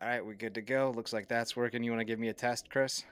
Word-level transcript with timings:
All 0.00 0.08
right, 0.08 0.24
we're 0.24 0.34
good 0.34 0.54
to 0.54 0.60
go. 0.60 0.92
Looks 0.94 1.14
like 1.14 1.26
that's 1.26 1.56
working. 1.56 1.82
You 1.82 1.90
want 1.90 2.00
to 2.00 2.04
give 2.04 2.18
me 2.18 2.28
a 2.28 2.34
test, 2.34 2.68
Chris? 2.68 3.04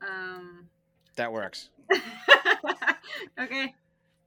Um. 0.00 0.68
That 1.16 1.32
works. 1.32 1.68
okay. 3.38 3.74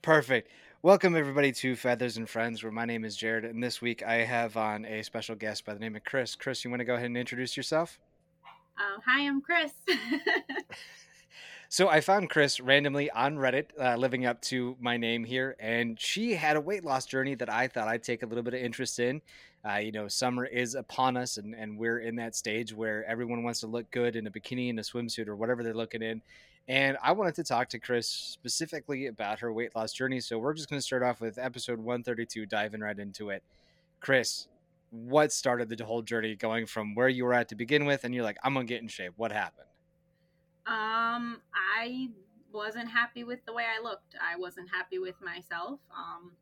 Perfect. 0.04 0.52
Welcome 0.84 1.16
everybody 1.16 1.52
to 1.54 1.76
Feathers 1.76 2.18
and 2.18 2.30
Friends, 2.30 2.62
where 2.62 2.72
my 2.72 2.86
name 2.86 3.04
is 3.04 3.18
Jared, 3.18 3.46
and 3.46 3.64
this 3.64 3.82
week 3.82 4.04
I 4.04 4.18
have 4.18 4.56
on 4.58 4.86
a 4.86 5.02
special 5.02 5.36
guest 5.36 5.66
by 5.66 5.74
the 5.74 5.80
name 5.80 5.96
of 5.96 6.04
Chris. 6.04 6.36
Chris, 6.36 6.64
you 6.64 6.70
want 6.70 6.82
to 6.82 6.86
go 6.86 6.94
ahead 6.94 7.08
and 7.08 7.18
introduce 7.18 7.58
yourself? 7.58 8.00
Um, 8.78 9.02
hi, 9.04 9.28
I'm 9.28 9.42
Chris. 9.42 9.72
So 11.70 11.90
I 11.90 12.00
found 12.00 12.30
Chris 12.30 12.62
randomly 12.62 13.12
on 13.12 13.36
Reddit, 13.36 13.66
uh, 13.78 13.98
living 13.98 14.26
up 14.26 14.42
to 14.44 14.78
my 14.80 14.96
name 14.96 15.26
here, 15.26 15.58
and 15.60 16.00
she 16.00 16.34
had 16.34 16.56
a 16.56 16.62
weight 16.62 16.86
loss 16.86 17.06
journey 17.06 17.36
that 17.36 17.50
I 17.50 17.68
thought 17.68 17.90
I'd 17.90 18.04
take 18.04 18.24
a 18.24 18.26
little 18.26 18.44
bit 18.44 18.54
of 18.54 18.62
interest 18.62 19.00
in. 19.00 19.22
Uh, 19.68 19.76
you 19.76 19.92
know, 19.92 20.08
summer 20.08 20.46
is 20.46 20.76
upon 20.76 21.18
us, 21.18 21.36
and, 21.36 21.54
and 21.54 21.78
we're 21.78 22.00
in 22.00 22.16
that 22.16 22.38
stage 22.38 22.74
where 22.74 23.04
everyone 23.04 23.44
wants 23.44 23.60
to 23.60 23.68
look 23.68 23.92
good 23.92 24.16
in 24.16 24.28
a 24.28 24.32
bikini 24.32 24.70
and 24.70 24.80
a 24.80 24.82
swimsuit 24.82 25.28
or 25.28 25.36
whatever 25.36 25.62
they're 25.62 25.74
looking 25.74 26.02
in. 26.02 26.22
And 26.70 26.98
I 27.04 27.12
wanted 27.12 27.36
to 27.36 27.44
talk 27.44 27.68
to 27.70 27.80
Chris 27.80 28.08
specifically 28.08 29.08
about 29.08 29.40
her 29.40 29.52
weight 29.52 29.76
loss 29.76 29.92
journey. 29.92 30.22
So 30.22 30.38
we're 30.38 30.54
just 30.54 30.70
going 30.70 30.80
to 30.80 30.86
start 30.86 31.04
off 31.04 31.20
with 31.20 31.38
episode 31.38 31.80
132, 31.80 32.46
diving 32.46 32.80
right 32.80 32.98
into 32.98 33.30
it. 33.30 33.44
Chris, 34.00 34.48
what 34.92 35.34
started 35.34 35.68
the 35.68 35.84
whole 35.84 36.02
journey 36.02 36.34
going 36.36 36.66
from 36.66 36.96
where 36.96 37.10
you 37.10 37.26
were 37.26 37.34
at 37.34 37.50
to 37.50 37.56
begin 37.56 37.86
with? 37.86 38.06
And 38.06 38.16
you're 38.16 38.24
like, 38.24 38.38
I'm 38.42 38.54
going 38.54 38.68
to 38.68 38.74
get 38.74 38.82
in 38.82 38.88
shape. 38.88 39.14
What 39.18 39.34
happened? 39.34 39.68
Um, 40.68 41.40
I 41.56 42.10
wasn't 42.52 42.90
happy 42.90 43.24
with 43.24 43.46
the 43.46 43.54
way 43.54 43.64
I 43.64 43.82
looked. 43.82 44.16
I 44.22 44.38
wasn't 44.38 44.70
happy 44.70 45.00
with 45.00 45.16
myself. 45.22 45.80
Um, 45.96 46.34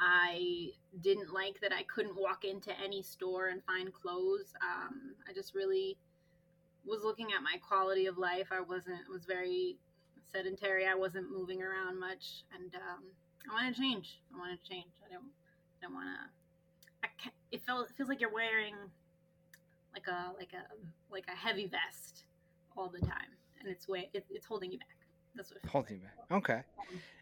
I 0.00 0.70
didn't 1.00 1.32
like 1.32 1.60
that 1.60 1.72
I 1.72 1.84
couldn't 1.84 2.16
walk 2.16 2.44
into 2.44 2.72
any 2.82 3.02
store 3.02 3.48
and 3.48 3.62
find 3.64 3.92
clothes. 3.92 4.52
Um, 4.60 5.14
I 5.28 5.32
just 5.32 5.54
really 5.54 5.96
was 6.84 7.02
looking 7.04 7.28
at 7.36 7.42
my 7.42 7.58
quality 7.66 8.06
of 8.06 8.18
life. 8.18 8.48
I 8.50 8.60
wasn't 8.60 9.08
was 9.08 9.24
very 9.24 9.76
sedentary. 10.32 10.86
I 10.86 10.94
wasn't 10.94 11.30
moving 11.30 11.62
around 11.62 11.98
much, 11.98 12.44
and 12.54 12.74
um, 12.74 13.04
I 13.48 13.54
wanted 13.54 13.76
to 13.76 13.80
change. 13.80 14.20
I 14.34 14.38
wanted 14.38 14.62
to 14.62 14.68
change. 14.68 14.90
I 15.08 15.12
don't. 15.12 15.24
I 15.24 15.86
don't 15.86 15.94
want 15.94 16.08
to. 16.08 17.06
I 17.06 17.08
can't, 17.22 17.34
it 17.52 17.62
feels 17.64 18.08
like 18.08 18.20
you're 18.20 18.32
wearing 18.32 18.74
like 19.94 20.08
a 20.08 20.32
like 20.36 20.52
a 20.52 21.12
like 21.12 21.26
a 21.28 21.36
heavy 21.36 21.66
vest 21.66 22.25
all 22.76 22.88
the 22.88 23.00
time, 23.00 23.32
and 23.60 23.68
it's 23.68 23.88
way 23.88 24.10
it, 24.12 24.24
it's 24.30 24.46
holding 24.46 24.72
you 24.72 24.78
back. 24.78 24.96
That's 25.34 25.50
what. 25.50 25.70
Holding 25.70 25.96
you 25.96 26.02
back. 26.02 26.36
Okay. 26.38 26.62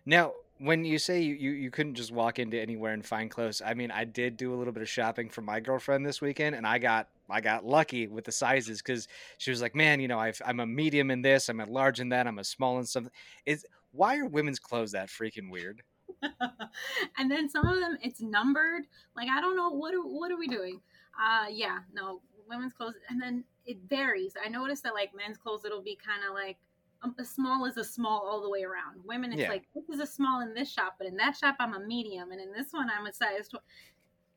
Now, 0.06 0.32
when 0.58 0.84
you 0.84 0.98
say 0.98 1.20
you, 1.20 1.34
you, 1.34 1.50
you 1.52 1.70
couldn't 1.70 1.94
just 1.94 2.12
walk 2.12 2.38
into 2.38 2.60
anywhere 2.60 2.92
and 2.92 3.04
find 3.04 3.30
clothes, 3.30 3.60
I 3.64 3.74
mean, 3.74 3.90
I 3.90 4.04
did 4.04 4.36
do 4.36 4.54
a 4.54 4.56
little 4.56 4.72
bit 4.72 4.82
of 4.82 4.88
shopping 4.88 5.28
for 5.28 5.40
my 5.40 5.60
girlfriend 5.60 6.06
this 6.06 6.20
weekend, 6.20 6.54
and 6.54 6.66
I 6.66 6.78
got 6.78 7.08
I 7.28 7.40
got 7.40 7.64
lucky 7.64 8.06
with 8.06 8.24
the 8.24 8.32
sizes 8.32 8.82
because 8.82 9.08
she 9.38 9.50
was 9.50 9.60
like, 9.60 9.74
"Man, 9.74 10.00
you 10.00 10.08
know, 10.08 10.18
I've, 10.18 10.40
I'm 10.44 10.60
a 10.60 10.66
medium 10.66 11.10
in 11.10 11.22
this, 11.22 11.48
I'm 11.48 11.60
a 11.60 11.66
large 11.66 12.00
in 12.00 12.10
that, 12.10 12.26
I'm 12.26 12.38
a 12.38 12.44
small 12.44 12.78
in 12.78 12.86
something." 12.86 13.12
Is 13.46 13.66
why 13.92 14.18
are 14.18 14.26
women's 14.26 14.58
clothes 14.58 14.92
that 14.92 15.08
freaking 15.08 15.50
weird? 15.50 15.82
and 17.18 17.30
then 17.30 17.48
some 17.48 17.66
of 17.66 17.76
them 17.80 17.98
it's 18.02 18.20
numbered. 18.20 18.84
Like 19.16 19.28
I 19.28 19.40
don't 19.40 19.56
know 19.56 19.70
what 19.70 19.94
are, 19.94 20.00
what 20.00 20.30
are 20.30 20.38
we 20.38 20.48
doing? 20.48 20.80
Uh, 21.18 21.46
yeah, 21.50 21.78
no, 21.92 22.20
women's 22.48 22.74
clothes, 22.74 22.94
and 23.08 23.20
then 23.20 23.44
it 23.66 23.78
varies. 23.88 24.34
I 24.42 24.48
noticed 24.48 24.82
that 24.84 24.94
like 24.94 25.10
men's 25.14 25.36
clothes, 25.38 25.64
it'll 25.64 25.82
be 25.82 25.96
kind 26.04 26.22
of 26.28 26.34
like 26.34 26.56
um, 27.02 27.14
a 27.18 27.24
small 27.24 27.64
is 27.66 27.76
a 27.76 27.84
small 27.84 28.20
all 28.26 28.42
the 28.42 28.50
way 28.50 28.62
around. 28.62 29.00
Women, 29.04 29.32
it's 29.32 29.40
Yeah. 29.42 29.50
like 29.50 29.64
this 29.74 29.88
is 29.88 30.00
a 30.00 30.06
small 30.06 30.40
in 30.40 30.54
this 30.54 30.70
shop, 30.70 30.94
but 30.98 31.06
in 31.06 31.16
that 31.16 31.36
shop 31.36 31.56
I'm 31.58 31.74
a 31.74 31.80
medium, 31.80 32.32
and 32.32 32.40
in 32.40 32.52
this 32.52 32.72
one 32.72 32.88
I'm 32.90 33.06
a 33.06 33.12
size. 33.12 33.48
Tw-. 33.48 33.62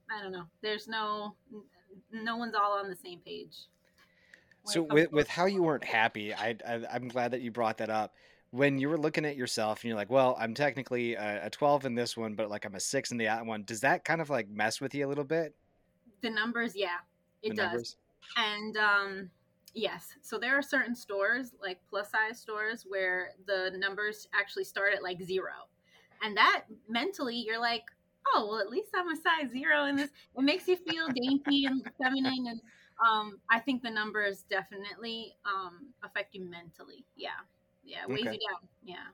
I 0.10 0.22
don't 0.22 0.32
know. 0.32 0.46
There's 0.62 0.88
no, 0.88 1.36
no 2.12 2.38
one's 2.38 2.56
all 2.56 2.74
on 2.80 2.90
the 2.90 2.96
same 2.96 3.20
page. 3.20 3.56
So 4.64 4.84
with 4.84 5.12
with 5.12 5.28
how 5.30 5.46
you 5.46 5.64
weren't 5.64 5.84
happy, 5.84 6.34
I, 6.34 6.56
I 6.68 6.82
I'm 6.92 7.08
glad 7.08 7.32
that 7.32 7.42
you 7.42 7.52
brought 7.52 7.78
that 7.78 7.90
up. 7.90 8.14
When 8.52 8.80
you 8.80 8.88
were 8.90 8.98
looking 8.98 9.26
at 9.26 9.36
yourself 9.36 9.82
and 9.84 9.90
you're 9.90 9.98
like, 9.98 10.10
"Well, 10.10 10.36
I'm 10.40 10.54
technically 10.54 11.16
a, 11.16 11.46
a 11.46 11.50
12 11.50 11.86
in 11.86 11.96
this 11.96 12.16
one, 12.18 12.34
but 12.36 12.50
like 12.50 12.66
I'm 12.66 12.76
a 12.76 12.80
six 12.80 13.12
in 13.12 13.18
the 13.18 13.28
other 13.28 13.44
one." 13.46 13.64
Does 13.64 13.82
that 13.82 14.04
kind 14.06 14.20
of 14.22 14.30
like 14.30 14.50
mess 14.50 14.80
with 14.82 14.94
you 14.96 15.06
a 15.06 15.10
little 15.10 15.24
bit? 15.24 15.54
the 16.22 16.30
numbers, 16.30 16.76
yeah, 16.76 16.98
it 17.44 17.50
the 17.50 17.56
does. 17.56 17.66
numbers? 17.66 17.98
And 18.36 18.78
um, 18.78 19.30
yes, 19.74 20.14
so 20.22 20.38
there 20.38 20.58
are 20.58 20.62
certain 20.62 20.96
stores, 20.96 21.54
like 21.62 21.80
plus 21.90 22.12
size 22.12 22.40
stores, 22.40 22.86
where 22.88 23.32
the 23.46 23.72
numbers 23.78 24.28
actually 24.38 24.64
start 24.64 24.94
at 24.94 25.04
like 25.04 25.22
zero. 25.22 25.54
And 26.24 26.36
that 26.36 26.64
mentally, 26.90 27.36
you're 27.36 27.60
like, 27.60 27.84
oh, 28.34 28.48
well, 28.50 28.60
at 28.60 28.70
least 28.70 28.90
I'm 28.96 29.10
a 29.10 29.16
size 29.16 29.52
zero 29.52 29.86
in 29.86 29.96
this. 29.96 30.10
It 30.38 30.42
makes 30.44 30.68
you 30.68 30.76
feel 30.78 31.08
dainty 31.16 31.66
and 31.66 31.88
feminine. 32.02 32.48
And 32.48 32.62
um, 33.06 33.40
I 33.50 33.60
think 33.60 33.84
the 33.84 33.92
numbers 33.92 34.44
definitely 34.50 35.36
um, 35.46 35.88
affect 36.04 36.34
you 36.36 36.44
mentally. 36.44 37.06
Yeah. 37.16 37.30
Yeah. 37.84 38.06
Weighs 38.08 38.22
Okay. 38.22 38.34
you 38.34 38.50
down. 38.50 38.68
Yeah. 38.84 39.08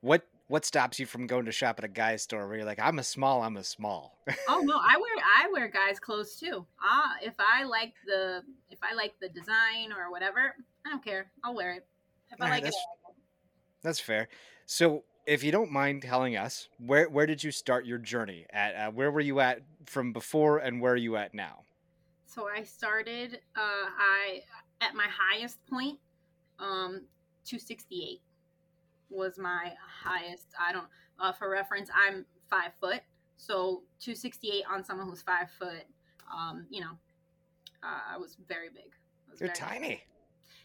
What 0.00 0.26
what 0.48 0.64
stops 0.64 0.98
you 0.98 1.06
from 1.06 1.26
going 1.26 1.44
to 1.44 1.52
shop 1.52 1.78
at 1.78 1.84
a 1.84 1.88
guy's 1.88 2.22
store 2.22 2.48
where 2.48 2.56
you're 2.56 2.66
like, 2.66 2.80
I'm 2.80 2.98
a 2.98 3.04
small, 3.04 3.42
I'm 3.42 3.58
a 3.58 3.64
small. 3.64 4.18
Oh 4.48 4.60
no, 4.60 4.76
I 4.76 4.96
wear 4.96 5.24
I 5.38 5.48
wear 5.52 5.68
guys' 5.68 6.00
clothes 6.00 6.36
too. 6.36 6.66
Ah, 6.82 7.16
if 7.22 7.34
I 7.38 7.64
like 7.64 7.94
the 8.06 8.42
if 8.70 8.78
I 8.82 8.94
like 8.94 9.14
the 9.20 9.28
design 9.28 9.92
or 9.96 10.10
whatever, 10.10 10.54
I 10.86 10.90
don't 10.90 11.04
care. 11.04 11.30
I'll 11.44 11.54
wear 11.54 11.72
it. 11.72 11.86
If 12.32 12.40
I 12.40 12.44
Alright, 12.44 12.62
like 12.62 12.70
it, 12.70 12.74
that's 12.74 12.86
that's 13.82 14.00
fair. 14.00 14.28
So 14.66 15.04
if 15.26 15.44
you 15.44 15.52
don't 15.52 15.70
mind 15.70 16.02
telling 16.02 16.36
us, 16.36 16.68
where 16.78 17.08
where 17.08 17.26
did 17.26 17.44
you 17.44 17.50
start 17.50 17.84
your 17.84 17.98
journey 17.98 18.46
at? 18.50 18.74
Uh, 18.74 18.90
where 18.90 19.10
were 19.10 19.20
you 19.20 19.40
at 19.40 19.60
from 19.84 20.12
before, 20.12 20.58
and 20.58 20.80
where 20.80 20.94
are 20.94 20.96
you 20.96 21.16
at 21.16 21.34
now? 21.34 21.64
So 22.26 22.48
I 22.48 22.62
started 22.62 23.40
uh 23.54 23.86
I 23.98 24.40
at 24.80 24.94
my 24.94 25.06
highest 25.08 25.58
point 25.66 25.98
um 26.58 27.02
268 27.44 28.20
was 29.10 29.38
my 29.38 29.72
highest. 30.04 30.46
I 30.60 30.72
don't 30.72 30.86
uh 31.20 31.32
for 31.32 31.48
reference 31.50 31.90
I'm 31.94 32.24
5 32.50 32.72
foot. 32.80 33.00
So 33.36 33.82
268 34.00 34.64
on 34.70 34.84
someone 34.84 35.08
who's 35.08 35.22
5 35.22 35.50
foot 35.58 35.84
um 36.34 36.66
you 36.70 36.80
know 36.80 36.92
uh, 37.82 38.14
I 38.14 38.18
was 38.18 38.36
very 38.48 38.68
big. 38.70 38.92
Was 39.30 39.40
You're 39.40 39.48
very 39.54 39.56
tiny, 39.56 40.02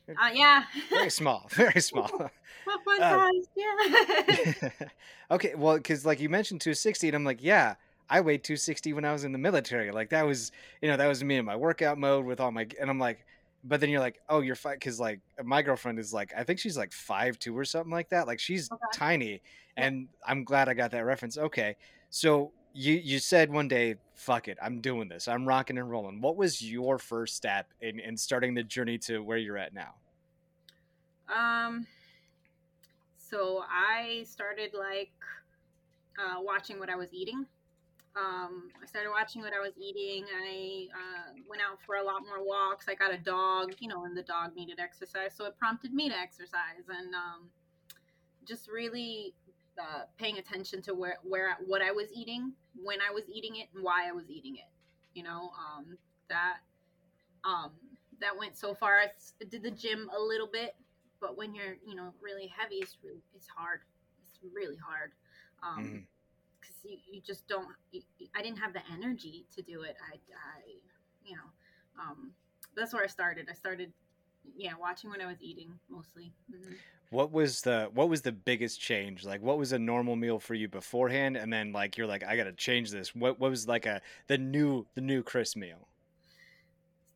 big. 0.08 0.18
Uh 0.20 0.30
yeah. 0.34 0.64
very 0.90 1.10
small, 1.12 1.48
very 1.52 1.80
small. 1.90 2.10
What 2.10 2.84
fun 2.84 3.02
Uh, 3.02 3.30
size. 3.30 3.48
Yeah. 3.56 4.70
okay, 5.32 5.54
well, 5.56 5.78
because 5.78 6.06
like 6.06 6.20
you 6.20 6.30
mentioned 6.30 6.62
260, 6.62 7.10
and 7.10 7.16
I'm 7.16 7.24
like, 7.24 7.44
yeah, 7.44 7.76
I 8.10 8.22
weighed 8.22 8.44
260 8.44 8.94
when 8.94 9.06
I 9.06 9.14
was 9.14 9.24
in 9.24 9.32
the 9.32 9.38
military. 9.38 9.92
Like 9.92 10.10
that 10.10 10.26
was, 10.26 10.52
you 10.82 10.90
know, 10.90 10.98
that 10.98 11.08
was 11.08 11.24
me 11.24 11.38
in 11.38 11.46
my 11.46 11.56
workout 11.56 11.98
mode 11.98 12.26
with 12.26 12.40
all 12.40 12.52
my, 12.52 12.68
and 12.80 12.90
I'm 12.90 13.00
like, 13.00 13.26
but 13.64 13.80
then 13.80 13.90
you're 13.90 14.00
like, 14.00 14.20
oh, 14.30 14.42
you're 14.42 14.56
fine, 14.56 14.76
because 14.76 15.00
like 15.00 15.22
my 15.44 15.62
girlfriend 15.62 16.00
is 16.00 16.14
like, 16.14 16.34
I 16.38 16.44
think 16.44 16.60
she's 16.60 16.78
like 16.78 16.92
five 16.92 17.40
two 17.40 17.58
or 17.58 17.66
something 17.66 17.92
like 17.92 18.10
that. 18.10 18.28
Like 18.28 18.40
she's 18.40 18.72
Okay. 18.72 18.82
tiny, 18.94 19.32
Yeah. 19.78 19.86
and 19.86 20.08
I'm 20.26 20.44
glad 20.44 20.68
I 20.70 20.74
got 20.74 20.92
that 20.92 21.06
reference. 21.06 21.38
Okay, 21.38 21.76
so 22.10 22.52
you 22.74 22.94
you 22.96 23.20
said 23.20 23.52
one 23.52 23.68
day, 23.68 23.96
fuck 24.16 24.48
it, 24.48 24.58
I'm 24.62 24.82
doing 24.82 25.08
this. 25.08 25.28
I'm 25.28 25.46
rocking 25.48 25.78
and 25.78 25.90
rolling. 25.90 26.22
What 26.22 26.36
was 26.36 26.62
your 26.62 26.98
first 26.98 27.36
step 27.36 27.72
in 27.82 28.00
in 28.00 28.18
starting 28.18 28.54
the 28.54 28.64
journey 28.64 28.98
to 29.00 29.20
where 29.20 29.38
you're 29.38 29.58
at 29.58 29.74
now? 29.74 29.96
Um, 31.34 31.88
so 33.18 33.64
I 33.70 34.24
started 34.28 34.74
like 34.74 35.12
uh, 36.20 36.42
watching 36.42 36.80
what 36.80 36.90
I 36.90 36.96
was 36.96 37.14
eating. 37.14 37.46
Um, 38.16 38.70
I 38.82 38.86
started 38.86 39.10
watching 39.10 39.42
what 39.42 39.54
I 39.54 39.60
was 39.60 39.74
eating. 39.78 40.26
I 40.26 40.88
uh, 40.94 41.34
went 41.50 41.62
out 41.62 41.80
for 41.86 41.96
a 41.96 42.04
lot 42.04 42.22
more 42.24 42.46
walks. 42.46 42.86
I 42.88 42.94
got 42.94 43.12
a 43.12 43.18
dog, 43.18 43.74
you 43.80 43.88
know, 43.88 44.06
and 44.06 44.16
the 44.16 44.22
dog 44.22 44.56
needed 44.56 44.80
exercise, 44.80 45.34
so 45.36 45.46
it 45.46 45.58
prompted 45.58 45.94
me 45.94 46.10
to 46.10 46.16
exercise 46.16 46.86
and 46.90 47.16
um, 47.16 47.50
just 48.46 48.70
really 48.70 49.34
uh, 49.80 50.04
paying 50.20 50.38
attention 50.38 50.82
to 50.84 50.94
where 50.94 51.18
where 51.24 51.58
what 51.66 51.82
I 51.82 51.92
was 51.92 52.10
eating, 52.14 52.54
when 52.82 53.00
I 53.02 53.12
was 53.12 53.24
eating 53.34 53.56
it, 53.56 53.70
and 53.74 53.84
why 53.84 54.08
I 54.08 54.12
was 54.12 54.30
eating 54.30 54.58
it. 54.58 54.70
You 55.16 55.24
know, 55.24 55.52
um, 55.58 55.98
that 56.30 56.58
um, 57.44 57.72
that 58.22 58.38
went 58.38 58.58
so 58.58 58.76
far. 58.76 59.00
I 59.00 59.08
did 59.50 59.64
the 59.64 59.72
gym 59.72 60.10
a 60.16 60.22
little 60.22 60.48
bit, 60.48 60.76
but 61.20 61.36
when 61.36 61.56
you're 61.56 61.78
you 61.86 61.96
know 61.96 62.14
really 62.22 62.48
heavy, 62.48 62.76
it's 62.76 62.98
really 63.04 63.24
it's 63.36 63.48
hard. 63.48 63.82
It's 64.22 64.38
really 64.54 64.78
hard. 64.78 65.12
Mhm. 65.84 66.06
Because 66.64 66.78
you, 66.84 66.98
you 67.12 67.22
just 67.22 67.48
don't 67.48 67.68
you, 67.92 68.02
i 68.36 68.42
didn't 68.42 68.58
have 68.60 68.74
the 68.74 68.82
energy 68.92 69.46
to 69.56 69.62
do 69.62 69.82
it 69.84 69.96
i 70.12 70.16
i 70.16 70.62
you 71.26 71.36
know 71.36 71.50
um 72.02 72.32
that's 72.76 72.94
where 72.94 73.04
i 73.04 73.08
started 73.08 73.48
i 73.50 73.54
started 73.54 73.92
yeah 74.58 74.74
watching 74.80 75.10
when 75.10 75.22
i 75.22 75.26
was 75.26 75.38
eating 75.42 75.72
mostly 75.90 76.34
hmm 76.52 76.74
What 77.10 77.32
was 77.32 77.62
the 77.62 77.90
what 77.94 78.10
was 78.10 78.24
the 78.24 78.32
biggest 78.32 78.82
change? 78.82 79.24
Like 79.24 79.42
what 79.42 79.60
was 79.60 79.72
a 79.72 79.80
normal 79.80 80.16
meal 80.16 80.40
for 80.40 80.56
you 80.56 80.68
beforehand 80.68 81.38
and 81.38 81.54
then 81.54 81.72
like 81.72 81.98
you're 81.98 82.08
like 82.08 82.24
I 82.24 82.36
got 82.36 82.46
to 82.46 82.54
change 82.54 82.90
this. 82.92 83.14
What 83.16 83.40
what 83.40 83.52
was 83.52 83.68
like 83.68 83.86
a 83.86 84.02
the 84.28 84.38
new 84.40 84.88
the 84.96 85.02
new 85.02 85.22
Chris 85.24 85.56
meal? 85.56 85.88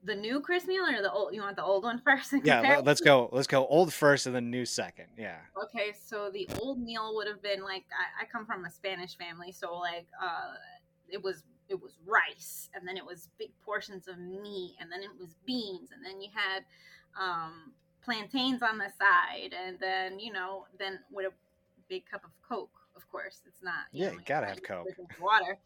The 0.07 0.15
new 0.15 0.39
chris 0.39 0.65
meal 0.65 0.83
or 0.83 1.01
the 1.01 1.11
old 1.11 1.33
you 1.35 1.41
want 1.41 1.55
the 1.55 1.63
old 1.63 1.83
one 1.83 1.99
first 2.05 2.33
Yeah, 2.43 2.61
let, 2.61 2.85
let's 2.85 3.01
go. 3.01 3.29
Let's 3.31 3.47
go 3.47 3.67
old 3.67 3.93
first 3.93 4.25
and 4.25 4.35
then 4.35 4.49
new 4.49 4.65
second. 4.65 5.07
Yeah. 5.17 5.37
okay 5.61 5.93
so 6.05 6.31
the 6.31 6.49
old 6.59 6.79
meal 6.79 7.13
would 7.15 7.27
have 7.27 7.41
been 7.41 7.61
like 7.61 7.83
I, 7.91 8.23
I 8.23 8.25
come 8.25 8.45
from 8.45 8.65
a 8.65 8.71
spanish 8.71 9.17
family 9.17 9.51
so 9.51 9.75
like 9.75 10.07
uh 10.21 10.53
it 11.09 11.21
was 11.23 11.43
it 11.69 11.81
was 11.81 11.97
rice 12.05 12.69
and 12.73 12.87
then 12.87 12.97
it 12.97 13.05
was 13.05 13.29
big 13.37 13.51
portions 13.65 14.07
of 14.07 14.17
meat 14.17 14.75
and 14.79 14.91
then 14.91 15.01
it 15.01 15.09
was 15.19 15.35
beans 15.45 15.89
and 15.93 16.03
then 16.05 16.21
you 16.21 16.29
had 16.33 16.63
um, 17.19 17.73
plantains 18.03 18.61
on 18.61 18.77
the 18.77 18.89
side 18.97 19.53
and 19.53 19.77
then 19.79 20.19
you 20.19 20.31
know 20.31 20.65
then 20.79 20.99
with 21.11 21.25
a 21.25 21.31
big 21.89 22.03
cup 22.09 22.23
of 22.23 22.31
coke 22.47 22.69
of 22.95 23.09
course 23.11 23.41
it's 23.45 23.61
not 23.61 23.85
you 23.91 24.03
yeah 24.03 24.11
know, 24.11 24.13
you 24.13 24.21
gotta 24.25 24.47
have 24.47 24.63
coke 24.63 24.87
water 25.21 25.57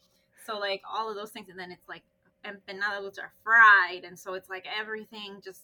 so 0.45 0.57
like 0.57 0.81
all 0.89 1.09
of 1.09 1.15
those 1.15 1.29
things 1.29 1.49
and 1.49 1.59
then 1.59 1.71
it's 1.71 1.87
like 1.87 2.03
empanadas 2.45 3.19
are 3.19 3.31
fried 3.43 4.03
and 4.03 4.17
so 4.17 4.33
it's 4.33 4.49
like 4.49 4.65
everything 4.79 5.41
just 5.43 5.61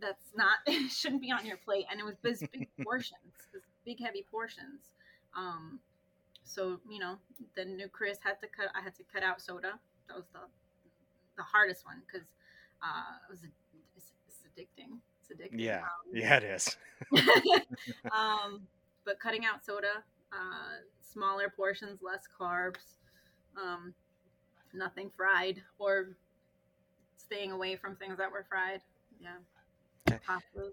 that's 0.00 0.32
not 0.36 0.58
shouldn't 0.90 1.22
be 1.22 1.30
on 1.30 1.44
your 1.46 1.56
plate 1.58 1.84
and 1.90 2.00
it 2.00 2.04
was 2.04 2.16
this 2.22 2.40
big 2.52 2.68
portions 2.84 3.48
this 3.52 3.62
big 3.84 4.00
heavy 4.00 4.24
portions. 4.30 4.92
Um 5.36 5.80
so 6.44 6.80
you 6.88 6.98
know 6.98 7.16
the 7.56 7.64
new 7.64 7.88
chris 7.88 8.18
had 8.22 8.40
to 8.40 8.46
cut 8.48 8.66
i 8.74 8.82
had 8.82 8.94
to 8.96 9.02
cut 9.12 9.22
out 9.22 9.40
soda. 9.40 9.78
That 10.08 10.16
was 10.16 10.26
the 10.32 10.40
the 11.36 11.42
hardest 11.42 11.86
one 11.86 12.02
because 12.06 12.26
uh 12.82 13.16
it 13.28 13.30
was 13.30 13.40
it's, 13.96 14.12
it's 14.26 14.38
addicting 14.48 14.98
it's 15.20 15.30
addicting. 15.30 15.60
Yeah. 15.60 15.78
Um, 15.78 16.12
yeah 16.12 16.36
it 16.36 16.44
is. 16.44 16.76
Um 18.16 18.62
but 19.04 19.18
cutting 19.20 19.44
out 19.44 19.64
soda 19.64 20.02
uh 20.32 20.80
smaller 21.00 21.52
portions 21.54 22.00
less 22.02 22.24
carbs. 22.40 22.98
Um 23.56 23.94
nothing 24.72 25.10
fried 25.16 25.62
or 25.78 26.08
staying 27.16 27.52
away 27.52 27.76
from 27.76 27.96
things 27.96 28.18
that 28.18 28.30
were 28.30 28.44
fried 28.48 28.80
yeah 29.20 30.16
pastas 30.28 30.72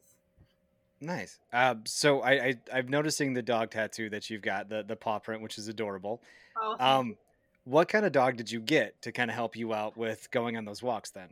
Nice. 0.99 1.39
Uh, 1.53 1.75
so 1.85 2.21
I, 2.21 2.31
I 2.31 2.55
I'm 2.73 2.87
noticing 2.87 3.33
the 3.33 3.41
dog 3.41 3.69
tattoo 3.71 4.09
that 4.09 4.29
you've 4.29 4.41
got 4.41 4.69
the 4.69 4.83
the 4.83 4.95
paw 4.95 5.19
print, 5.19 5.41
which 5.41 5.57
is 5.57 5.67
adorable. 5.67 6.21
Oh, 6.59 6.75
um, 6.79 7.17
what 7.65 7.87
kind 7.87 8.05
of 8.05 8.11
dog 8.11 8.37
did 8.37 8.51
you 8.51 8.59
get 8.59 8.99
to 9.03 9.11
kind 9.11 9.29
of 9.29 9.35
help 9.35 9.55
you 9.55 9.73
out 9.73 9.95
with 9.95 10.29
going 10.31 10.57
on 10.57 10.65
those 10.65 10.81
walks? 10.81 11.11
Then 11.11 11.29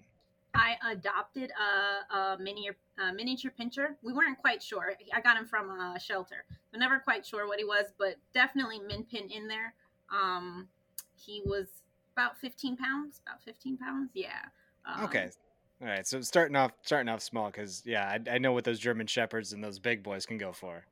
I 0.53 0.75
adopted 0.91 1.51
a, 1.51 2.15
a 2.15 2.38
miniature 2.38 2.75
a 3.00 3.12
miniature 3.12 3.51
pinscher. 3.59 3.95
We 4.03 4.13
weren't 4.13 4.38
quite 4.38 4.62
sure. 4.62 4.94
I 5.13 5.21
got 5.21 5.35
him 5.35 5.45
from 5.45 5.69
a 5.71 6.00
shelter. 6.00 6.45
We're 6.71 6.79
never 6.79 7.00
quite 7.00 7.25
sure 7.25 7.47
what 7.47 7.57
he 7.57 7.65
was, 7.65 7.85
but 7.97 8.15
definitely 8.33 8.79
min 8.79 9.03
pin 9.03 9.29
in 9.31 9.47
there. 9.47 9.73
Um, 10.12 10.67
he 11.15 11.41
was 11.44 11.67
about 12.15 12.38
15 12.38 12.77
pounds. 12.77 13.21
About 13.27 13.41
15 13.44 13.77
pounds. 13.77 14.12
Yeah. 14.13 14.29
Um, 14.85 15.06
okay, 15.06 15.29
all 15.81 15.88
right, 15.88 16.07
so 16.07 16.21
starting 16.21 16.56
off 16.56 16.71
starting 16.83 17.09
off 17.09 17.21
small 17.21 17.47
because 17.47 17.83
yeah, 17.85 18.07
I, 18.07 18.35
I 18.35 18.38
know 18.38 18.53
what 18.53 18.63
those 18.63 18.79
German 18.79 19.07
shepherds 19.07 19.51
and 19.51 19.63
those 19.63 19.77
big 19.77 20.03
boys 20.03 20.25
can 20.25 20.38
go 20.38 20.53
for. 20.53 20.85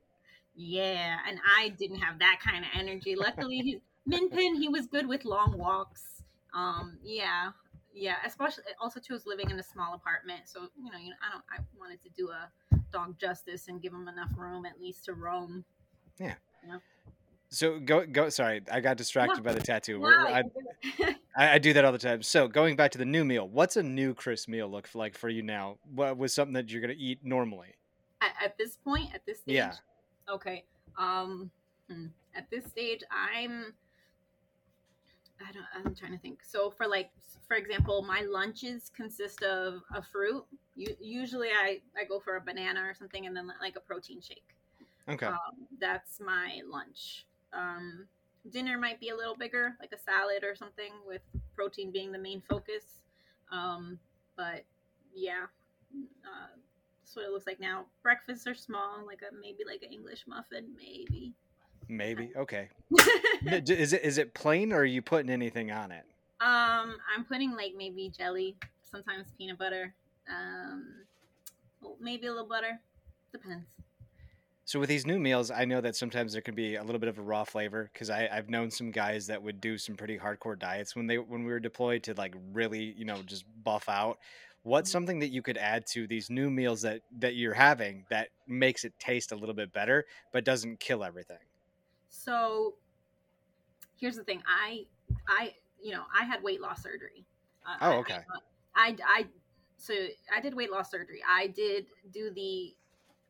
Yeah, 0.54 1.16
and 1.28 1.38
I 1.58 1.70
didn't 1.70 2.00
have 2.00 2.18
that 2.18 2.38
kind 2.44 2.64
of 2.64 2.70
energy. 2.78 3.16
Luckily, 3.16 3.58
he's 3.58 3.80
Minpin. 4.08 4.58
He 4.58 4.68
was 4.68 4.86
good 4.86 5.06
with 5.06 5.24
long 5.24 5.56
walks. 5.56 6.22
Um, 6.52 6.98
yeah, 7.02 7.50
yeah. 7.94 8.16
Especially 8.26 8.64
also 8.80 9.00
too, 9.00 9.14
was 9.14 9.26
living 9.26 9.50
in 9.50 9.58
a 9.58 9.62
small 9.62 9.94
apartment, 9.94 10.42
so 10.44 10.68
you 10.76 10.92
know, 10.92 10.98
you 10.98 11.10
know, 11.10 11.16
I 11.26 11.32
don't. 11.32 11.44
I 11.50 11.62
wanted 11.78 12.02
to 12.02 12.10
do 12.16 12.28
a 12.28 12.50
dog 12.92 13.18
justice 13.18 13.68
and 13.68 13.80
give 13.80 13.92
him 13.92 14.06
enough 14.06 14.30
room 14.36 14.66
at 14.66 14.80
least 14.80 15.06
to 15.06 15.14
roam. 15.14 15.64
Yeah. 16.18 16.34
You 16.62 16.72
know? 16.72 16.78
So 17.50 17.78
go 17.78 18.04
go. 18.06 18.28
Sorry, 18.30 18.62
I 18.70 18.80
got 18.80 18.96
distracted 18.96 19.44
by 19.44 19.52
the 19.52 19.60
tattoo. 19.60 20.04
I, 20.04 20.42
I, 21.36 21.58
do 21.58 21.72
that 21.72 21.84
all 21.84 21.92
the 21.92 21.98
time. 21.98 22.22
So 22.22 22.48
going 22.48 22.76
back 22.76 22.90
to 22.92 22.98
the 22.98 23.04
new 23.04 23.24
meal, 23.24 23.48
what's 23.48 23.76
a 23.76 23.82
new 23.82 24.14
Chris 24.14 24.48
meal 24.48 24.68
look 24.68 24.88
like 24.94 25.16
for 25.16 25.28
you 25.28 25.42
now? 25.42 25.78
What 25.94 26.16
was 26.16 26.32
something 26.32 26.54
that 26.54 26.70
you're 26.70 26.80
gonna 26.80 26.94
eat 26.96 27.20
normally? 27.22 27.74
At, 28.20 28.32
at 28.44 28.58
this 28.58 28.76
point, 28.76 29.14
at 29.14 29.24
this 29.26 29.40
stage, 29.40 29.54
yeah. 29.54 29.74
Okay. 30.28 30.64
Um, 30.98 31.50
hmm. 31.90 32.06
at 32.34 32.50
this 32.50 32.64
stage, 32.66 33.02
I'm. 33.10 33.72
I 35.40 35.52
don't. 35.52 35.86
I'm 35.86 35.94
trying 35.94 36.12
to 36.12 36.18
think. 36.18 36.40
So 36.44 36.70
for 36.70 36.86
like, 36.86 37.10
for 37.46 37.56
example, 37.56 38.02
my 38.02 38.22
lunches 38.22 38.90
consist 38.96 39.42
of 39.42 39.82
a 39.94 40.02
fruit. 40.02 40.44
You, 40.74 40.96
usually, 41.00 41.48
I 41.48 41.80
I 41.96 42.04
go 42.04 42.18
for 42.18 42.36
a 42.36 42.40
banana 42.40 42.82
or 42.82 42.94
something, 42.94 43.26
and 43.26 43.36
then 43.36 43.50
like 43.60 43.76
a 43.76 43.80
protein 43.80 44.20
shake. 44.20 44.54
Okay. 45.08 45.26
Um, 45.26 45.66
that's 45.78 46.20
my 46.20 46.60
lunch. 46.68 47.26
Um, 47.56 48.06
dinner 48.50 48.78
might 48.78 49.00
be 49.00 49.08
a 49.10 49.16
little 49.16 49.36
bigger, 49.36 49.76
like 49.80 49.92
a 49.92 49.98
salad 49.98 50.44
or 50.44 50.54
something, 50.54 50.92
with 51.06 51.22
protein 51.54 51.90
being 51.90 52.12
the 52.12 52.18
main 52.18 52.42
focus. 52.48 53.00
Um, 53.50 53.98
but 54.36 54.64
yeah, 55.14 55.44
uh, 56.24 56.48
that's 57.02 57.16
what 57.16 57.24
it 57.24 57.30
looks 57.30 57.46
like 57.46 57.60
now. 57.60 57.86
Breakfasts 58.02 58.46
are 58.46 58.54
small, 58.54 59.04
like 59.06 59.20
a 59.22 59.34
maybe 59.34 59.64
like 59.66 59.82
an 59.82 59.92
English 59.92 60.24
muffin, 60.26 60.74
maybe. 60.76 61.32
Maybe 61.88 62.32
okay. 62.36 62.68
is 63.46 63.92
it 63.92 64.02
is 64.02 64.18
it 64.18 64.34
plain 64.34 64.72
or 64.72 64.78
are 64.78 64.84
you 64.84 65.02
putting 65.02 65.30
anything 65.30 65.70
on 65.70 65.92
it? 65.92 66.04
Um, 66.40 66.96
I'm 67.14 67.24
putting 67.26 67.56
like 67.56 67.72
maybe 67.76 68.10
jelly, 68.16 68.56
sometimes 68.82 69.32
peanut 69.38 69.58
butter, 69.58 69.94
um, 70.28 71.04
maybe 72.00 72.26
a 72.26 72.30
little 72.30 72.48
butter. 72.48 72.80
Depends. 73.32 73.66
So 74.66 74.80
with 74.80 74.88
these 74.88 75.06
new 75.06 75.18
meals, 75.18 75.50
I 75.50 75.66
know 75.66 75.82
that 75.82 75.94
sometimes 75.94 76.32
there 76.32 76.40
can 76.40 76.54
be 76.54 76.76
a 76.76 76.82
little 76.82 76.98
bit 76.98 77.10
of 77.10 77.18
a 77.18 77.22
raw 77.22 77.44
flavor 77.44 77.90
because 77.92 78.08
I've 78.08 78.48
known 78.48 78.70
some 78.70 78.90
guys 78.90 79.26
that 79.26 79.42
would 79.42 79.60
do 79.60 79.76
some 79.76 79.94
pretty 79.94 80.18
hardcore 80.18 80.58
diets 80.58 80.96
when 80.96 81.06
they 81.06 81.18
when 81.18 81.44
we 81.44 81.52
were 81.52 81.60
deployed 81.60 82.02
to 82.04 82.14
like 82.14 82.34
really 82.52 82.94
you 82.96 83.04
know 83.04 83.20
just 83.22 83.44
buff 83.62 83.88
out. 83.88 84.18
What's 84.62 84.88
mm-hmm. 84.88 84.92
something 84.94 85.18
that 85.18 85.28
you 85.28 85.42
could 85.42 85.58
add 85.58 85.86
to 85.88 86.06
these 86.06 86.30
new 86.30 86.48
meals 86.48 86.80
that 86.82 87.02
that 87.18 87.34
you're 87.34 87.52
having 87.52 88.06
that 88.08 88.28
makes 88.48 88.84
it 88.84 88.94
taste 88.98 89.32
a 89.32 89.36
little 89.36 89.54
bit 89.54 89.70
better 89.70 90.06
but 90.32 90.44
doesn't 90.44 90.80
kill 90.80 91.04
everything? 91.04 91.44
So 92.08 92.74
here's 94.00 94.16
the 94.16 94.24
thing, 94.24 94.42
I 94.46 94.86
I 95.28 95.52
you 95.82 95.92
know 95.92 96.04
I 96.18 96.24
had 96.24 96.42
weight 96.42 96.62
loss 96.62 96.82
surgery. 96.82 97.26
Uh, 97.66 97.76
oh 97.82 97.92
okay. 97.98 98.20
I, 98.74 98.88
I 98.88 98.96
I 99.06 99.26
so 99.76 99.92
I 100.34 100.40
did 100.40 100.54
weight 100.54 100.72
loss 100.72 100.90
surgery. 100.90 101.20
I 101.28 101.48
did 101.48 101.84
do 102.10 102.30
the 102.34 102.74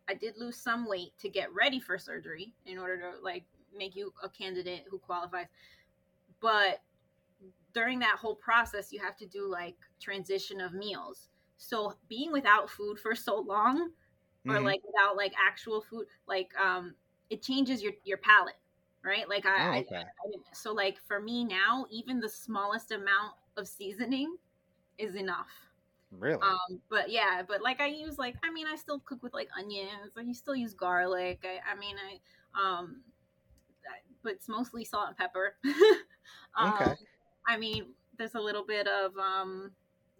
I 0.08 0.14
did 0.14 0.36
lose 0.36 0.56
some 0.56 0.88
weight 0.88 1.12
to 1.20 1.28
get 1.28 1.52
ready 1.54 1.80
for 1.80 1.98
surgery 1.98 2.52
in 2.66 2.78
order 2.78 2.98
to 2.98 3.12
like 3.22 3.44
make 3.76 3.96
you 3.96 4.12
a 4.22 4.28
candidate 4.28 4.84
who 4.88 4.98
qualifies. 4.98 5.46
But 6.40 6.80
during 7.72 7.98
that 8.00 8.18
whole 8.18 8.36
process, 8.36 8.92
you 8.92 9.00
have 9.00 9.16
to 9.16 9.26
do 9.26 9.48
like 9.48 9.76
transition 10.00 10.60
of 10.60 10.74
meals. 10.74 11.28
So 11.56 11.94
being 12.08 12.32
without 12.32 12.68
food 12.70 12.98
for 12.98 13.14
so 13.14 13.40
long, 13.40 13.90
or 14.46 14.54
mm-hmm. 14.54 14.64
like 14.64 14.82
without 14.84 15.16
like 15.16 15.32
actual 15.42 15.80
food, 15.80 16.06
like 16.26 16.50
um, 16.60 16.94
it 17.30 17.42
changes 17.42 17.82
your 17.82 17.92
your 18.04 18.18
palate, 18.18 18.58
right? 19.04 19.28
Like 19.28 19.46
I, 19.46 19.78
oh, 19.78 19.80
okay. 19.80 19.96
I, 19.96 20.00
I 20.00 20.04
so 20.52 20.72
like 20.72 20.98
for 21.06 21.20
me 21.20 21.44
now, 21.44 21.86
even 21.90 22.20
the 22.20 22.28
smallest 22.28 22.92
amount 22.92 23.34
of 23.56 23.66
seasoning 23.66 24.36
is 24.98 25.14
enough 25.14 25.48
Really? 26.18 26.42
Um, 26.42 26.80
but 26.90 27.10
yeah, 27.10 27.42
but 27.46 27.62
like 27.62 27.80
I 27.80 27.86
use 27.86 28.18
like 28.18 28.36
I 28.44 28.52
mean 28.52 28.66
I 28.66 28.76
still 28.76 29.00
cook 29.00 29.22
with 29.22 29.34
like 29.34 29.48
onions. 29.58 30.12
I 30.16 30.32
still 30.32 30.56
use 30.56 30.74
garlic. 30.74 31.44
I, 31.44 31.72
I 31.72 31.78
mean 31.78 31.96
I 31.96 32.60
um, 32.60 33.02
but 34.22 34.32
it's 34.32 34.48
mostly 34.48 34.84
salt 34.84 35.08
and 35.08 35.16
pepper. 35.16 35.56
um, 36.56 36.74
okay. 36.74 36.94
I 37.46 37.56
mean 37.56 37.86
there's 38.16 38.34
a 38.34 38.40
little 38.40 38.64
bit 38.64 38.86
of 38.86 39.16
um, 39.18 39.72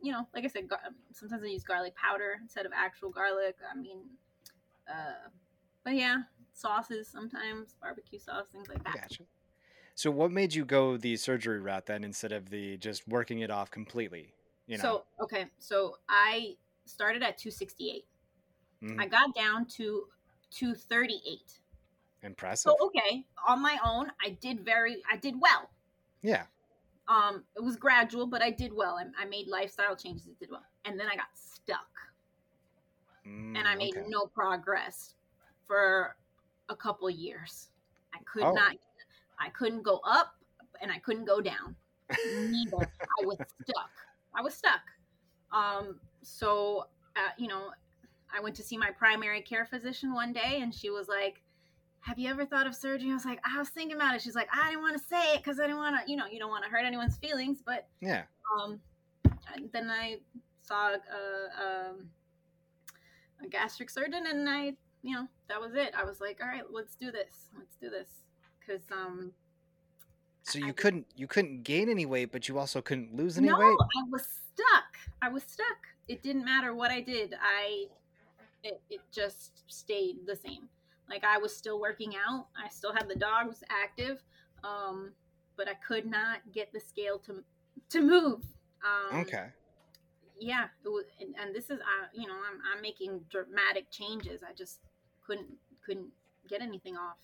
you 0.03 0.13
know, 0.13 0.29
like 0.35 0.45
I 0.45 0.49
said, 0.49 0.69
gar- 0.69 0.81
sometimes 1.13 1.43
I 1.43 1.47
use 1.47 1.65
garlic 1.65 1.95
powder 1.97 2.37
instead 2.43 2.67
of 2.67 2.73
actual 2.75 3.11
garlic. 3.11 3.57
I 3.71 3.75
mean, 3.75 4.01
uh, 4.89 5.29
but 5.83 5.95
yeah, 5.95 6.23
sauces 6.53 7.09
sometimes, 7.09 7.75
barbecue 7.81 8.19
sauce, 8.19 8.47
things 8.53 8.69
like 8.69 8.85
that. 8.85 8.95
Gotcha. 8.95 9.25
So, 9.95 10.11
what 10.11 10.31
made 10.31 10.55
you 10.55 10.65
go 10.65 10.97
the 10.97 11.17
surgery 11.17 11.61
route 11.61 11.87
then 11.87 12.05
instead 12.05 12.33
of 12.33 12.51
the 12.51 12.77
just 12.77 13.07
working 13.09 13.39
it 13.41 13.51
off 13.51 13.71
completely? 13.71 14.35
You 14.67 14.79
know. 14.79 14.83
So 14.83 15.05
okay, 15.23 15.47
so 15.59 15.97
I 16.09 16.57
started 16.87 17.23
at 17.23 17.39
268. 17.39 18.05
Mm-hmm. 18.83 19.01
I 19.01 19.07
got 19.07 19.35
down 19.35 19.67
to 19.77 20.05
238. 20.51 21.41
Impressive. 22.23 22.73
So 22.79 22.87
okay, 22.87 23.25
on 23.47 23.61
my 23.61 23.79
own, 23.85 24.11
I 24.25 24.31
did 24.41 24.65
very, 24.65 25.03
I 25.11 25.17
did 25.17 25.35
well. 25.41 25.71
Yeah. 26.23 26.45
Um, 27.07 27.45
it 27.55 27.63
was 27.63 27.77
gradual, 27.77 28.27
but 28.27 28.43
I 28.43 28.51
did 28.51 28.73
well. 28.73 28.99
I, 28.99 29.23
I 29.23 29.27
made 29.27 29.47
lifestyle 29.47 29.95
changes. 29.95 30.27
It 30.27 30.39
did 30.39 30.51
well, 30.51 30.65
and 30.87 30.99
then 30.99 31.07
I 31.07 31.17
got 31.17 31.27
stuck, 31.35 31.91
mm, 33.27 33.59
and 33.59 33.69
I 33.69 33.75
made 33.75 33.95
okay. 33.95 34.07
no 34.09 34.25
progress 34.27 35.15
for 35.67 36.17
a 36.71 36.77
couple 36.77 37.11
years. 37.11 37.69
I 38.15 38.19
could 38.25 38.45
oh. 38.45 38.53
not, 38.53 38.77
I 39.39 39.51
couldn't 39.51 39.83
go 39.83 40.01
up, 40.07 40.35
and 40.81 40.91
I 40.91 40.99
couldn't 40.99 41.27
go 41.27 41.43
down. 41.43 41.77
Neither. 42.27 42.91
I 43.21 43.27
was 43.27 43.37
stuck. 43.63 43.91
I 44.35 44.43
was 44.43 44.55
stuck. 44.55 44.81
Um, 45.53 46.01
so, 46.23 46.89
uh, 47.17 47.31
you 47.39 47.49
know, 47.49 47.71
I 48.37 48.41
went 48.41 48.57
to 48.57 48.63
see 48.63 48.77
my 48.77 48.91
primary 48.91 49.41
care 49.41 49.65
physician 49.65 50.13
one 50.13 50.33
day, 50.33 50.61
and 50.61 50.75
she 50.75 50.91
was 50.91 51.09
like, 51.09 51.43
"Have 52.01 52.19
you 52.19 52.29
ever 52.29 52.45
thought 52.45 52.67
of 52.67 52.75
surgery?" 52.75 53.11
I 53.11 53.15
was 53.15 53.25
like, 53.25 53.41
"I 53.45 53.59
was 53.59 53.69
thinking 53.69 53.97
about 53.97 54.15
it." 54.15 54.23
She's 54.23 54.35
like, 54.35 54.49
"I 54.53 54.71
didn't 54.71 54.83
want 54.83 54.99
to 54.99 55.05
say 55.05 55.35
it 55.35 55.39
because 55.39 55.61
I 55.61 55.65
didn't 55.65 55.79
want 55.79 56.05
to, 56.05 56.11
you 56.11 56.17
know, 56.17 56.27
you 56.27 56.39
don't 56.39 56.51
want 56.51 56.65
to 56.65 56.71
hurt 56.71 56.85
anyone's 56.85 57.17
feelings." 57.17 57.63
But 57.65 57.87
yeah. 58.01 58.23
Um, 58.59 58.81
then 59.73 59.89
I 59.91 60.19
saw 60.61 60.89
a, 60.89 60.99
a, 60.99 61.91
um, 61.91 62.11
a 63.43 63.49
gastric 63.49 63.91
surgeon, 63.91 64.27
and 64.27 64.49
I, 64.49 64.75
you 65.03 65.15
know, 65.15 65.29
that 65.49 65.61
was 65.61 65.75
it. 65.75 65.93
I 65.97 66.05
was 66.05 66.21
like, 66.21 66.41
"All 66.43 66.49
right, 66.49 66.65
let's 66.71 66.97
do 66.97 67.13
this. 67.13 67.51
Let's 67.57 67.77
do 67.77 67.89
this," 67.89 68.09
because 68.59 68.83
um, 68.91 69.33
So 70.45 70.59
you 70.59 70.69
I, 70.69 70.73
couldn't 70.73 71.07
you 71.17 71.27
couldn't 71.27 71.65
gain 71.65 71.89
any 71.89 72.07
weight, 72.07 72.31
but 72.31 72.49
you 72.49 72.59
also 72.59 72.83
couldn't 72.83 73.17
lose 73.17 73.39
any 73.39 73.49
no, 73.49 73.59
weight. 73.59 73.65
No, 73.65 73.79
I 73.81 74.09
was 74.11 74.23
stuck. 74.23 74.99
I 75.23 75.29
was 75.31 75.43
stuck. 75.43 75.89
It 76.07 76.23
didn't 76.23 76.45
matter 76.45 76.75
what 76.75 76.91
I 76.91 77.01
did. 77.01 77.35
I 77.43 77.87
it, 78.63 78.81
it 78.91 79.01
just 79.11 79.63
stayed 79.73 80.27
the 80.27 80.37
same. 80.37 80.69
Like 81.09 81.25
I 81.25 81.39
was 81.39 81.57
still 81.57 81.81
working 81.81 82.13
out. 82.29 82.47
I 82.63 82.69
still 82.69 82.93
had 82.93 83.09
the 83.09 83.17
dogs 83.17 83.65
active, 83.71 84.23
um, 84.63 85.13
but 85.57 85.67
I 85.67 85.75
could 85.75 86.07
not 86.07 86.41
get 86.53 86.73
the 86.73 86.81
scale 86.81 87.19
to 87.21 87.43
to 87.91 88.01
move. 88.03 88.43
Um, 88.85 89.21
Okay. 89.21 89.47
Yeah, 90.39 90.65
it 90.85 90.89
was, 90.89 91.05
and, 91.21 91.35
and 91.41 91.55
this 91.55 91.71
is 91.71 91.81
I, 91.81 92.07
you 92.13 92.27
know 92.27 92.35
I'm 92.35 92.61
I'm 92.71 92.83
making 92.83 93.21
dramatic 93.31 93.91
changes. 93.91 94.43
I 94.43 94.53
just 94.53 94.81
couldn't 95.27 95.49
couldn't 95.87 96.09
get 96.51 96.61
anything 96.61 96.99
off. 96.99 97.17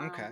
Okay. 0.00 0.30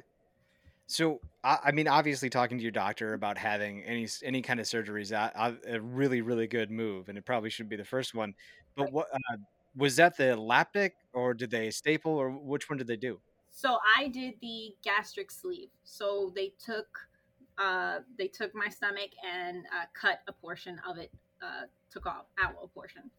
So 0.86 1.20
I, 1.42 1.58
I 1.66 1.72
mean, 1.72 1.88
obviously, 1.88 2.30
talking 2.30 2.58
to 2.58 2.62
your 2.62 2.72
doctor 2.72 3.14
about 3.14 3.38
having 3.38 3.82
any 3.84 4.06
any 4.22 4.42
kind 4.42 4.60
of 4.60 4.66
surgery 4.66 5.02
is 5.02 5.12
a, 5.12 5.56
a 5.66 5.80
really 5.80 6.20
really 6.20 6.46
good 6.46 6.70
move, 6.70 7.08
and 7.08 7.16
it 7.16 7.24
probably 7.24 7.50
shouldn't 7.50 7.70
be 7.70 7.76
the 7.76 7.84
first 7.84 8.14
one. 8.14 8.34
But 8.76 8.92
what 8.92 9.08
uh, 9.12 9.36
was 9.74 9.96
that 9.96 10.16
the 10.16 10.36
laptic, 10.36 10.92
or 11.12 11.34
did 11.34 11.50
they 11.50 11.70
staple, 11.70 12.12
or 12.12 12.30
which 12.30 12.68
one 12.68 12.76
did 12.78 12.86
they 12.86 12.96
do? 12.96 13.20
So 13.50 13.78
I 13.96 14.08
did 14.08 14.34
the 14.40 14.74
gastric 14.82 15.30
sleeve. 15.30 15.70
So 15.84 16.32
they 16.34 16.52
took 16.58 17.08
uh, 17.56 18.00
they 18.18 18.28
took 18.28 18.54
my 18.54 18.68
stomach 18.68 19.10
and 19.24 19.64
uh, 19.66 19.86
cut 19.94 20.20
a 20.28 20.32
portion 20.32 20.80
of 20.88 20.98
it, 20.98 21.10
uh, 21.42 21.62
took 21.90 22.06
off 22.06 22.26
out 22.38 22.56
a 22.62 22.66
portion. 22.66 23.10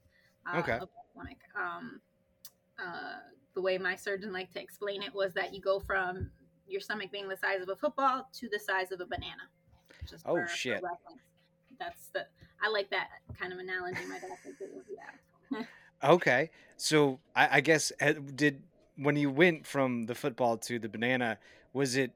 Uh, 0.45 0.59
Okay. 0.59 0.73
Of 0.73 0.89
my 1.15 1.23
stomach. 1.23 1.37
Um, 1.55 2.01
uh, 2.77 3.19
the 3.53 3.61
way 3.61 3.77
my 3.77 3.95
surgeon 3.95 4.33
liked 4.33 4.53
to 4.53 4.61
explain 4.61 5.01
it 5.01 5.13
was 5.13 5.33
that 5.33 5.53
you 5.53 5.61
go 5.61 5.79
from 5.79 6.29
your 6.67 6.81
stomach 6.81 7.11
being 7.11 7.27
the 7.27 7.37
size 7.37 7.61
of 7.61 7.69
a 7.69 7.75
football 7.75 8.27
to 8.33 8.49
the 8.49 8.59
size 8.59 8.91
of 8.91 8.99
a 9.01 9.05
banana. 9.05 9.49
Oh, 10.25 10.45
shit. 10.45 10.83
That's 11.79 12.07
the 12.13 12.25
I 12.61 12.69
like 12.69 12.89
that 12.89 13.09
kind 13.39 13.53
of 13.53 13.59
analogy. 13.59 13.99
My. 14.07 14.19
Yeah. 15.51 15.63
Okay, 16.03 16.51
so 16.77 17.19
I, 17.35 17.57
I 17.57 17.61
guess 17.61 17.91
uh, 18.01 18.13
did 18.35 18.61
when 18.97 19.15
you 19.15 19.31
went 19.31 19.65
from 19.65 20.05
the 20.05 20.13
football 20.13 20.57
to 20.57 20.77
the 20.77 20.89
banana, 20.89 21.39
was 21.73 21.95
it? 21.95 22.11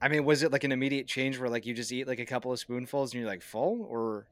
I 0.00 0.08
mean, 0.08 0.24
was 0.24 0.42
it 0.42 0.52
like 0.52 0.64
an 0.64 0.70
immediate 0.70 1.06
change 1.06 1.38
where 1.38 1.48
like 1.48 1.66
you 1.66 1.74
just 1.74 1.90
eat 1.90 2.06
like 2.06 2.20
a 2.20 2.26
couple 2.26 2.52
of 2.52 2.60
spoonfuls 2.60 3.12
and 3.12 3.20
you're 3.20 3.28
like 3.28 3.42
full, 3.42 3.84
or 3.88 4.26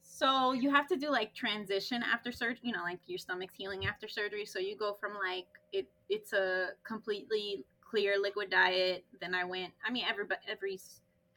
So 0.00 0.52
you 0.52 0.70
have 0.70 0.86
to 0.88 0.96
do 0.96 1.10
like 1.10 1.34
transition 1.34 2.02
after 2.02 2.32
surgery, 2.32 2.60
you 2.62 2.72
know, 2.72 2.82
like 2.82 3.00
your 3.06 3.18
stomach's 3.18 3.54
healing 3.56 3.86
after 3.86 4.08
surgery. 4.08 4.46
So 4.46 4.58
you 4.58 4.76
go 4.76 4.94
from 4.98 5.12
like 5.14 5.46
it 5.72 5.88
it's 6.08 6.32
a 6.32 6.68
completely 6.86 7.64
clear 7.88 8.18
liquid 8.20 8.50
diet. 8.50 9.04
Then 9.20 9.34
I 9.34 9.44
went 9.44 9.72
I 9.86 9.90
mean 9.90 10.04
every 10.08 10.24
every 10.48 10.78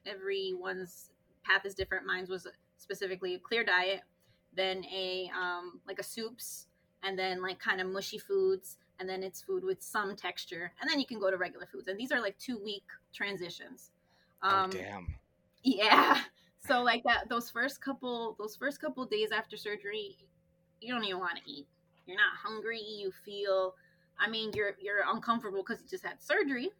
everyone's 0.05 1.09
path 1.43 1.65
is 1.65 1.75
different. 1.75 2.05
Mine 2.05 2.27
was 2.29 2.47
specifically 2.77 3.35
a 3.35 3.39
clear 3.39 3.63
diet, 3.63 4.01
then 4.55 4.83
a 4.85 5.31
um 5.37 5.79
like 5.87 5.99
a 5.99 6.03
soups 6.03 6.67
and 7.03 7.17
then 7.17 7.41
like 7.41 7.59
kind 7.59 7.81
of 7.81 7.87
mushy 7.87 8.17
foods 8.17 8.77
and 8.99 9.09
then 9.09 9.23
it's 9.23 9.41
food 9.41 9.63
with 9.63 9.81
some 9.81 10.15
texture 10.15 10.71
and 10.79 10.89
then 10.89 10.99
you 10.99 11.05
can 11.05 11.19
go 11.19 11.31
to 11.31 11.37
regular 11.37 11.65
foods. 11.65 11.87
And 11.87 11.99
these 11.99 12.11
are 12.11 12.21
like 12.21 12.37
2 12.37 12.59
week 12.63 12.83
transitions. 13.13 13.91
oh 14.43 14.67
damn, 14.67 15.15
Yeah. 15.63 16.21
So 16.59 16.83
like 16.83 17.03
that 17.05 17.27
those 17.27 17.49
first 17.49 17.81
couple 17.81 18.35
those 18.37 18.55
first 18.55 18.79
couple 18.79 19.05
days 19.05 19.31
after 19.31 19.57
surgery, 19.57 20.15
you 20.79 20.93
don't 20.93 21.03
even 21.03 21.19
want 21.19 21.37
to 21.37 21.51
eat. 21.51 21.67
You're 22.05 22.17
not 22.17 22.35
hungry, 22.35 22.79
you 22.79 23.11
feel 23.25 23.75
I 24.21 24.29
mean, 24.29 24.51
you're 24.55 24.75
you're 24.79 25.03
uncomfortable 25.07 25.63
cuz 25.63 25.81
you 25.81 25.89
just 25.89 26.05
had 26.05 26.21
surgery. 26.21 26.71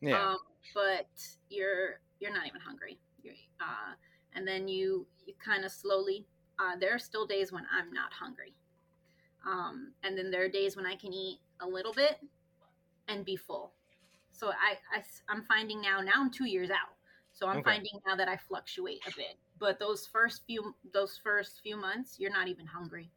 yeah, 0.00 0.28
Um, 0.32 0.38
but 0.74 1.08
you're 1.50 2.00
you're 2.20 2.32
not 2.32 2.46
even 2.46 2.60
hungry. 2.60 3.00
You're, 3.22 3.34
uh, 3.60 3.94
and 4.34 4.46
then 4.48 4.68
you 4.68 5.06
you 5.26 5.34
kind 5.44 5.64
of 5.64 5.72
slowly 5.72 6.26
uh, 6.58 6.76
there 6.76 6.94
are 6.94 6.98
still 7.00 7.26
days 7.26 7.52
when 7.52 7.66
I'm 7.72 7.92
not 7.92 8.12
hungry. 8.12 8.54
Um, 9.46 9.92
and 10.04 10.16
then 10.18 10.30
there 10.30 10.44
are 10.44 10.48
days 10.48 10.76
when 10.76 10.86
I 10.86 10.96
can 10.96 11.12
eat 11.12 11.40
a 11.60 11.66
little 11.66 11.92
bit 11.92 12.18
and 13.08 13.24
be 13.24 13.36
full. 13.36 13.72
So 14.32 14.48
I, 14.50 14.78
I 14.96 15.04
am 15.32 15.44
finding 15.44 15.80
now 15.82 16.00
now 16.00 16.14
I'm 16.16 16.30
2 16.30 16.46
years 16.46 16.70
out. 16.70 16.94
So 17.32 17.48
I'm 17.48 17.58
Okay. 17.58 17.62
finding 17.62 17.92
now 18.06 18.16
that 18.16 18.28
I 18.28 18.36
fluctuate 18.36 19.00
a 19.06 19.12
bit. 19.16 19.36
But 19.58 19.78
those 19.78 20.06
first 20.06 20.44
few 20.46 20.74
those 20.92 21.18
first 21.22 21.60
few 21.62 21.76
months, 21.76 22.18
you're 22.18 22.32
not 22.32 22.48
even 22.48 22.66
hungry. 22.66 23.10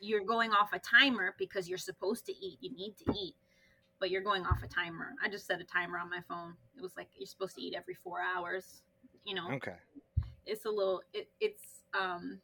You're 0.00 0.24
going 0.24 0.52
off 0.52 0.72
a 0.72 0.78
timer 0.78 1.34
because 1.38 1.68
you're 1.68 1.78
supposed 1.78 2.26
to 2.26 2.32
eat. 2.32 2.58
You 2.60 2.70
need 2.74 2.96
to 2.98 3.12
eat, 3.12 3.34
but 4.00 4.10
you're 4.10 4.22
going 4.22 4.44
off 4.44 4.62
a 4.62 4.68
timer. 4.68 5.14
I 5.22 5.28
just 5.28 5.46
set 5.46 5.60
a 5.60 5.64
timer 5.64 5.98
on 5.98 6.10
my 6.10 6.20
phone. 6.28 6.54
It 6.76 6.82
was 6.82 6.92
like 6.96 7.08
you're 7.16 7.26
supposed 7.26 7.56
to 7.56 7.62
eat 7.62 7.74
every 7.76 7.94
4 7.94 8.20
hours. 8.20 8.82
You 9.24 9.34
know, 9.34 9.50
okay, 9.52 9.74
it's 10.48 10.64
a 10.64 10.70
little 10.70 11.02
it, 11.12 11.28
it's 11.40 11.82
um 11.98 12.40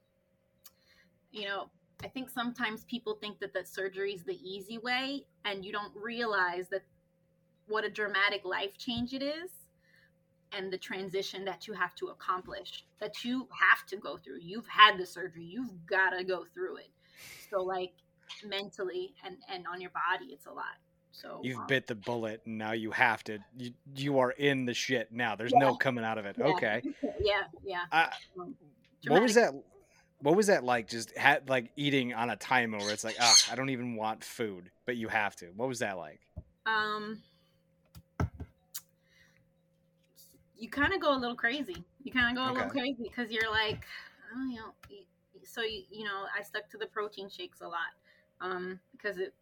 you 1.33 1.47
know 1.47 1.71
i 2.03 2.09
think 2.09 2.29
sometimes 2.29 2.85
people 2.85 3.15
think 3.21 3.41
that 3.41 3.53
that 3.55 3.67
surgery 3.67 4.13
is 4.13 4.23
the 4.25 4.39
easy 4.49 4.79
way 4.79 5.25
and 5.45 5.65
you 5.65 5.73
don't 5.73 5.93
realize 5.97 6.69
that 6.69 6.83
what 7.67 7.85
a 7.85 7.91
dramatic 7.91 8.45
life 8.45 8.77
change 8.77 9.15
it 9.15 9.23
is 9.23 9.51
and 10.53 10.73
the 10.73 10.79
transition 10.79 11.45
that 11.45 11.67
you 11.67 11.73
have 11.73 11.95
to 11.95 12.09
accomplish 12.09 12.85
that 13.01 13.25
you 13.25 13.49
have 13.51 13.87
to 13.87 13.97
go 13.97 14.17
through 14.19 14.39
you've 14.41 14.69
had 14.69 14.99
the 14.99 15.07
surgery 15.07 15.45
you've 15.45 15.87
got 15.87 16.11
to 16.11 16.23
go 16.23 16.45
through 16.53 16.77
it 16.77 16.91
so 17.55 17.63
like 17.63 17.93
mentally 18.47 19.15
and 19.25 19.37
and 19.49 19.65
on 19.67 19.81
your 19.81 19.91
body 19.91 20.33
it's 20.33 20.47
a 20.47 20.53
lot 20.53 20.77
so 21.13 21.39
you've 21.43 21.59
um, 21.59 21.67
bit 21.69 21.87
the 21.87 21.95
bullet 21.95 22.43
and 22.45 22.59
now 22.59 22.73
you 22.73 22.91
have 22.91 23.23
to. 23.25 23.39
You 23.57 23.71
you 23.95 24.19
are 24.19 24.33
in 24.33 24.65
the 24.67 24.75
shit 24.75 25.13
now. 25.13 25.37
There's 25.37 25.53
Yeah. 25.53 25.61
no 25.61 25.77
coming 25.77 26.05
out 26.05 26.19
of 26.19 26.27
it. 26.27 26.35
yeah, 26.37 26.47
Okay, 26.47 26.83
yeah 27.21 27.43
yeah 27.65 27.83
I, 27.93 28.11
um, 28.37 28.57
what 29.07 29.23
was 29.23 29.35
that? 29.35 29.55
What 30.21 30.35
was 30.35 30.49
that 30.49 30.65
like? 30.65 30.89
Just 30.89 31.17
had 31.17 31.49
like 31.49 31.71
eating 31.77 32.15
on 32.15 32.31
a 32.31 32.37
timer 32.37 32.79
where 32.79 32.91
it's 32.91 33.05
like, 33.05 33.15
ah, 33.21 33.33
I 33.53 33.55
don't 33.55 33.71
even 33.71 33.95
want 33.95 34.25
food, 34.25 34.73
but 34.87 34.97
you 34.97 35.07
have 35.07 35.37
to. 35.37 35.47
What 35.55 35.69
was 35.69 35.79
that 35.79 35.97
like? 35.97 36.21
um 36.67 37.23
you 40.57 40.69
kind 40.71 40.95
of 40.95 41.01
go 41.01 41.15
a 41.15 41.19
little 41.19 41.37
crazy 41.37 41.77
you 42.03 42.11
kind 42.13 42.37
of 42.37 42.43
go 42.43 42.51
a 42.51 42.53
little 42.55 42.71
crazy 42.71 43.03
because 43.03 43.31
you're 43.31 43.51
like 43.51 43.85
oh 44.35 44.49
you 44.49 44.57
know 44.57 44.73
so 45.45 45.63
you, 45.63 45.83
you 45.91 46.05
know 46.05 46.25
i 46.39 46.43
stuck 46.43 46.69
to 46.69 46.79
the 46.79 46.87
protein 46.87 47.29
shakes 47.29 47.61
a 47.61 47.67
lot 47.67 47.93
um 48.41 48.79
because 48.93 49.19
it 49.19 49.35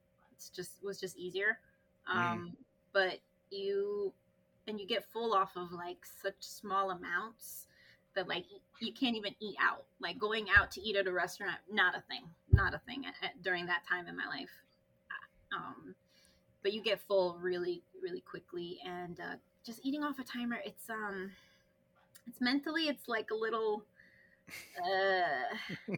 it's 0.42 0.48
just 0.50 0.82
was 0.82 0.98
just 0.98 1.16
easier. 1.16 1.58
Um 2.12 2.56
but 2.92 3.18
you 3.50 4.12
and 4.66 4.80
you 4.80 4.86
get 4.86 5.04
full 5.12 5.34
off 5.34 5.56
of 5.56 5.72
like 5.72 5.98
such 6.22 6.34
small 6.40 6.90
amounts 6.90 7.66
that 8.14 8.28
like 8.28 8.44
you 8.80 8.92
can't 8.92 9.16
even 9.16 9.34
eat 9.40 9.56
out. 9.60 9.84
Like 10.00 10.18
going 10.18 10.46
out 10.56 10.70
to 10.72 10.80
eat 10.80 10.96
at 10.96 11.06
a 11.06 11.12
restaurant 11.12 11.58
not 11.70 11.96
a 11.96 12.00
thing 12.02 12.24
not 12.50 12.74
a 12.74 12.78
thing 12.86 13.04
at, 13.06 13.14
at- 13.24 13.42
during 13.42 13.66
that 13.66 13.82
time 13.88 14.08
in 14.08 14.16
my 14.16 14.26
life. 14.26 14.50
Um 15.54 15.94
but 16.62 16.72
you 16.72 16.82
get 16.82 17.00
full 17.00 17.38
really 17.40 17.82
really 18.02 18.20
quickly 18.20 18.78
and 18.84 19.20
uh, 19.20 19.36
just 19.64 19.80
eating 19.84 20.02
off 20.02 20.18
a 20.18 20.24
timer 20.24 20.58
it's 20.64 20.90
um 20.90 21.30
it's 22.26 22.40
mentally 22.40 22.88
it's 22.88 23.06
like 23.08 23.30
a 23.30 23.34
little 23.34 23.84
uh 24.84 25.94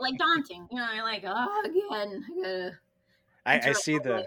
like 0.00 0.18
daunting 0.18 0.66
you 0.70 0.78
know 0.78 0.88
you're 0.94 1.04
like 1.04 1.24
oh 1.26 1.62
again 1.64 2.76
I 3.46 3.54
I, 3.54 3.60
I 3.68 3.72
see 3.72 3.98
the 3.98 4.26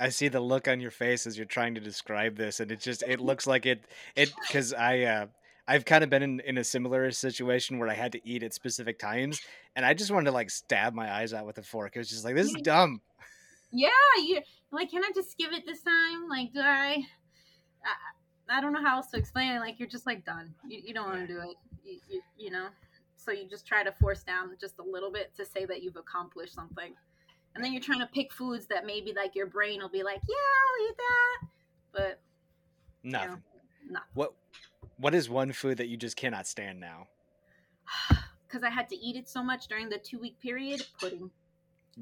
I 0.00 0.08
see 0.08 0.28
the 0.28 0.40
look 0.40 0.66
on 0.66 0.80
your 0.80 0.90
face 0.90 1.26
as 1.26 1.36
you're 1.36 1.46
trying 1.46 1.74
to 1.76 1.80
describe 1.80 2.36
this, 2.36 2.60
and 2.60 2.70
it 2.72 2.80
just 2.80 3.02
it 3.06 3.20
looks 3.20 3.46
like 3.46 3.64
it 3.66 3.84
it 4.16 4.32
because 4.40 4.72
I 4.72 5.02
uh, 5.02 5.26
I've 5.68 5.84
kind 5.84 6.02
of 6.02 6.10
been 6.10 6.22
in, 6.22 6.40
in 6.40 6.58
a 6.58 6.64
similar 6.64 7.10
situation 7.10 7.78
where 7.78 7.88
I 7.88 7.94
had 7.94 8.12
to 8.12 8.28
eat 8.28 8.42
at 8.42 8.54
specific 8.54 8.98
times, 8.98 9.40
and 9.76 9.84
I 9.84 9.94
just 9.94 10.10
wanted 10.10 10.26
to 10.26 10.32
like 10.32 10.50
stab 10.50 10.94
my 10.94 11.12
eyes 11.12 11.32
out 11.32 11.46
with 11.46 11.58
a 11.58 11.62
fork. 11.62 11.94
It 11.94 12.00
was 12.00 12.08
just 12.08 12.24
like 12.24 12.34
this 12.34 12.48
is 12.48 12.62
dumb. 12.62 13.00
yeah 13.74 13.88
you 14.18 14.40
like 14.70 14.90
can 14.90 15.02
i 15.04 15.10
just 15.14 15.32
skip 15.32 15.52
it 15.52 15.64
this 15.66 15.82
time 15.82 16.28
like 16.28 16.52
do 16.52 16.60
i 16.60 17.04
i, 17.84 18.56
I 18.56 18.60
don't 18.60 18.72
know 18.72 18.82
how 18.82 18.96
else 18.96 19.08
to 19.10 19.18
explain 19.18 19.50
it 19.50 19.58
like 19.58 19.78
you're 19.78 19.88
just 19.88 20.06
like 20.06 20.24
done 20.24 20.54
you, 20.68 20.80
you 20.86 20.94
don't 20.94 21.08
want 21.08 21.26
to 21.26 21.26
do 21.26 21.40
it 21.40 21.56
you, 21.84 21.98
you, 22.08 22.20
you 22.38 22.50
know 22.50 22.68
so 23.16 23.30
you 23.30 23.48
just 23.48 23.66
try 23.66 23.82
to 23.84 23.92
force 23.92 24.22
down 24.22 24.50
just 24.60 24.78
a 24.78 24.82
little 24.82 25.10
bit 25.10 25.32
to 25.36 25.44
say 25.44 25.64
that 25.64 25.82
you've 25.82 25.96
accomplished 25.96 26.54
something 26.54 26.92
and 27.54 27.62
then 27.64 27.72
you're 27.72 27.82
trying 27.82 28.00
to 28.00 28.06
pick 28.06 28.32
foods 28.32 28.66
that 28.66 28.84
maybe 28.86 29.12
like 29.14 29.34
your 29.34 29.46
brain 29.46 29.80
will 29.80 29.88
be 29.88 30.02
like 30.02 30.20
yeah 30.28 30.34
i'll 30.34 30.88
eat 30.90 30.96
that 30.96 31.48
but 31.92 32.20
Nothing. 33.06 33.42
no. 33.90 34.00
What 34.14 34.32
what 34.96 35.14
is 35.14 35.28
one 35.28 35.52
food 35.52 35.76
that 35.78 35.88
you 35.88 35.96
just 35.96 36.16
cannot 36.16 36.46
stand 36.46 36.80
now? 36.80 37.06
because 38.48 38.62
i 38.62 38.70
had 38.70 38.88
to 38.88 38.96
eat 38.96 39.14
it 39.16 39.28
so 39.28 39.42
much 39.42 39.68
during 39.68 39.88
the 39.88 39.98
two 39.98 40.18
week 40.18 40.38
period 40.40 40.84
pudding 40.98 41.30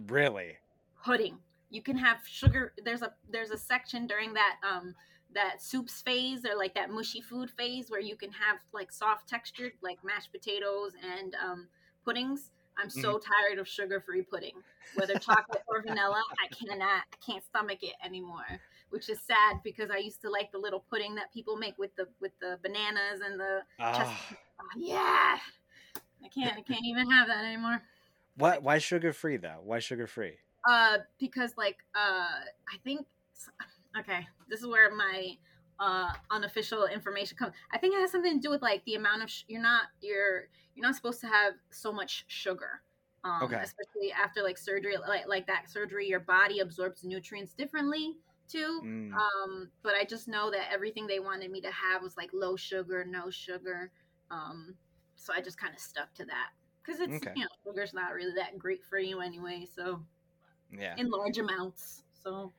Really? 0.06 0.56
pudding. 1.04 1.36
You 1.70 1.82
can 1.82 1.96
have 1.98 2.18
sugar. 2.26 2.72
There's 2.84 3.02
a 3.02 3.12
there's 3.30 3.50
a 3.50 3.58
section 3.58 4.06
during 4.06 4.34
that 4.34 4.56
um 4.62 4.94
that 5.34 5.62
soups 5.62 6.02
phase 6.02 6.44
or 6.44 6.56
like 6.56 6.74
that 6.74 6.90
mushy 6.90 7.20
food 7.20 7.50
phase 7.50 7.90
where 7.90 8.00
you 8.00 8.16
can 8.16 8.30
have 8.30 8.58
like 8.72 8.92
soft 8.92 9.28
textured 9.28 9.72
like 9.82 10.02
mashed 10.04 10.32
potatoes 10.32 10.92
and 11.18 11.34
um 11.34 11.68
puddings. 12.04 12.50
I'm 12.78 12.88
so 12.88 13.18
tired 13.18 13.58
of 13.58 13.68
sugar 13.68 14.00
free 14.00 14.22
pudding, 14.22 14.54
whether 14.94 15.18
chocolate 15.18 15.62
or 15.68 15.82
vanilla. 15.82 16.22
I 16.42 16.48
cannot 16.54 17.02
I 17.12 17.16
can't 17.24 17.44
stomach 17.44 17.78
it 17.82 17.94
anymore. 18.04 18.60
which 18.90 19.08
is 19.08 19.20
sad 19.20 19.60
because 19.64 19.90
I 19.90 19.96
used 19.98 20.20
to 20.22 20.30
like 20.30 20.52
the 20.52 20.58
little 20.58 20.84
pudding 20.90 21.14
that 21.16 21.32
people 21.32 21.56
make 21.56 21.78
with 21.78 21.94
the 21.96 22.06
with 22.20 22.32
the 22.40 22.58
bananas 22.62 23.20
and 23.24 23.38
the 23.40 23.60
Ah, 23.78 24.20
oh, 24.60 24.64
yeah. 24.76 25.38
I 26.24 26.28
can't 26.28 26.56
I 26.56 26.62
can't 26.62 26.84
even 26.84 27.10
have 27.10 27.26
that 27.28 27.44
anymore. 27.44 27.82
what? 28.36 28.62
Why 28.62 28.78
sugar 28.78 29.12
free 29.12 29.36
though? 29.36 29.60
Why 29.62 29.78
sugar 29.78 30.06
free? 30.06 30.38
Uh, 30.68 30.98
because 31.18 31.52
like 31.56 31.78
uh, 31.94 32.28
I 32.38 32.78
think 32.84 33.06
okay, 33.98 34.26
this 34.48 34.60
is 34.60 34.66
where 34.66 34.94
my 34.94 35.36
uh 35.78 36.12
unofficial 36.30 36.86
information 36.86 37.36
comes. 37.36 37.54
I 37.72 37.78
think 37.78 37.94
it 37.94 38.00
has 38.00 38.10
something 38.12 38.34
to 38.34 38.40
do 38.40 38.50
with 38.50 38.62
like 38.62 38.84
the 38.84 38.94
amount 38.94 39.22
of 39.22 39.30
sh- 39.30 39.44
you're 39.48 39.62
not 39.62 39.84
you're 40.00 40.48
you're 40.74 40.86
not 40.86 40.94
supposed 40.96 41.20
to 41.22 41.26
have 41.26 41.54
so 41.70 41.92
much 41.92 42.24
sugar. 42.28 42.82
Um, 43.24 43.42
Okay. 43.42 43.56
Especially 43.62 44.12
after 44.12 44.42
like 44.42 44.58
surgery, 44.58 44.96
like 44.98 45.26
like 45.28 45.46
that 45.46 45.68
surgery, 45.70 46.08
your 46.08 46.20
body 46.20 46.60
absorbs 46.60 47.04
nutrients 47.04 47.54
differently 47.54 48.16
too. 48.48 48.84
Mm, 48.84 49.12
Um, 49.12 49.70
but 49.82 49.94
I 49.94 50.04
just 50.04 50.28
know 50.28 50.50
that 50.50 50.72
everything 50.72 51.06
they 51.06 51.20
wanted 51.20 51.50
me 51.50 51.60
to 51.62 51.70
have 51.70 52.02
was 52.02 52.16
like 52.16 52.30
low 52.32 52.56
sugar, 52.56 53.04
no 53.04 53.30
sugar. 53.30 53.90
Um, 54.30 54.74
so 55.16 55.32
I 55.32 55.40
just 55.40 55.58
kind 55.58 55.72
of 55.74 55.80
stuck 55.80 56.12
to 56.14 56.24
that 56.26 56.50
because 56.84 57.00
it's 57.00 57.14
Okay. 57.16 57.32
you 57.34 57.42
know 57.44 57.48
sugar's 57.64 57.94
not 57.94 58.12
really 58.14 58.34
that 58.36 58.58
great 58.58 58.84
for 58.84 58.98
you 58.98 59.20
anyway. 59.20 59.66
So 59.74 60.04
yeah. 60.70 60.94
in 60.96 61.10
large 61.10 61.38
amounts. 61.38 62.04
So 62.12 62.52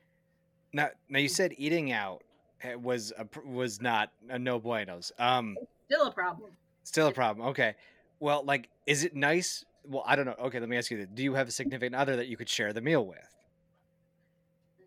Now, 0.74 0.89
now 1.08 1.20
you 1.20 1.30
said 1.30 1.53
eating 1.58 1.92
out 1.92 2.24
eh, 2.63 2.75
was 2.75 3.13
a, 3.18 3.27
was 3.48 3.82
not 3.82 4.12
a 4.30 4.39
no 4.39 4.60
buenos. 4.60 5.12
Um, 5.20 5.56
still 5.86 6.08
a 6.08 6.12
problem. 6.12 6.51
still 6.84 7.08
a 7.08 7.13
problem. 7.13 7.48
Okay. 7.50 7.75
Well, 8.20 8.44
like, 8.44 8.70
is 8.88 9.03
it 9.03 9.15
nice? 9.15 9.63
Well, 9.86 10.03
I 10.06 10.15
don't 10.15 10.25
know. 10.25 10.36
Okay, 10.46 10.60
let 10.60 10.70
me 10.70 10.77
ask 10.77 10.89
you 10.89 10.98
this: 10.98 11.08
Do 11.13 11.24
you 11.24 11.34
have 11.36 11.48
a 11.48 11.51
significant 11.51 11.96
other 11.96 12.15
that 12.15 12.27
you 12.27 12.38
could 12.38 12.50
share 12.50 12.74
the 12.74 12.82
meal 12.82 13.06
with? 13.06 13.18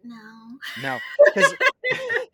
No. 0.03 0.17
No, 0.83 0.99
because 1.35 1.55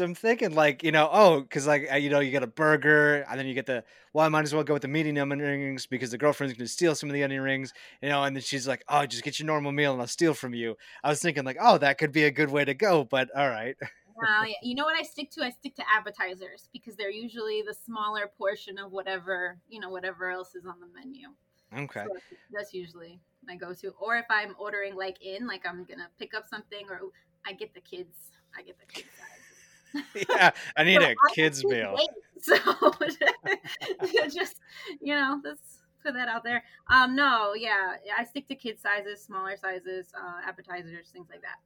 I'm 0.00 0.14
thinking 0.14 0.54
like 0.54 0.82
you 0.82 0.90
know, 0.90 1.08
oh, 1.12 1.40
because 1.40 1.66
like 1.66 1.86
uh, 1.92 1.96
you 1.96 2.10
know, 2.10 2.18
you 2.18 2.30
get 2.32 2.42
a 2.42 2.48
burger 2.48 3.24
and 3.30 3.38
then 3.38 3.46
you 3.46 3.54
get 3.54 3.66
the 3.66 3.84
well, 4.12 4.26
I 4.26 4.28
might 4.28 4.42
as 4.42 4.52
well 4.52 4.64
go 4.64 4.72
with 4.72 4.82
the 4.82 4.88
medium 4.88 5.30
onion 5.30 5.48
rings 5.48 5.86
because 5.86 6.10
the 6.10 6.18
girlfriend's 6.18 6.56
gonna 6.56 6.66
steal 6.66 6.94
some 6.94 7.08
of 7.08 7.14
the 7.14 7.22
onion 7.22 7.42
rings, 7.42 7.72
you 8.02 8.08
know, 8.08 8.24
and 8.24 8.34
then 8.34 8.42
she's 8.42 8.66
like, 8.66 8.82
oh, 8.88 9.06
just 9.06 9.22
get 9.22 9.38
your 9.38 9.46
normal 9.46 9.70
meal 9.72 9.92
and 9.92 10.00
I'll 10.00 10.08
steal 10.08 10.34
from 10.34 10.54
you. 10.54 10.76
I 11.04 11.10
was 11.10 11.20
thinking 11.20 11.44
like, 11.44 11.58
oh, 11.60 11.78
that 11.78 11.98
could 11.98 12.10
be 12.12 12.24
a 12.24 12.30
good 12.30 12.50
way 12.50 12.64
to 12.64 12.74
go, 12.74 13.04
but 13.04 13.28
all 13.36 13.48
right, 13.48 13.76
Well, 14.16 14.46
yeah. 14.46 14.54
You 14.62 14.74
know 14.74 14.84
what 14.84 14.98
I 14.98 15.02
stick 15.02 15.30
to? 15.32 15.44
I 15.44 15.50
stick 15.50 15.76
to 15.76 15.84
appetizers 15.94 16.68
because 16.72 16.96
they're 16.96 17.10
usually 17.10 17.62
the 17.62 17.74
smaller 17.74 18.30
portion 18.36 18.78
of 18.78 18.90
whatever 18.90 19.58
you 19.68 19.78
know 19.80 19.90
whatever 19.90 20.30
else 20.30 20.54
is 20.56 20.66
on 20.66 20.80
the 20.80 20.88
menu. 20.98 21.28
okay, 21.72 22.04
So 22.08 22.16
that's 22.50 22.74
usually 22.74 23.20
my 23.46 23.54
go-to. 23.56 23.92
Or 24.00 24.16
if 24.16 24.26
I'm 24.30 24.56
ordering 24.58 24.96
like 24.96 25.18
in, 25.24 25.46
like 25.46 25.64
I'm 25.64 25.84
gonna 25.84 26.08
pick 26.18 26.34
up 26.34 26.48
something, 26.48 26.86
or 26.90 27.00
I 27.46 27.52
get 27.52 27.72
the 27.74 27.80
kids. 27.80 28.32
I 28.56 28.62
get 28.62 28.76
the 28.78 29.02
size. 29.02 30.26
yeah, 30.28 30.50
I 30.76 30.84
need 30.84 31.00
a 31.02 31.10
I 31.10 31.14
kids 31.34 31.64
meal. 31.64 31.94
weight, 31.96 32.08
So 32.42 32.56
just 34.28 34.56
you 35.00 35.14
know, 35.14 35.40
let's 35.44 35.82
put 36.04 36.14
that 36.14 36.28
out 36.28 36.44
there. 36.44 36.62
Um, 36.88 37.16
no, 37.16 37.54
yeah, 37.54 37.96
I 38.16 38.24
stick 38.24 38.46
to 38.48 38.54
kid 38.54 38.78
sizes, 38.80 39.22
smaller 39.22 39.56
sizes, 39.56 40.08
uh, 40.14 40.46
appetizers, 40.46 41.08
things 41.12 41.28
like 41.30 41.42
that. 41.42 41.56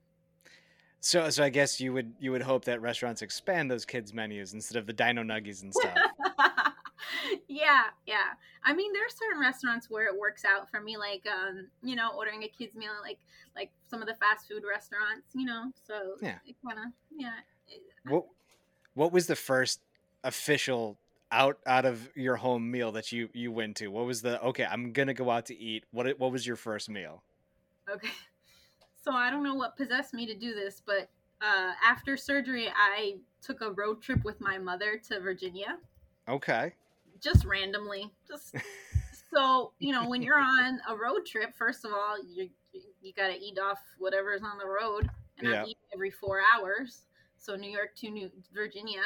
So, 1.01 1.31
so 1.31 1.43
I 1.43 1.49
guess 1.49 1.81
you 1.81 1.93
would 1.93 2.13
you 2.21 2.31
would 2.33 2.43
hope 2.43 2.65
that 2.67 2.81
restaurants 2.81 3.23
expand 3.23 3.71
those 3.71 3.85
kids 3.85 4.13
menus 4.13 4.55
instead 4.55 4.77
of 4.77 4.87
the 4.87 4.93
Dino 4.93 5.23
Nuggies 5.23 5.63
and 5.63 5.75
stuff. 5.75 5.97
yeah, 7.49 7.85
yeah. 8.07 8.35
I 8.65 8.75
mean, 8.75 8.93
there 8.93 9.05
are 9.05 9.09
certain 9.11 9.41
restaurants 9.41 9.89
where 9.91 10.07
it 10.07 10.19
works 10.19 10.45
out 10.45 10.71
for 10.71 10.81
me, 10.81 10.97
like 10.97 11.27
um, 11.27 11.69
you 11.83 11.97
know, 11.97 12.11
ordering 12.17 12.43
a 12.45 12.49
kids 12.49 12.75
meal, 12.75 12.93
like 13.03 13.19
like 13.57 13.71
some 13.89 14.03
of 14.03 14.09
the 14.09 14.15
fast 14.15 14.49
food 14.49 14.63
restaurants, 14.69 15.29
you 15.35 15.47
know. 15.47 15.73
So 15.87 16.17
Yeah. 16.21 16.39
it 16.47 16.57
kind 16.67 16.79
of 16.79 16.93
yeah. 17.17 17.31
what 18.05 18.25
what 18.95 19.13
was 19.13 19.27
the 19.27 19.37
first 19.37 19.81
official 20.25 20.99
out 21.33 21.59
out 21.67 21.85
of 21.85 22.09
your 22.15 22.37
home 22.37 22.71
meal 22.71 22.93
that 22.93 23.13
you 23.13 23.29
you 23.33 23.53
went 23.53 23.77
to? 23.77 23.89
What 23.89 24.07
was 24.07 24.23
the 24.23 24.43
okay? 24.43 24.65
I'm 24.65 24.93
gonna 24.93 25.15
go 25.15 25.31
out 25.31 25.47
to 25.47 25.59
eat. 25.59 25.85
What 25.91 26.19
what 26.19 26.33
was 26.33 26.47
your 26.47 26.57
first 26.57 26.89
meal? 26.89 27.23
Okay. 27.91 28.09
So 29.03 29.13
I 29.13 29.31
don't 29.31 29.43
know 29.43 29.55
what 29.55 29.79
possessed 29.79 30.13
me 30.13 30.27
to 30.27 30.35
do 30.35 30.55
this, 30.55 30.83
but 30.85 31.09
uh, 31.41 31.73
after 31.83 32.19
surgery, 32.19 32.69
I 32.69 33.15
took 33.41 33.63
a 33.63 33.71
road 33.73 34.03
trip 34.03 34.23
with 34.25 34.43
my 34.43 34.59
mother 34.59 35.01
to 35.09 35.21
Virginia, 35.21 35.79
Okay, 36.29 36.75
just 37.21 37.45
randomly. 37.45 38.11
Just 38.27 38.55
so 39.35 39.73
you 39.79 39.93
know, 39.93 40.09
when 40.09 40.23
you're 40.23 40.39
on 40.39 40.81
a 40.89 40.97
road 40.97 41.27
trip, 41.27 41.55
first 41.57 41.85
of 41.85 41.93
all, 41.93 42.17
you 42.25 42.51
you 43.01 43.13
got 43.15 43.29
to 43.29 43.39
eat 43.39 43.59
off 43.59 43.79
whatever's 43.99 44.43
on 44.43 44.59
the 44.59 44.67
road, 44.67 45.09
and 45.39 45.49
Yeah. 45.49 45.61
I'm 45.63 45.65
eating 45.65 45.83
every 45.95 46.11
four 46.11 46.41
hours. 46.55 47.07
So 47.37 47.57
New 47.57 47.71
York 47.71 47.97
to 47.97 48.11
New 48.11 48.31
Virginia, 48.53 49.03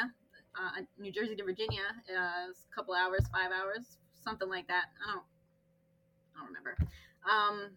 uh, 0.58 0.82
New 0.98 1.12
Jersey 1.12 1.36
to 1.36 1.44
Virginia, 1.44 1.82
uh, 2.10 2.50
is 2.50 2.66
a 2.70 2.74
couple 2.74 2.92
hours, 2.94 3.20
five 3.32 3.52
hours, 3.52 3.98
something 4.12 4.48
like 4.48 4.66
that. 4.66 4.86
I 5.06 5.12
don't, 5.12 5.24
I 6.34 6.40
don't 6.40 6.48
remember. 6.48 6.76
Um, 7.30 7.70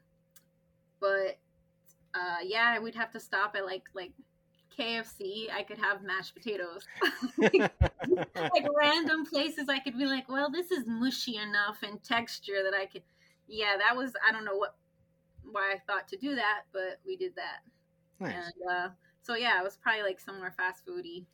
but 1.00 1.40
uh, 2.16 2.38
yeah, 2.44 2.80
we'd 2.80 2.96
have 2.96 3.12
to 3.12 3.20
stop 3.20 3.56
at 3.56 3.66
like 3.66 3.84
like 3.94 4.12
KFC. 4.78 5.52
I 5.52 5.64
could 5.64 5.78
have 5.78 6.04
mashed 6.04 6.36
potatoes. 6.36 6.86
like 7.38 8.68
random 8.80 9.26
places 9.26 9.70
I 9.70 9.80
could 9.80 9.98
be 9.98 10.06
like, 10.06 10.30
well, 10.30 10.50
this 10.50 10.72
is 10.72 10.86
mushy 10.86 11.38
enough 11.38 11.84
in 11.84 11.98
texture 12.00 12.64
that 12.64 12.74
I 12.74 12.86
could. 12.86 13.04
Yeah, 13.48 13.78
that 13.78 13.96
was 13.96 14.14
I 14.28 14.32
don't 14.32 14.46
know 14.46 14.56
what 14.56 14.76
why 15.52 15.74
I 15.74 15.80
thought 15.88 16.08
to 16.10 16.18
do 16.18 16.36
that, 16.36 16.64
but 16.74 17.00
we 17.06 17.16
did 17.16 17.34
that, 17.36 17.60
nice. 18.20 18.34
and 18.34 18.70
uh, 18.70 18.90
so 19.22 19.36
yeah, 19.36 19.60
it 19.60 19.64
was 19.64 19.78
probably 19.78 20.04
like 20.04 20.20
somewhere 20.20 20.54
fast 20.58 20.86
foody. 20.86 21.26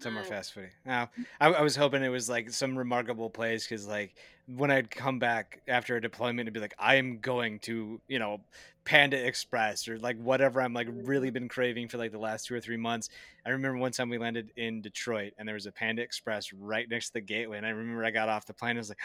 Some 0.00 0.14
more 0.14 0.22
Uh, 0.22 0.26
fast 0.26 0.52
food. 0.52 0.70
Now, 0.84 1.10
I, 1.40 1.48
I 1.48 1.62
was 1.62 1.76
hoping 1.76 2.02
it 2.02 2.08
was 2.08 2.28
like 2.28 2.50
some 2.50 2.76
remarkable 2.76 3.30
place 3.30 3.66
because, 3.66 3.86
like, 3.86 4.16
when 4.46 4.70
I'd 4.70 4.90
come 4.90 5.18
back 5.18 5.62
after 5.68 5.96
a 5.96 6.00
deployment, 6.00 6.40
it'd 6.40 6.52
be 6.52 6.60
like, 6.60 6.74
I 6.78 6.96
am 6.96 7.20
going 7.20 7.60
to, 7.60 8.00
you 8.08 8.18
know, 8.18 8.40
Panda 8.84 9.26
Express 9.26 9.88
or 9.88 9.98
like 9.98 10.18
whatever 10.18 10.60
I'm 10.60 10.74
like 10.74 10.88
really 10.90 11.30
been 11.30 11.48
craving 11.48 11.88
for 11.88 11.96
like 11.96 12.12
the 12.12 12.18
last 12.18 12.46
two 12.46 12.54
or 12.54 12.60
three 12.60 12.76
months. 12.76 13.08
I 13.46 13.50
remember 13.50 13.78
one 13.78 13.92
time 13.92 14.10
we 14.10 14.18
landed 14.18 14.52
in 14.56 14.82
Detroit 14.82 15.32
and 15.38 15.48
there 15.48 15.54
was 15.54 15.64
a 15.64 15.72
Panda 15.72 16.02
Express 16.02 16.52
right 16.52 16.86
next 16.88 17.08
to 17.08 17.12
the 17.14 17.20
gateway, 17.22 17.56
and 17.56 17.66
I 17.66 17.70
remember 17.70 18.04
I 18.04 18.10
got 18.10 18.28
off 18.28 18.44
the 18.44 18.52
plane, 18.52 18.72
and 18.72 18.78
I 18.78 18.80
was 18.80 18.90
like, 18.90 18.98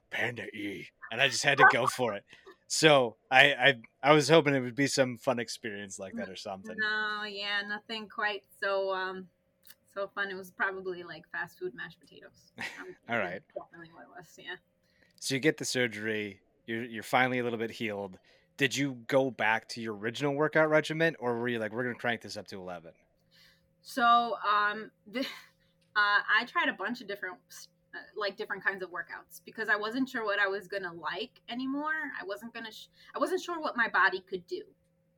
Panda 0.10 0.44
E, 0.54 0.86
and 1.10 1.20
I 1.20 1.28
just 1.28 1.44
had 1.44 1.58
to 1.58 1.66
go 1.72 1.86
for 1.86 2.12
it. 2.14 2.24
So 2.66 3.16
I, 3.30 3.52
I 3.52 3.74
I 4.02 4.12
was 4.12 4.28
hoping 4.28 4.54
it 4.54 4.60
would 4.60 4.74
be 4.74 4.86
some 4.86 5.16
fun 5.18 5.38
experience 5.38 5.98
like 5.98 6.14
that 6.16 6.28
or 6.28 6.36
something. 6.36 6.76
No, 6.78 7.24
yeah, 7.24 7.62
nothing 7.66 8.08
quite 8.08 8.44
so 8.62 8.92
um 8.92 9.28
so 9.94 10.08
fun. 10.14 10.30
It 10.30 10.36
was 10.36 10.50
probably 10.50 11.02
like 11.02 11.24
fast 11.30 11.58
food 11.58 11.74
mashed 11.74 12.00
potatoes. 12.00 12.52
All 13.08 13.18
right. 13.18 13.42
Definitely 13.54 13.92
what 13.94 14.02
it 14.02 14.08
was. 14.16 14.26
Yeah. 14.38 14.56
So 15.20 15.34
you 15.34 15.40
get 15.40 15.58
the 15.58 15.64
surgery, 15.64 16.40
you're 16.66 16.84
you're 16.84 17.02
finally 17.02 17.38
a 17.38 17.44
little 17.44 17.58
bit 17.58 17.70
healed. 17.70 18.18
Did 18.56 18.76
you 18.76 18.98
go 19.06 19.30
back 19.30 19.68
to 19.70 19.80
your 19.80 19.94
original 19.94 20.34
workout 20.34 20.68
regimen, 20.68 21.16
or 21.18 21.38
were 21.38 21.48
you 21.48 21.58
like, 21.58 21.72
we're 21.72 21.84
gonna 21.84 21.94
crank 21.94 22.20
this 22.20 22.36
up 22.36 22.46
to 22.48 22.60
eleven? 22.60 22.92
So 23.82 24.36
um, 24.48 24.90
the, 25.10 25.20
uh, 25.20 25.24
I 25.96 26.44
tried 26.46 26.68
a 26.68 26.74
bunch 26.74 27.00
of 27.00 27.08
different 27.08 27.36
uh, 27.94 27.98
like 28.16 28.36
different 28.36 28.64
kinds 28.64 28.82
of 28.82 28.90
workouts 28.90 29.40
because 29.44 29.68
I 29.68 29.76
wasn't 29.76 30.08
sure 30.08 30.24
what 30.24 30.38
I 30.38 30.48
was 30.48 30.68
gonna 30.68 30.92
like 30.92 31.40
anymore. 31.48 31.92
I 32.20 32.24
wasn't 32.24 32.54
gonna. 32.54 32.72
Sh- 32.72 32.88
I 33.14 33.18
wasn't 33.18 33.40
sure 33.40 33.60
what 33.60 33.76
my 33.76 33.88
body 33.88 34.24
could 34.28 34.46
do. 34.46 34.62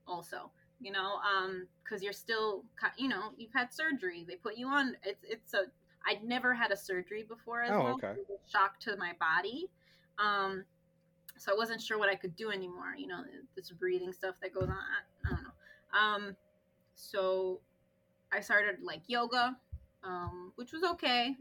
Also, 0.07 0.51
you 0.85 0.93
know, 0.93 1.15
um, 1.25 1.67
because 1.83 2.03
you're 2.03 2.13
still, 2.13 2.63
you 2.99 3.09
know, 3.09 3.33
you've 3.39 3.53
had 3.55 3.73
surgery. 3.73 4.25
They 4.29 4.37
put 4.37 4.57
you 4.57 4.69
on. 4.69 4.97
It's 5.03 5.25
it's 5.25 5.55
a. 5.55 5.65
I'd 6.07 6.23
never 6.23 6.53
had 6.53 6.71
a 6.71 6.77
surgery 6.77 7.23
before 7.27 7.63
as 7.63 7.71
Oh, 7.73 7.83
well. 7.83 7.93
okay. 7.95 8.09
It 8.09 8.27
was 8.29 8.39
a 8.47 8.51
shock 8.51 8.79
to 8.81 8.97
my 8.99 9.13
body. 9.19 9.71
Um, 10.19 10.65
so 11.39 11.51
I 11.51 11.57
wasn't 11.57 11.81
sure 11.81 11.99
what 11.99 12.11
I 12.11 12.15
could 12.15 12.37
do 12.37 12.51
anymore. 12.51 12.95
You 12.97 13.07
know, 13.07 13.23
this 13.57 13.71
breathing 13.71 14.13
stuff 14.13 14.35
that 14.43 14.53
goes 14.53 14.65
on. 14.65 14.71
I, 14.73 15.27
I 15.27 15.31
don't 15.31 15.43
know. 15.43 15.99
Um, 15.99 16.37
so 16.95 17.61
I 18.33 18.41
started 18.41 18.83
like 18.83 19.01
yoga, 19.07 19.57
um, 20.03 20.53
which 20.57 20.73
was 20.73 20.83
okay. 20.85 21.35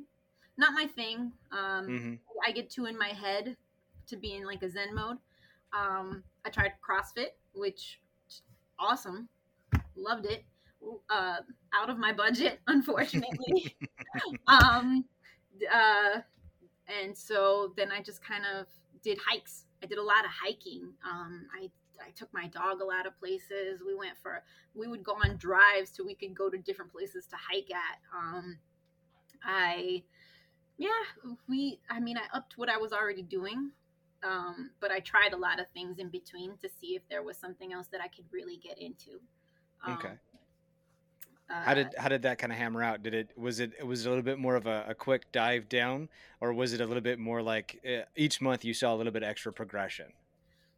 Not 0.58 0.74
my 0.74 0.86
thing. 0.86 1.34
Um, 1.52 1.86
hmm 1.86 2.14
I 2.48 2.52
get 2.52 2.70
too 2.70 2.86
in 2.86 2.98
my 2.98 3.10
head 3.10 3.58
to 4.08 4.16
be 4.18 4.34
in 4.34 4.46
like 4.46 4.64
a 4.64 4.70
Zen 4.70 4.94
mode. 4.96 5.18
Um, 5.74 6.24
I 6.46 6.50
tried 6.50 6.74
CrossFit, 6.88 7.32
which 7.54 8.00
awesome, 8.80 9.30
loved 9.96 10.26
it. 10.26 10.44
Uh, 11.10 11.38
out 11.74 11.90
of 11.90 11.98
my 11.98 12.12
budget, 12.12 12.60
unfortunately. 12.68 13.76
um, 14.48 15.06
uh, 15.74 16.20
and 17.02 17.18
so 17.18 17.74
then 17.78 17.92
I 17.92 18.02
just 18.02 18.24
kind 18.24 18.44
of 18.58 18.68
did 19.02 19.18
hikes. 19.26 19.66
I 19.82 19.86
did 19.86 19.98
a 19.98 20.04
lot 20.04 20.26
of 20.26 20.32
hiking. 20.32 20.92
Um, 21.10 21.48
I 21.58 21.70
I 22.06 22.12
took 22.16 22.34
my 22.34 22.48
dog 22.48 22.82
a 22.82 22.86
lot 22.86 23.06
of 23.06 23.18
places. 23.20 23.82
We 23.86 23.96
went 23.96 24.18
for 24.22 24.44
we 24.74 24.88
would 24.88 25.04
go 25.04 25.14
on 25.14 25.38
drives 25.38 25.92
so 25.94 26.04
we 26.04 26.16
could 26.16 26.36
go 26.36 26.50
to 26.50 26.58
different 26.58 26.92
places 26.92 27.26
to 27.28 27.36
hike 27.36 27.70
at. 27.72 28.00
Um, 28.16 28.58
I 29.44 30.04
yeah 30.78 30.90
we 31.48 31.80
I 31.90 32.00
mean 32.00 32.18
I 32.18 32.36
upped 32.36 32.58
what 32.58 32.70
I 32.70 32.78
was 32.78 32.94
already 32.94 33.22
doing. 33.22 33.72
Um, 34.24 34.72
but 34.80 34.92
I 34.92 35.00
tried 35.00 35.34
a 35.34 35.38
lot 35.38 35.60
of 35.60 35.68
things 35.74 36.00
in 36.00 36.10
between 36.10 36.58
to 36.58 36.70
see 36.70 36.96
if 36.96 37.02
there 37.10 37.24
was 37.24 37.38
something 37.38 37.74
else 37.74 37.88
that 37.88 38.02
I 38.02 38.08
could 38.08 38.26
really 38.32 38.58
get 38.58 38.78
into. 38.78 39.20
Um, 39.86 40.08
Okay. 40.08 40.20
how 41.62 41.74
Uh, 41.74 41.74
did 41.74 41.94
how 41.98 42.10
did 42.10 42.22
that 42.24 42.38
kind 42.38 42.52
of 42.52 42.58
hammer 42.58 42.84
out? 42.84 43.04
Did 43.04 43.14
it 43.14 43.38
was 43.38 43.60
it 43.60 43.86
was 43.86 44.06
it 44.06 44.08
a 44.08 44.12
little 44.12 44.24
bit 44.24 44.38
more 44.40 44.56
of 44.56 44.66
a, 44.68 44.86
a 44.90 44.96
quick 44.96 45.32
dive 45.32 45.70
down, 45.70 46.10
or 46.42 46.54
was 46.54 46.74
it 46.74 46.82
a 46.82 46.86
little 46.86 47.02
bit 47.02 47.20
more 47.20 47.42
like 47.42 47.80
uh, 47.88 48.04
each 48.16 48.42
month 48.42 48.66
you 48.66 48.74
saw 48.74 48.94
a 48.94 48.98
little 48.98 49.14
bit 49.14 49.24
extra 49.24 49.52
progression? 49.54 50.14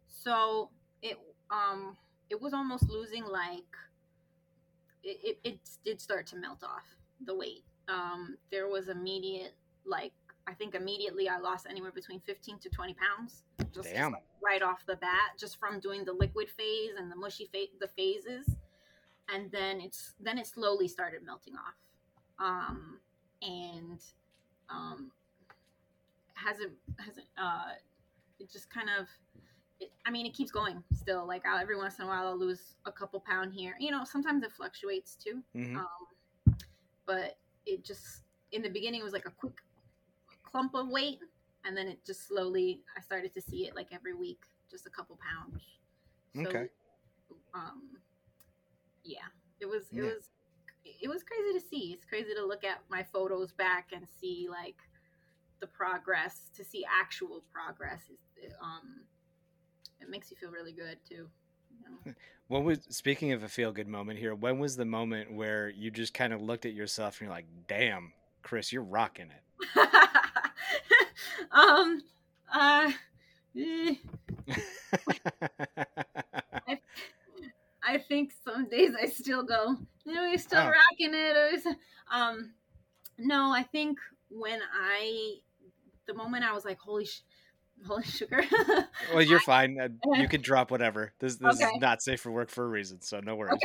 so 0.08 0.70
it 1.02 1.18
um 1.50 1.96
it 2.30 2.40
was 2.40 2.52
almost 2.52 2.88
losing 2.88 3.24
like 3.24 3.76
it, 5.02 5.18
it, 5.22 5.38
it 5.44 5.60
did 5.84 6.00
start 6.00 6.26
to 6.28 6.36
melt 6.36 6.62
off 6.64 6.84
the 7.24 7.34
weight. 7.34 7.64
Um, 7.88 8.36
there 8.50 8.68
was 8.68 8.88
immediate 8.88 9.54
like 9.84 10.12
I 10.48 10.54
think 10.54 10.74
immediately 10.74 11.28
I 11.28 11.38
lost 11.38 11.66
anywhere 11.68 11.92
between 11.92 12.20
15 12.20 12.58
to 12.60 12.68
20 12.68 12.94
pounds 12.94 13.42
just, 13.72 13.88
just, 13.88 13.94
right 14.42 14.62
off 14.62 14.84
the 14.86 14.96
bat 14.96 15.32
just 15.38 15.58
from 15.58 15.80
doing 15.80 16.04
the 16.04 16.12
liquid 16.12 16.48
phase 16.48 16.92
and 16.98 17.10
the 17.10 17.16
mushy 17.16 17.48
phase 17.52 17.68
the 17.80 17.88
phases 17.88 18.56
and 19.34 19.50
then 19.50 19.80
it's 19.80 20.14
then 20.20 20.38
it 20.38 20.46
slowly 20.46 20.86
started 20.86 21.24
melting 21.24 21.54
off 21.54 21.74
um 22.38 22.98
and 23.42 24.00
um 24.70 25.10
hasn't 26.34 26.72
hasn't 26.98 27.26
uh 27.38 27.72
it 28.38 28.50
just 28.50 28.70
kind 28.70 28.88
of 28.98 29.08
it, 29.80 29.90
I 30.06 30.10
mean, 30.10 30.26
it 30.26 30.34
keeps 30.34 30.50
going 30.50 30.82
still. 30.94 31.26
Like 31.26 31.44
I'll, 31.46 31.58
every 31.58 31.76
once 31.76 31.98
in 31.98 32.04
a 32.04 32.08
while, 32.08 32.28
I'll 32.28 32.38
lose 32.38 32.76
a 32.86 32.92
couple 32.92 33.20
pound 33.20 33.52
here. 33.52 33.74
You 33.78 33.90
know, 33.90 34.04
sometimes 34.04 34.42
it 34.42 34.52
fluctuates 34.52 35.16
too. 35.16 35.42
hmm 35.54 35.76
Um, 35.76 36.56
but 37.06 37.36
it 37.66 37.84
just 37.84 38.22
in 38.52 38.62
the 38.62 38.68
beginning 38.68 39.00
it 39.00 39.04
was 39.04 39.12
like 39.12 39.26
a 39.26 39.30
quick 39.30 39.54
clump 40.56 40.74
of 40.74 40.88
weight, 40.88 41.18
and 41.64 41.76
then 41.76 41.86
it 41.86 41.98
just 42.06 42.26
slowly 42.26 42.80
I 42.96 43.00
started 43.00 43.34
to 43.34 43.42
see 43.42 43.66
it 43.66 43.76
like 43.76 43.88
every 43.92 44.14
week, 44.14 44.40
just 44.70 44.86
a 44.86 44.90
couple 44.90 45.18
pounds. 45.20 45.62
Okay. 46.46 46.68
Um, 47.54 47.98
yeah, 49.04 49.28
it 49.60 49.66
was 49.66 49.84
it 49.92 49.96
Yeah. 49.96 50.04
was 50.04 50.30
it 50.84 51.08
was 51.08 51.22
crazy 51.22 51.58
to 51.58 51.68
see. 51.68 51.92
It's 51.92 52.06
crazy 52.06 52.32
to 52.34 52.44
look 52.46 52.64
at 52.64 52.80
my 52.88 53.02
photos 53.02 53.52
back 53.52 53.90
and 53.92 54.06
see 54.20 54.48
like 54.50 54.76
the 55.60 55.66
progress, 55.66 56.50
to 56.56 56.64
see 56.64 56.84
actual 56.84 57.42
progress. 57.52 58.02
Is 58.42 58.52
um, 58.62 59.02
it 60.00 60.08
makes 60.08 60.30
you 60.30 60.36
feel 60.38 60.50
really 60.50 60.72
good 60.72 60.98
too. 61.06 61.28
You 61.70 61.90
know? 61.90 62.14
When 62.48 62.62
was 62.62 62.78
speaking 62.90 63.32
of 63.32 63.42
a 63.42 63.48
feel 63.48 63.72
good 63.72 63.88
moment 63.88 64.20
here? 64.20 64.32
When 64.32 64.60
was 64.60 64.76
the 64.76 64.84
moment 64.84 65.32
where 65.32 65.68
you 65.68 65.90
just 65.90 66.14
kind 66.14 66.32
of 66.32 66.40
looked 66.40 66.64
at 66.64 66.74
yourself 66.74 67.14
and 67.14 67.26
you're 67.26 67.34
like, 67.34 67.46
"Damn, 67.66 68.12
Chris, 68.42 68.72
you're 68.72 68.84
rocking 68.84 69.32
it." 69.32 69.42
um, 71.50 72.02
uh, 72.52 72.90
eh, 73.56 73.94
I 77.82 77.98
think 77.98 78.32
some 78.44 78.68
days 78.68 78.92
I 79.00 79.06
still 79.06 79.44
go, 79.44 79.76
you 80.04 80.14
know, 80.14 80.26
you're 80.26 80.38
still 80.38 80.60
Oh. 80.60 80.64
rocking 80.64 81.14
it. 81.14 81.36
Or, 81.36 81.76
um, 82.10 82.52
no, 83.18 83.52
I 83.52 83.62
think 83.62 83.98
when 84.28 84.60
I, 84.74 85.36
the 86.06 86.14
moment 86.14 86.44
I 86.44 86.52
was 86.52 86.64
like, 86.64 86.78
holy, 86.78 87.04
sh- 87.04 87.22
holy 87.86 88.04
sugar. 88.04 88.42
well, 89.12 89.22
you're 89.22 89.40
fine. 89.40 89.98
You 90.18 90.28
can 90.28 90.42
drop 90.42 90.70
whatever. 90.70 91.12
This 91.20 91.36
this 91.36 91.54
Okay. 91.54 91.64
is 91.64 91.80
not 91.80 92.02
safe 92.02 92.20
for 92.20 92.32
work 92.32 92.50
for 92.50 92.64
a 92.64 92.68
reason, 92.68 93.00
so 93.02 93.20
no 93.20 93.36
worries. 93.36 93.60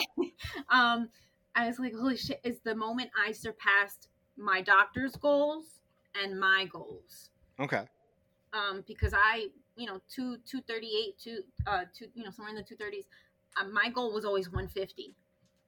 um, 0.69 1.09
I 1.55 1.67
was 1.67 1.79
like, 1.79 1.95
holy 1.95 2.17
shit, 2.17 2.39
is 2.43 2.59
the 2.59 2.75
moment 2.75 3.09
I 3.17 3.31
surpassed 3.31 4.07
my 4.37 4.61
doctor's 4.61 5.15
goals 5.15 5.80
and 6.15 6.39
my 6.39 6.65
goals. 6.71 7.29
Okay. 7.59 7.85
um, 8.53 8.83
because 8.87 9.13
I, 9.13 9.47
you 9.75 9.87
know, 9.87 10.01
two 10.13 10.37
two 10.45 10.61
thirty 10.61 10.87
eight, 10.87 11.17
two 11.17 11.43
uh, 11.67 11.83
two, 11.97 12.07
you 12.13 12.23
know, 12.23 12.31
somewhere 12.31 12.49
in 12.49 12.55
the 12.55 12.63
two 12.63 12.75
thirties. 12.75 13.05
Uh, 13.59 13.67
my 13.67 13.89
goal 13.89 14.13
was 14.13 14.25
always 14.25 14.51
one 14.51 14.67
fifty. 14.67 15.15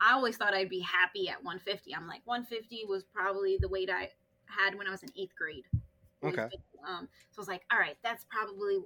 I 0.01 0.13
always 0.13 0.37
thought 0.37 0.53
I'd 0.53 0.69
be 0.69 0.81
happy 0.81 1.29
at 1.29 1.43
one 1.43 1.59
fifty. 1.59 1.95
I'm 1.95 2.07
like 2.07 2.21
one 2.25 2.45
fifty 2.45 2.83
was 2.87 3.03
probably 3.03 3.57
the 3.59 3.69
weight 3.69 3.89
I 3.89 4.09
had 4.45 4.75
when 4.75 4.87
I 4.87 4.91
was 4.91 5.03
in 5.03 5.09
eighth 5.17 5.35
grade. 5.35 5.65
Okay. 6.23 6.47
Um, 6.87 7.07
so 7.31 7.39
I 7.39 7.41
was 7.41 7.47
like, 7.47 7.63
all 7.71 7.79
right, 7.79 7.97
that's 8.03 8.25
probably, 8.29 8.79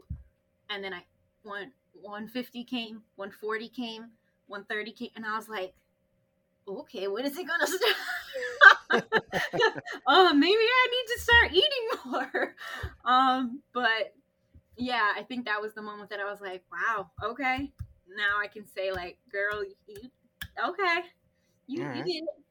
and 0.70 0.84
then 0.84 0.94
I 0.94 1.04
one 1.44 1.72
one 1.94 2.28
fifty 2.28 2.64
came, 2.64 3.02
one 3.16 3.32
forty 3.32 3.70
came, 3.70 4.08
one 4.48 4.64
thirty 4.66 4.92
came, 4.92 5.10
and 5.16 5.26
I 5.26 5.36
was 5.36 5.50
like, 5.50 5.74
okay, 6.68 7.08
when 7.08 7.26
is 7.26 7.38
it 7.38 7.48
gonna 7.48 7.68
start? 7.68 9.06
oh, 10.08 10.34
maybe 10.36 10.56
I 10.56 10.88
need 10.92 11.14
to 11.14 11.20
start 11.22 11.52
eating 11.52 11.88
more. 12.12 12.56
Um, 13.06 13.62
but 13.74 14.14
yeah, 14.78 15.14
I 15.16 15.24
think 15.24 15.46
that 15.46 15.62
was 15.62 15.74
the 15.74 15.82
moment 15.82 16.10
that 16.10 16.20
I 16.20 16.30
was 16.30 16.42
like, 16.42 16.64
wow, 16.72 17.10
okay. 17.24 17.72
Now 18.16 18.42
I 18.42 18.48
can 18.48 18.68
say 18.68 18.92
like, 18.92 19.18
girl, 19.32 19.64
you 19.64 20.10
okay. 20.66 21.02
You, 21.68 21.86
All 21.86 21.96
you 21.96 22.04
did 22.04 22.24
it. 22.24 22.47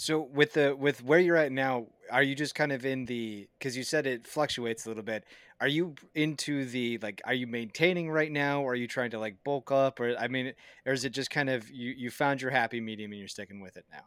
So 0.00 0.20
with 0.32 0.54
the 0.54 0.74
with 0.74 1.04
where 1.04 1.18
you're 1.18 1.36
at 1.36 1.52
now, 1.52 1.88
are 2.10 2.22
you 2.22 2.34
just 2.34 2.54
kind 2.54 2.72
of 2.72 2.86
in 2.86 3.04
the 3.04 3.46
because 3.58 3.76
you 3.76 3.84
said 3.84 4.06
it 4.06 4.26
fluctuates 4.26 4.86
a 4.86 4.88
little 4.88 5.02
bit. 5.02 5.26
Are 5.60 5.68
you 5.68 5.94
into 6.14 6.64
the 6.64 6.96
like? 7.02 7.20
Are 7.26 7.34
you 7.34 7.46
maintaining 7.46 8.10
right 8.10 8.32
now, 8.32 8.62
or 8.62 8.72
are 8.72 8.76
you 8.76 8.88
trying 8.88 9.10
to 9.10 9.18
like 9.18 9.44
bulk 9.44 9.70
up, 9.70 10.00
or 10.00 10.16
I 10.16 10.26
mean, 10.26 10.54
or 10.86 10.94
is 10.94 11.04
it 11.04 11.10
just 11.10 11.28
kind 11.28 11.50
of 11.50 11.68
you 11.68 11.90
you 11.90 12.10
found 12.10 12.40
your 12.40 12.50
happy 12.50 12.80
medium 12.80 13.10
and 13.10 13.18
you're 13.18 13.28
sticking 13.28 13.60
with 13.60 13.76
it 13.76 13.84
now? 13.92 14.04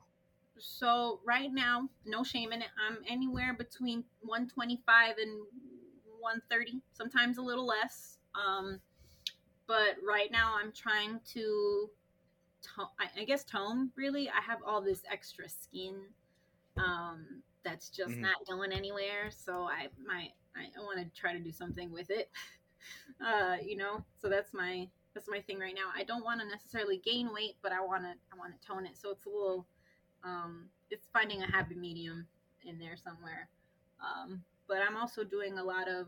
So 0.58 1.20
right 1.28 1.54
now, 1.54 1.88
no 2.08 2.24
shame 2.24 2.54
in 2.54 2.64
it. 2.64 2.70
I'm 2.90 2.98
anywhere 3.08 3.54
between 3.54 4.04
125 4.22 5.18
and 5.20 5.42
130, 6.20 6.82
sometimes 6.94 7.38
a 7.38 7.44
little 7.44 7.68
less. 7.68 8.18
Um, 8.34 8.80
but 9.68 9.98
right 10.04 10.32
now, 10.32 10.56
I'm 10.60 10.72
trying 10.72 11.20
to, 11.34 11.90
to- 12.64 12.90
I, 13.00 13.22
I 13.22 13.24
guess, 13.26 13.44
tone. 13.44 13.92
Really, 13.96 14.30
I 14.30 14.42
have 14.42 14.60
all 14.66 14.82
this 14.82 15.04
extra 15.12 15.48
skin 15.50 16.02
um, 16.78 17.44
that's 17.64 17.90
just 17.90 18.12
Mhm. 18.16 18.22
not 18.22 18.46
going 18.48 18.72
anywhere. 18.72 19.32
So 19.32 19.64
I 19.64 19.90
my 20.06 20.32
I, 20.56 20.70
I 20.78 20.80
want 20.82 21.00
to 21.00 21.20
try 21.20 21.34
to 21.34 21.40
do 21.40 21.52
something 21.52 21.92
with 21.92 22.10
it. 22.10 22.30
uh, 23.26 23.58
you 23.62 23.76
know, 23.78 24.04
so 24.22 24.30
that's 24.30 24.54
my 24.54 24.90
that's 25.14 25.28
my 25.30 25.42
thing 25.42 25.60
right 25.60 25.76
now. 25.76 25.92
I 25.96 26.04
don't 26.04 26.24
want 26.24 26.42
to 26.42 26.48
necessarily 26.48 26.98
gain 26.98 27.32
weight, 27.34 27.56
but 27.62 27.72
I 27.72 27.82
want 27.82 28.04
to 28.04 28.14
I 28.32 28.38
want 28.38 28.60
to 28.60 28.68
tone 28.68 28.86
it. 28.86 28.98
So 28.98 29.12
it's 29.12 29.26
a 29.26 29.30
little 29.30 29.66
um, 30.24 30.70
it's 30.90 31.08
finding 31.14 31.44
a 31.44 31.52
happy 31.52 31.76
medium 31.76 32.28
in 32.66 32.80
there 32.80 32.96
somewhere. 32.98 33.50
Um, 34.02 34.44
but 34.68 34.78
I'm 34.82 34.98
also 34.98 35.24
doing 35.24 35.58
a 35.58 35.64
lot 35.64 35.88
of 35.88 36.08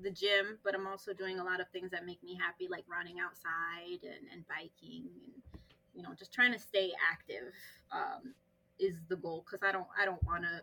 the 0.00 0.10
gym, 0.10 0.58
but 0.64 0.74
I'm 0.74 0.86
also 0.86 1.12
doing 1.12 1.38
a 1.38 1.44
lot 1.44 1.60
of 1.60 1.68
things 1.68 1.90
that 1.90 2.06
make 2.06 2.22
me 2.22 2.36
happy, 2.40 2.68
like 2.70 2.84
running 2.88 3.18
outside 3.20 4.02
and, 4.02 4.26
and 4.32 4.44
biking 4.48 5.08
and 5.10 5.42
you 5.94 6.02
know 6.02 6.14
just 6.18 6.32
trying 6.32 6.52
to 6.52 6.58
stay 6.58 6.92
active 7.10 7.52
um, 7.92 8.34
is 8.78 8.96
the 9.08 9.16
goal 9.16 9.44
because 9.44 9.66
I 9.66 9.72
don't 9.72 9.86
I 9.98 10.04
don't 10.04 10.22
want 10.24 10.44
to 10.44 10.60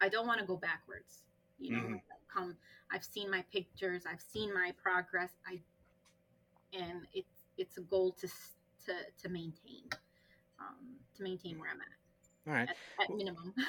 I 0.00 0.08
don't 0.08 0.26
want 0.26 0.40
to 0.40 0.46
go 0.46 0.56
backwards. 0.56 1.22
You 1.58 1.72
know, 1.72 1.78
Mhm. 1.88 2.02
come 2.28 2.56
I've 2.90 3.04
seen 3.04 3.30
my 3.30 3.42
pictures, 3.52 4.06
I've 4.06 4.20
seen 4.20 4.52
my 4.52 4.72
progress. 4.82 5.32
I 5.46 5.60
and 6.72 7.06
it's 7.12 7.44
it's 7.56 7.78
a 7.78 7.82
goal 7.82 8.12
to 8.12 8.28
to 8.86 8.92
to 9.22 9.28
maintain 9.28 9.88
um, 10.60 10.96
to 11.16 11.22
maintain 11.22 11.58
where 11.58 11.70
I'm 11.70 11.80
at 11.80 11.86
All 12.46 12.52
right. 12.52 12.68
at, 12.68 12.76
at 13.00 13.10
minimum. 13.10 13.54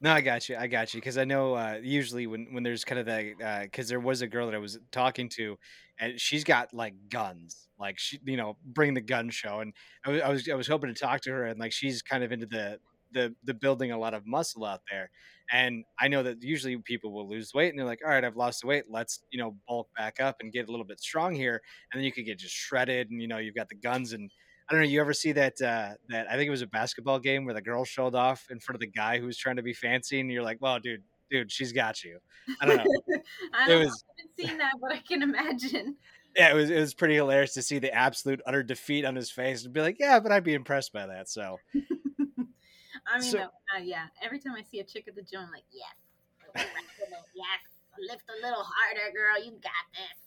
No, 0.00 0.12
I 0.12 0.20
got 0.20 0.48
you. 0.48 0.56
I 0.56 0.68
got 0.68 0.94
you 0.94 1.00
because 1.00 1.18
I 1.18 1.24
know 1.24 1.54
uh, 1.54 1.80
usually 1.82 2.28
when 2.28 2.46
when 2.52 2.62
there's 2.62 2.84
kind 2.84 3.00
of 3.00 3.06
that 3.06 3.62
because 3.64 3.88
there 3.88 3.98
was 3.98 4.22
a 4.22 4.28
girl 4.28 4.46
that 4.46 4.54
I 4.54 4.58
was 4.58 4.78
talking 4.92 5.28
to, 5.30 5.58
and 5.98 6.20
she's 6.20 6.44
got 6.44 6.72
like 6.72 6.94
guns, 7.08 7.66
like 7.80 7.98
she 7.98 8.20
you 8.24 8.36
know 8.36 8.56
bring 8.64 8.94
the 8.94 9.00
gun 9.00 9.28
show, 9.28 9.58
and 9.58 9.72
I 10.06 10.10
was 10.10 10.22
I 10.22 10.28
was, 10.28 10.48
I 10.50 10.54
was 10.54 10.68
hoping 10.68 10.94
to 10.94 11.00
talk 11.00 11.20
to 11.22 11.30
her, 11.30 11.46
and 11.46 11.58
like 11.58 11.72
she's 11.72 12.00
kind 12.00 12.22
of 12.22 12.30
into 12.30 12.46
the 12.46 12.78
the 13.10 13.34
the 13.42 13.54
building 13.54 13.90
a 13.90 13.98
lot 13.98 14.14
of 14.14 14.24
muscle 14.24 14.64
out 14.64 14.82
there, 14.88 15.10
and 15.50 15.84
I 15.98 16.06
know 16.06 16.22
that 16.22 16.44
usually 16.44 16.76
people 16.78 17.12
will 17.12 17.28
lose 17.28 17.52
weight, 17.52 17.70
and 17.70 17.78
they're 17.78 17.86
like, 17.86 18.00
all 18.04 18.10
right, 18.10 18.24
I've 18.24 18.36
lost 18.36 18.60
the 18.60 18.68
weight, 18.68 18.84
let's 18.88 19.24
you 19.32 19.40
know 19.40 19.56
bulk 19.66 19.88
back 19.96 20.20
up 20.20 20.36
and 20.38 20.52
get 20.52 20.68
a 20.68 20.70
little 20.70 20.86
bit 20.86 21.00
strong 21.00 21.34
here, 21.34 21.60
and 21.92 21.98
then 21.98 22.04
you 22.04 22.12
could 22.12 22.24
get 22.24 22.38
just 22.38 22.54
shredded, 22.54 23.10
and 23.10 23.20
you 23.20 23.26
know 23.26 23.38
you've 23.38 23.56
got 23.56 23.68
the 23.68 23.74
guns 23.76 24.12
and. 24.12 24.30
I 24.68 24.74
don't 24.74 24.82
know. 24.82 24.88
You 24.88 25.00
ever 25.00 25.14
see 25.14 25.32
that? 25.32 25.60
Uh, 25.60 25.94
that 26.08 26.28
I 26.30 26.36
think 26.36 26.46
it 26.48 26.50
was 26.50 26.62
a 26.62 26.66
basketball 26.66 27.18
game 27.18 27.44
where 27.44 27.54
the 27.54 27.62
girl 27.62 27.84
showed 27.84 28.14
off 28.14 28.46
in 28.50 28.60
front 28.60 28.76
of 28.76 28.80
the 28.80 28.86
guy 28.86 29.18
who 29.18 29.26
was 29.26 29.38
trying 29.38 29.56
to 29.56 29.62
be 29.62 29.72
fancy, 29.72 30.20
and 30.20 30.30
you're 30.30 30.42
like, 30.42 30.58
"Well, 30.60 30.78
dude, 30.78 31.02
dude, 31.30 31.50
she's 31.50 31.72
got 31.72 32.04
you." 32.04 32.18
I 32.60 32.66
don't 32.66 32.76
know. 32.76 32.84
I 33.54 33.64
It 33.64 33.68
don't 33.68 33.68
know, 33.68 33.78
was- 33.86 34.04
I 34.18 34.20
haven't 34.20 34.48
seen 34.50 34.58
that, 34.58 34.72
but 34.80 34.92
I 34.92 34.98
can 34.98 35.22
imagine. 35.22 35.96
Yeah, 36.36 36.50
it 36.50 36.54
was 36.54 36.68
it 36.70 36.78
was 36.78 36.92
pretty 36.92 37.14
hilarious 37.14 37.54
to 37.54 37.62
see 37.62 37.78
the 37.78 37.92
absolute 37.92 38.40
utter 38.46 38.62
defeat 38.62 39.04
on 39.06 39.16
his 39.16 39.30
face 39.30 39.64
and 39.64 39.72
be 39.72 39.80
like, 39.80 39.96
"Yeah, 39.98 40.20
but 40.20 40.30
I'd 40.32 40.44
be 40.44 40.52
impressed 40.54 40.92
by 40.92 41.06
that." 41.06 41.28
So 41.30 41.58
I 41.74 43.18
mean, 43.18 43.22
So- 43.22 43.38
uh, 43.38 43.76
uh, 43.76 43.80
yeah. 43.82 44.06
Every 44.22 44.38
time 44.38 44.52
I 44.54 44.62
see 44.70 44.80
a 44.80 44.84
chick 44.84 45.08
at 45.08 45.14
the 45.14 45.22
gym, 45.22 45.40
I'm 45.40 45.50
like, 45.50 45.64
yes, 45.72 46.66
yes, 47.34 47.60
lift 48.10 48.24
a 48.28 48.46
little 48.46 48.62
harder, 48.64 49.10
girl. 49.14 49.42
You 49.42 49.52
got 49.52 49.86
this. 49.94 50.18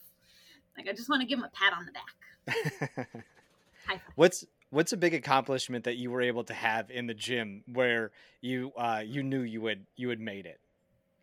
Like, 0.77 0.87
I 0.89 0.93
just 0.93 1.09
want 1.09 1.21
to 1.21 1.27
give 1.27 1.37
him 1.37 1.45
a 1.45 1.49
pat 1.49 1.73
on 1.73 1.85
the 1.85 1.91
back. 1.91 3.23
What's 4.15 4.45
what's 4.69 4.93
a 4.93 4.97
big 4.97 5.13
accomplishment 5.13 5.85
that 5.85 5.97
you 5.97 6.11
were 6.11 6.21
able 6.21 6.43
to 6.45 6.53
have 6.53 6.89
in 6.89 7.07
the 7.07 7.13
gym 7.13 7.63
where 7.71 8.11
you 8.41 8.71
uh, 8.77 9.03
you 9.05 9.23
knew 9.23 9.41
you 9.41 9.61
would 9.61 9.85
you 9.95 10.09
had 10.09 10.19
made 10.19 10.45
it? 10.45 10.59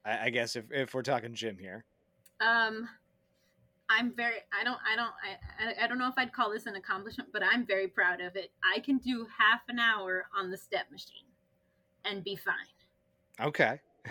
I, 0.04 0.26
I 0.26 0.30
guess 0.30 0.56
if 0.56 0.64
if 0.70 0.94
we're 0.94 1.02
talking 1.02 1.34
gym 1.34 1.58
here. 1.58 1.84
Um, 2.40 2.88
I'm 3.90 4.14
very 4.14 4.36
I 4.58 4.64
don't 4.64 4.78
I 4.90 4.96
don't 4.96 5.12
I, 5.58 5.84
I 5.84 5.86
don't 5.86 5.98
know 5.98 6.08
if 6.08 6.14
I'd 6.16 6.32
call 6.32 6.52
this 6.52 6.66
an 6.66 6.76
accomplishment, 6.76 7.30
but 7.32 7.42
I'm 7.42 7.66
very 7.66 7.88
proud 7.88 8.20
of 8.20 8.36
it. 8.36 8.50
I 8.62 8.80
can 8.80 8.98
do 8.98 9.26
half 9.38 9.62
an 9.68 9.78
hour 9.78 10.26
on 10.36 10.50
the 10.50 10.56
step 10.56 10.90
machine 10.90 11.26
and 12.04 12.22
be 12.22 12.36
fine. 12.36 13.46
Okay. 13.46 13.80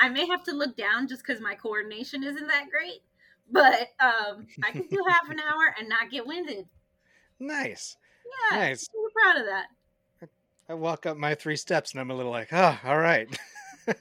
I 0.00 0.08
may 0.08 0.26
have 0.26 0.44
to 0.44 0.52
look 0.52 0.76
down 0.76 1.08
just 1.08 1.22
because 1.26 1.40
my 1.40 1.54
coordination 1.54 2.22
isn't 2.22 2.46
that 2.46 2.66
great, 2.70 3.02
but 3.50 3.88
um, 4.00 4.46
I 4.62 4.70
can 4.72 4.86
do 4.88 5.02
half 5.08 5.28
an 5.30 5.40
hour 5.48 5.74
and 5.78 5.88
not 5.88 6.10
get 6.10 6.26
winded. 6.26 6.66
Nice. 7.40 7.96
Yeah, 8.52 8.58
Nice. 8.58 8.88
I'm 8.94 9.10
proud 9.12 9.40
of 9.40 9.46
that. 9.46 9.66
I 10.68 10.74
walk 10.74 11.06
up 11.06 11.16
my 11.16 11.34
three 11.34 11.56
steps 11.56 11.92
and 11.92 12.00
I'm 12.00 12.10
a 12.10 12.14
little 12.14 12.32
like, 12.32 12.52
oh, 12.52 12.78
all 12.84 12.98
right. 12.98 13.28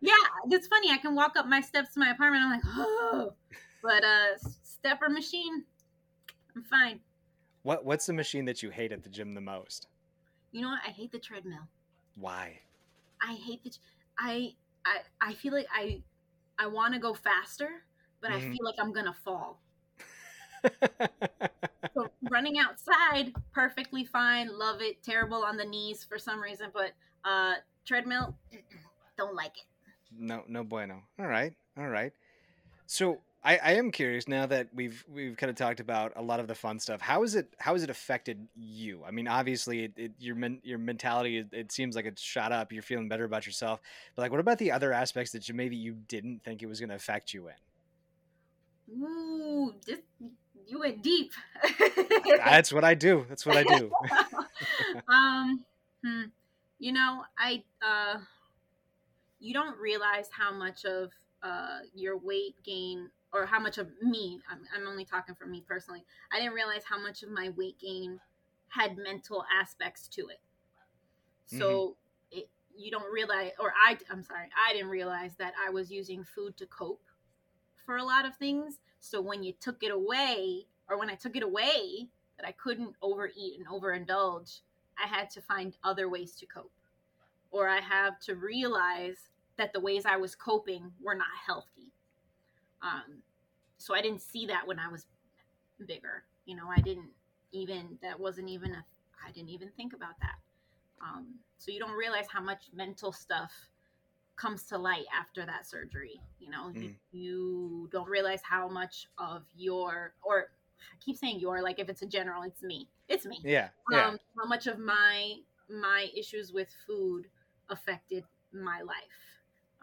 Yeah, 0.00 0.14
it's 0.50 0.66
funny. 0.66 0.90
I 0.90 0.98
can 0.98 1.14
walk 1.14 1.36
up 1.36 1.46
my 1.46 1.60
steps 1.60 1.94
to 1.94 2.00
my 2.00 2.10
apartment. 2.10 2.44
I'm 2.44 2.50
like, 2.50 2.62
oh, 2.66 3.32
but 3.82 4.04
uh, 4.04 4.36
stepper 4.62 5.08
machine, 5.08 5.64
I'm 6.54 6.62
fine. 6.64 7.00
what 7.62 7.84
What's 7.84 8.06
the 8.06 8.12
machine 8.12 8.44
that 8.46 8.62
you 8.62 8.70
hate 8.70 8.92
at 8.92 9.02
the 9.02 9.08
gym 9.08 9.32
the 9.32 9.40
most? 9.40 9.88
You 10.52 10.62
know 10.62 10.68
what? 10.68 10.80
I 10.86 10.90
hate 10.90 11.10
the 11.12 11.18
treadmill. 11.18 11.68
Why? 12.16 12.60
I 13.22 13.34
hate 13.34 13.62
the. 13.64 13.72
I 14.18 14.54
I 14.84 14.98
I 15.20 15.34
feel 15.34 15.52
like 15.52 15.66
I 15.72 16.02
I 16.58 16.66
want 16.66 16.94
to 16.94 17.00
go 17.00 17.14
faster, 17.14 17.84
but 18.20 18.30
I 18.30 18.38
Mhm. 18.38 18.52
feel 18.52 18.64
like 18.64 18.76
I'm 18.78 18.92
gonna 18.92 19.14
fall. 19.24 19.60
So 21.94 22.08
running 22.28 22.58
outside, 22.58 23.32
perfectly 23.52 24.04
fine. 24.04 24.58
Love 24.58 24.80
it. 24.80 25.02
Terrible 25.02 25.44
on 25.44 25.56
the 25.56 25.64
knees 25.64 26.02
for 26.02 26.18
some 26.18 26.40
reason, 26.40 26.70
but 26.74 26.90
uh, 27.24 27.54
treadmill, 27.84 28.36
don't 29.16 29.34
like 29.34 29.52
it. 29.56 29.64
no, 30.18 30.42
no 30.48 30.64
bueno. 30.64 31.02
All 31.18 31.26
right, 31.26 31.52
all 31.78 31.88
right. 31.88 32.12
So 32.86 33.20
I, 33.44 33.58
I 33.58 33.72
am 33.74 33.90
curious 33.90 34.26
now 34.26 34.46
that 34.46 34.68
we've 34.74 35.04
we've 35.12 35.36
kind 35.36 35.50
of 35.50 35.56
talked 35.56 35.78
about 35.78 36.12
a 36.16 36.22
lot 36.22 36.40
of 36.40 36.48
the 36.48 36.54
fun 36.54 36.80
stuff. 36.80 37.00
How 37.00 37.22
is 37.22 37.34
it 37.34 37.54
how 37.58 37.74
has 37.74 37.82
it 37.82 37.90
affected 37.90 38.48
you? 38.56 39.02
I 39.06 39.10
mean, 39.10 39.28
obviously, 39.28 39.84
it, 39.84 39.92
it, 39.96 40.12
your 40.18 40.34
men, 40.34 40.60
your 40.64 40.78
mentality 40.78 41.38
it, 41.38 41.48
it 41.52 41.70
seems 41.70 41.94
like 41.94 42.06
it's 42.06 42.22
shot 42.22 42.52
up. 42.52 42.72
You're 42.72 42.82
feeling 42.82 43.08
better 43.08 43.24
about 43.24 43.44
yourself. 43.46 43.80
But 44.16 44.22
like, 44.22 44.30
what 44.30 44.40
about 44.40 44.58
the 44.58 44.72
other 44.72 44.92
aspects 44.92 45.30
that 45.32 45.48
you 45.48 45.54
maybe 45.54 45.76
you 45.76 45.94
didn't 46.08 46.42
think 46.42 46.62
it 46.62 46.66
was 46.66 46.80
going 46.80 46.90
to 46.90 46.96
affect 46.96 47.34
you 47.34 47.48
in? 47.48 47.54
Ooh, 49.02 49.74
this, 49.86 50.00
you 50.66 50.80
went 50.80 51.02
deep. 51.02 51.32
That's 52.44 52.72
what 52.72 52.84
I 52.84 52.94
do. 52.94 53.26
That's 53.28 53.46
what 53.46 53.56
I 53.56 53.62
do. 53.64 53.90
um, 55.08 55.64
hmm, 56.04 56.22
you 56.78 56.92
know, 56.92 57.24
I 57.38 57.62
uh, 57.82 58.18
you 59.40 59.52
don't 59.52 59.78
realize 59.78 60.28
how 60.36 60.52
much 60.52 60.84
of 60.84 61.10
uh 61.42 61.80
your 61.94 62.16
weight 62.16 62.54
gain 62.64 63.10
or 63.32 63.46
how 63.46 63.58
much 63.58 63.78
of 63.78 63.88
me. 64.00 64.40
I'm, 64.50 64.60
I'm 64.74 64.88
only 64.88 65.04
talking 65.04 65.34
for 65.34 65.46
me 65.46 65.62
personally. 65.66 66.04
I 66.32 66.38
didn't 66.38 66.54
realize 66.54 66.82
how 66.88 67.00
much 67.00 67.22
of 67.22 67.30
my 67.30 67.50
weight 67.56 67.78
gain 67.80 68.20
had 68.68 68.96
mental 68.96 69.44
aspects 69.60 70.08
to 70.08 70.22
it. 70.28 70.40
So 71.46 71.96
it, 72.30 72.48
you 72.76 72.90
don't 72.90 73.12
realize, 73.12 73.52
or 73.60 73.72
I, 73.86 73.98
I'm 74.10 74.22
sorry, 74.22 74.48
I 74.56 74.72
didn't 74.72 74.88
realize 74.88 75.32
that 75.38 75.52
I 75.64 75.70
was 75.70 75.90
using 75.90 76.24
food 76.24 76.56
to 76.56 76.66
cope 76.66 77.02
for 77.84 77.96
a 77.96 78.04
lot 78.04 78.24
of 78.24 78.36
things. 78.36 78.78
So 79.04 79.20
when 79.20 79.42
you 79.42 79.52
took 79.60 79.82
it 79.82 79.90
away, 79.90 80.64
or 80.88 80.98
when 80.98 81.10
I 81.10 81.14
took 81.14 81.36
it 81.36 81.42
away, 81.42 82.08
that 82.38 82.48
I 82.48 82.52
couldn't 82.52 82.94
overeat 83.02 83.58
and 83.58 83.68
overindulge, 83.68 84.60
I 84.98 85.06
had 85.06 85.28
to 85.32 85.42
find 85.42 85.76
other 85.84 86.08
ways 86.08 86.32
to 86.36 86.46
cope. 86.46 86.72
Or 87.50 87.68
I 87.68 87.80
have 87.80 88.18
to 88.20 88.34
realize 88.34 89.28
that 89.58 89.74
the 89.74 89.80
ways 89.80 90.06
I 90.06 90.16
was 90.16 90.34
coping 90.34 90.90
were 91.02 91.14
not 91.14 91.26
healthy. 91.46 91.92
Um, 92.80 93.20
so 93.76 93.94
I 93.94 94.00
didn't 94.00 94.22
see 94.22 94.46
that 94.46 94.66
when 94.66 94.78
I 94.78 94.88
was 94.88 95.04
bigger. 95.86 96.24
You 96.46 96.56
know, 96.56 96.70
I 96.74 96.80
didn't 96.80 97.10
even, 97.52 97.98
that 98.00 98.18
wasn't 98.18 98.48
even 98.48 98.72
a, 98.72 98.82
I 99.22 99.32
didn't 99.32 99.50
even 99.50 99.68
think 99.76 99.92
about 99.92 100.18
that. 100.22 100.38
Um, 101.02 101.26
so 101.58 101.70
you 101.70 101.78
don't 101.78 101.96
realize 101.96 102.26
how 102.32 102.40
much 102.40 102.70
mental 102.72 103.12
stuff 103.12 103.52
comes 104.36 104.64
to 104.64 104.78
light 104.78 105.04
after 105.18 105.44
that 105.46 105.66
surgery. 105.66 106.20
You 106.38 106.50
know, 106.50 106.70
you, 106.74 106.88
Mm. 106.90 106.96
you 107.12 107.88
don't 107.92 108.08
realize 108.08 108.42
how 108.42 108.68
much 108.68 109.06
of 109.18 109.44
your, 109.56 110.14
or 110.22 110.50
I 110.80 110.96
keep 111.04 111.16
saying 111.16 111.38
your, 111.40 111.62
like 111.62 111.78
if 111.78 111.88
it's 111.88 112.02
a 112.02 112.06
general, 112.06 112.42
it's 112.42 112.62
me. 112.62 112.88
It's 113.08 113.26
me. 113.26 113.38
yeah, 113.44 113.68
yeah. 113.90 114.08
Um, 114.08 114.18
how 114.38 114.46
much 114.46 114.66
of 114.66 114.78
my 114.78 115.36
my 115.68 116.08
issues 116.14 116.52
with 116.52 116.68
food 116.86 117.26
affected 117.70 118.24
my 118.52 118.82
life. 118.82 118.96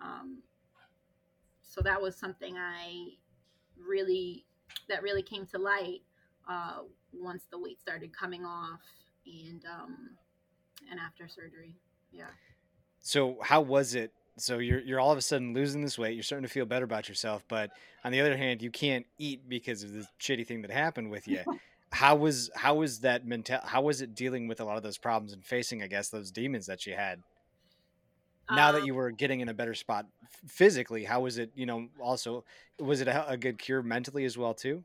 Um, 0.02 0.44
so 1.62 1.82
that 1.82 2.02
was 2.02 2.16
something 2.16 2.56
I 2.58 3.14
really 3.78 4.46
that 4.90 5.02
really 5.04 5.24
came 5.24 5.46
to 5.48 5.58
light 5.58 6.02
uh, 6.48 6.80
once 7.14 7.44
the 7.52 7.58
weight 7.60 7.80
started 7.80 8.12
coming 8.16 8.46
off 8.46 8.82
and 9.26 9.64
um, 9.66 10.10
and 10.90 11.00
after 11.00 11.28
surgery. 11.28 11.76
Yeah. 12.12 12.26
So 13.02 13.38
how 13.42 13.62
was 13.62 13.96
it? 13.96 14.14
So 14.38 14.58
you're 14.60 14.80
you're 14.80 15.00
all 15.00 15.12
of 15.12 15.18
a 15.18 15.22
sudden 15.22 15.54
losing 15.54 15.82
this 15.82 15.98
weight. 15.98 16.14
You're 16.16 16.24
starting 16.24 16.48
to 16.48 16.54
feel 16.54 16.66
better 16.66 16.86
about 16.86 17.10
yourself, 17.10 17.44
but 17.48 17.72
on 18.04 18.12
the 18.12 18.22
other 18.22 18.38
hand, 18.38 18.62
you 18.62 18.72
can't 18.72 19.06
eat 19.18 19.48
because 19.48 19.84
of 19.84 19.92
this 19.94 20.08
shitty 20.20 20.48
thing 20.48 20.62
that 20.64 20.72
happened 20.72 21.12
with 21.12 21.28
you. 21.28 21.44
how 21.92 22.16
was 22.16 22.50
how 22.56 22.76
was 22.76 23.02
that 23.02 23.26
mental? 23.26 23.60
How 23.64 23.82
was 23.82 24.02
it 24.02 24.16
dealing 24.16 24.48
with 24.48 24.60
a 24.62 24.66
lot 24.66 24.78
of 24.78 24.84
those 24.84 24.98
problems 24.98 25.34
and 25.34 25.46
facing, 25.46 25.84
I 25.84 25.88
guess, 25.88 26.10
those 26.10 26.32
demons 26.32 26.66
that 26.68 26.86
you 26.86 26.96
had? 26.96 27.24
Now 28.50 28.74
that 28.74 28.84
Um, 28.84 28.86
you 28.86 28.94
were 28.96 29.12
getting 29.12 29.40
in 29.40 29.48
a 29.50 29.54
better 29.54 29.74
spot 29.74 30.08
physically, 30.46 31.06
how 31.06 31.22
was 31.22 31.38
it? 31.38 31.52
You 31.56 31.66
know, 31.66 31.88
also 32.00 32.44
was 32.80 33.00
it 33.02 33.08
a, 33.08 33.30
a 33.30 33.38
good 33.38 33.58
cure 33.58 33.82
mentally 33.82 34.26
as 34.26 34.38
well 34.38 34.54
too? 34.54 34.84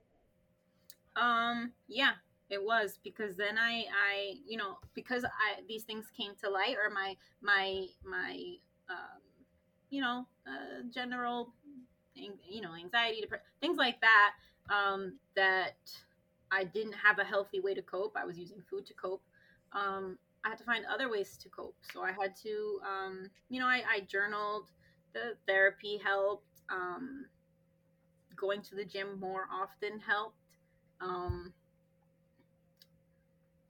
Um, 1.16 1.72
yeah, 1.88 2.12
it 2.50 2.62
was 2.62 2.98
because 3.02 3.36
then 3.36 3.56
I, 3.58 3.84
I, 3.90 4.34
you 4.46 4.56
know, 4.58 4.78
because 4.94 5.24
I 5.24 5.62
these 5.68 5.84
things 5.84 6.06
came 6.16 6.32
to 6.42 6.50
light, 6.50 6.76
or 6.82 6.90
my 6.90 7.16
my 7.40 7.86
my, 8.04 8.56
um, 8.88 9.20
you 9.90 10.00
know, 10.00 10.26
uh, 10.46 10.82
general, 10.92 11.52
you 12.14 12.60
know, 12.60 12.74
anxiety, 12.74 13.22
depre- 13.26 13.40
things 13.60 13.76
like 13.76 14.00
that. 14.00 14.32
Um, 14.70 15.18
that 15.36 15.76
I 16.50 16.64
didn't 16.64 16.94
have 16.94 17.18
a 17.18 17.24
healthy 17.24 17.60
way 17.60 17.74
to 17.74 17.82
cope. 17.82 18.16
I 18.16 18.24
was 18.24 18.38
using 18.38 18.60
food 18.70 18.86
to 18.86 18.94
cope. 18.94 19.22
Um, 19.72 20.18
I 20.44 20.48
had 20.50 20.58
to 20.58 20.64
find 20.64 20.84
other 20.86 21.10
ways 21.10 21.36
to 21.38 21.48
cope. 21.48 21.76
So 21.92 22.02
I 22.02 22.12
had 22.12 22.34
to, 22.42 22.80
um, 22.86 23.30
you 23.48 23.60
know, 23.60 23.66
I, 23.66 23.82
I 23.88 24.00
journaled. 24.00 24.70
The 25.12 25.36
therapy 25.46 25.98
helped. 26.02 26.62
Um, 26.70 27.26
going 28.36 28.62
to 28.62 28.74
the 28.74 28.84
gym 28.84 29.18
more 29.18 29.48
often 29.52 29.98
helped 30.00 30.36
um 31.00 31.52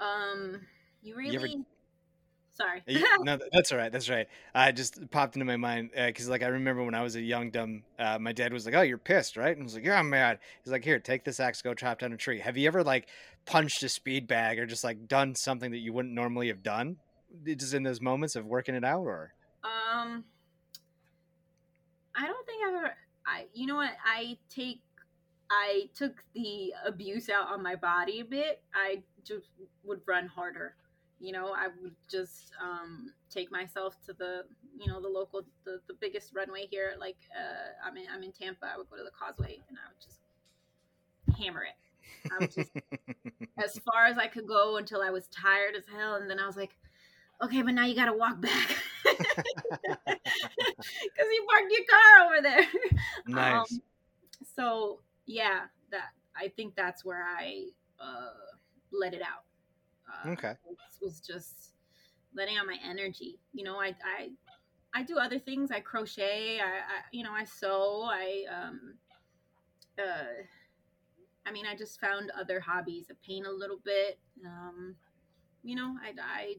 um 0.00 0.60
you 1.02 1.16
really 1.16 1.36
ever- 1.36 1.48
sorry 2.56 2.82
Uh, 2.88 3.00
no, 3.18 3.38
that's 3.52 3.72
all 3.72 3.78
right. 3.78 3.90
That's 3.90 4.08
right. 4.08 4.28
I 4.54 4.72
just 4.72 5.10
popped 5.10 5.34
into 5.36 5.44
my 5.44 5.56
mind 5.56 5.90
because, 5.94 6.28
like, 6.28 6.42
I 6.42 6.48
remember 6.48 6.84
when 6.84 6.94
I 6.94 7.02
was 7.02 7.16
a 7.16 7.20
young 7.20 7.50
dumb, 7.50 7.82
uh, 7.98 8.18
my 8.18 8.32
dad 8.32 8.52
was 8.52 8.64
like, 8.64 8.74
"Oh, 8.74 8.82
you're 8.82 8.98
pissed, 8.98 9.36
right?" 9.36 9.52
And 9.56 9.62
I 9.62 9.64
was 9.64 9.74
like, 9.74 9.84
"Yeah, 9.84 9.98
I'm 9.98 10.08
mad." 10.10 10.38
He's 10.62 10.72
like, 10.72 10.84
"Here, 10.84 11.00
take 11.00 11.24
this 11.24 11.40
axe, 11.40 11.62
go 11.62 11.74
chop 11.74 11.98
down 11.98 12.12
a 12.12 12.16
tree." 12.16 12.38
Have 12.40 12.56
you 12.56 12.66
ever 12.68 12.84
like 12.84 13.08
punched 13.44 13.82
a 13.82 13.88
speed 13.88 14.26
bag 14.28 14.58
or 14.58 14.66
just 14.66 14.84
like 14.84 15.08
done 15.08 15.34
something 15.34 15.72
that 15.72 15.78
you 15.78 15.92
wouldn't 15.92 16.14
normally 16.14 16.48
have 16.48 16.62
done, 16.62 16.98
just 17.44 17.74
in 17.74 17.82
those 17.82 18.00
moments 18.00 18.36
of 18.36 18.46
working 18.46 18.74
it 18.74 18.84
out, 18.84 19.02
or? 19.04 19.32
um 19.64 20.24
i 22.14 22.26
don't 22.26 22.46
think 22.46 22.62
i've 22.66 22.74
ever 22.74 22.94
i 23.26 23.46
you 23.54 23.66
know 23.66 23.76
what 23.76 23.92
i 24.04 24.36
take 24.48 24.80
i 25.50 25.88
took 25.94 26.24
the 26.34 26.72
abuse 26.84 27.28
out 27.28 27.48
on 27.48 27.62
my 27.62 27.74
body 27.74 28.20
a 28.20 28.24
bit 28.24 28.62
i 28.74 29.02
just 29.24 29.48
would 29.84 30.00
run 30.06 30.26
harder 30.26 30.74
you 31.18 31.32
know 31.32 31.54
i 31.56 31.68
would 31.82 31.94
just 32.10 32.52
um 32.62 33.12
take 33.30 33.50
myself 33.50 33.96
to 34.04 34.12
the 34.12 34.42
you 34.78 34.86
know 34.86 35.00
the 35.00 35.08
local 35.08 35.42
the, 35.64 35.80
the 35.88 35.94
biggest 36.00 36.34
runway 36.34 36.66
here 36.70 36.92
like 37.00 37.16
uh 37.34 37.86
i'm 37.86 37.96
in 37.96 38.04
i'm 38.14 38.22
in 38.22 38.32
tampa 38.32 38.66
i 38.66 38.76
would 38.76 38.88
go 38.90 38.96
to 38.96 39.04
the 39.04 39.10
causeway 39.10 39.58
and 39.68 39.78
i 39.78 39.88
would 39.88 40.00
just 40.00 40.20
hammer 41.38 41.62
it 41.62 42.32
i 42.32 42.38
would 42.38 42.52
just 42.52 42.70
as 43.62 43.78
far 43.80 44.06
as 44.06 44.18
I 44.18 44.26
could 44.26 44.46
go 44.46 44.76
until 44.76 45.02
I 45.02 45.10
was 45.10 45.26
tired 45.28 45.74
as 45.76 45.84
hell. 45.94 46.14
And 46.16 46.28
then 46.28 46.38
I 46.38 46.46
was 46.46 46.56
like, 46.56 46.76
okay, 47.42 47.62
but 47.62 47.74
now 47.74 47.84
you 47.84 47.94
got 47.94 48.06
to 48.06 48.12
walk 48.12 48.40
back 48.40 48.76
because 49.04 49.18
you 51.18 51.46
parked 51.50 51.72
your 51.72 51.84
car 51.88 52.26
over 52.26 52.42
there. 52.42 52.66
nice. 53.26 53.72
Um, 53.72 53.82
so 54.54 55.00
yeah, 55.26 55.60
that 55.90 56.10
I 56.36 56.48
think 56.48 56.74
that's 56.76 57.04
where 57.04 57.24
I 57.24 57.66
uh, 58.00 58.30
let 58.92 59.14
it 59.14 59.22
out. 59.22 59.44
Uh, 60.08 60.30
Okay. 60.32 60.54
was, 60.64 60.78
was 61.02 61.20
just 61.20 61.72
letting 62.34 62.56
out 62.56 62.66
my 62.66 62.78
energy. 62.84 63.38
You 63.52 63.64
know, 63.64 63.80
I 63.80 63.94
I 64.04 64.30
I 64.94 65.02
do 65.02 65.18
other 65.18 65.38
things. 65.38 65.70
I 65.70 65.80
crochet. 65.80 66.60
I, 66.60 66.64
I 66.64 67.02
you 67.12 67.24
know 67.24 67.32
I 67.32 67.44
sew. 67.44 68.02
I 68.04 68.44
um 68.50 68.94
uh 69.98 70.42
I 71.46 71.52
mean, 71.52 71.64
I 71.64 71.76
just 71.76 72.00
found 72.00 72.32
other 72.38 72.58
hobbies. 72.58 73.06
I 73.10 73.14
paint 73.24 73.46
a 73.46 73.52
little 73.52 73.78
bit. 73.84 74.18
Um, 74.44 74.96
you 75.62 75.76
know, 75.76 75.94
I, 76.02 76.12
I, 76.20 76.56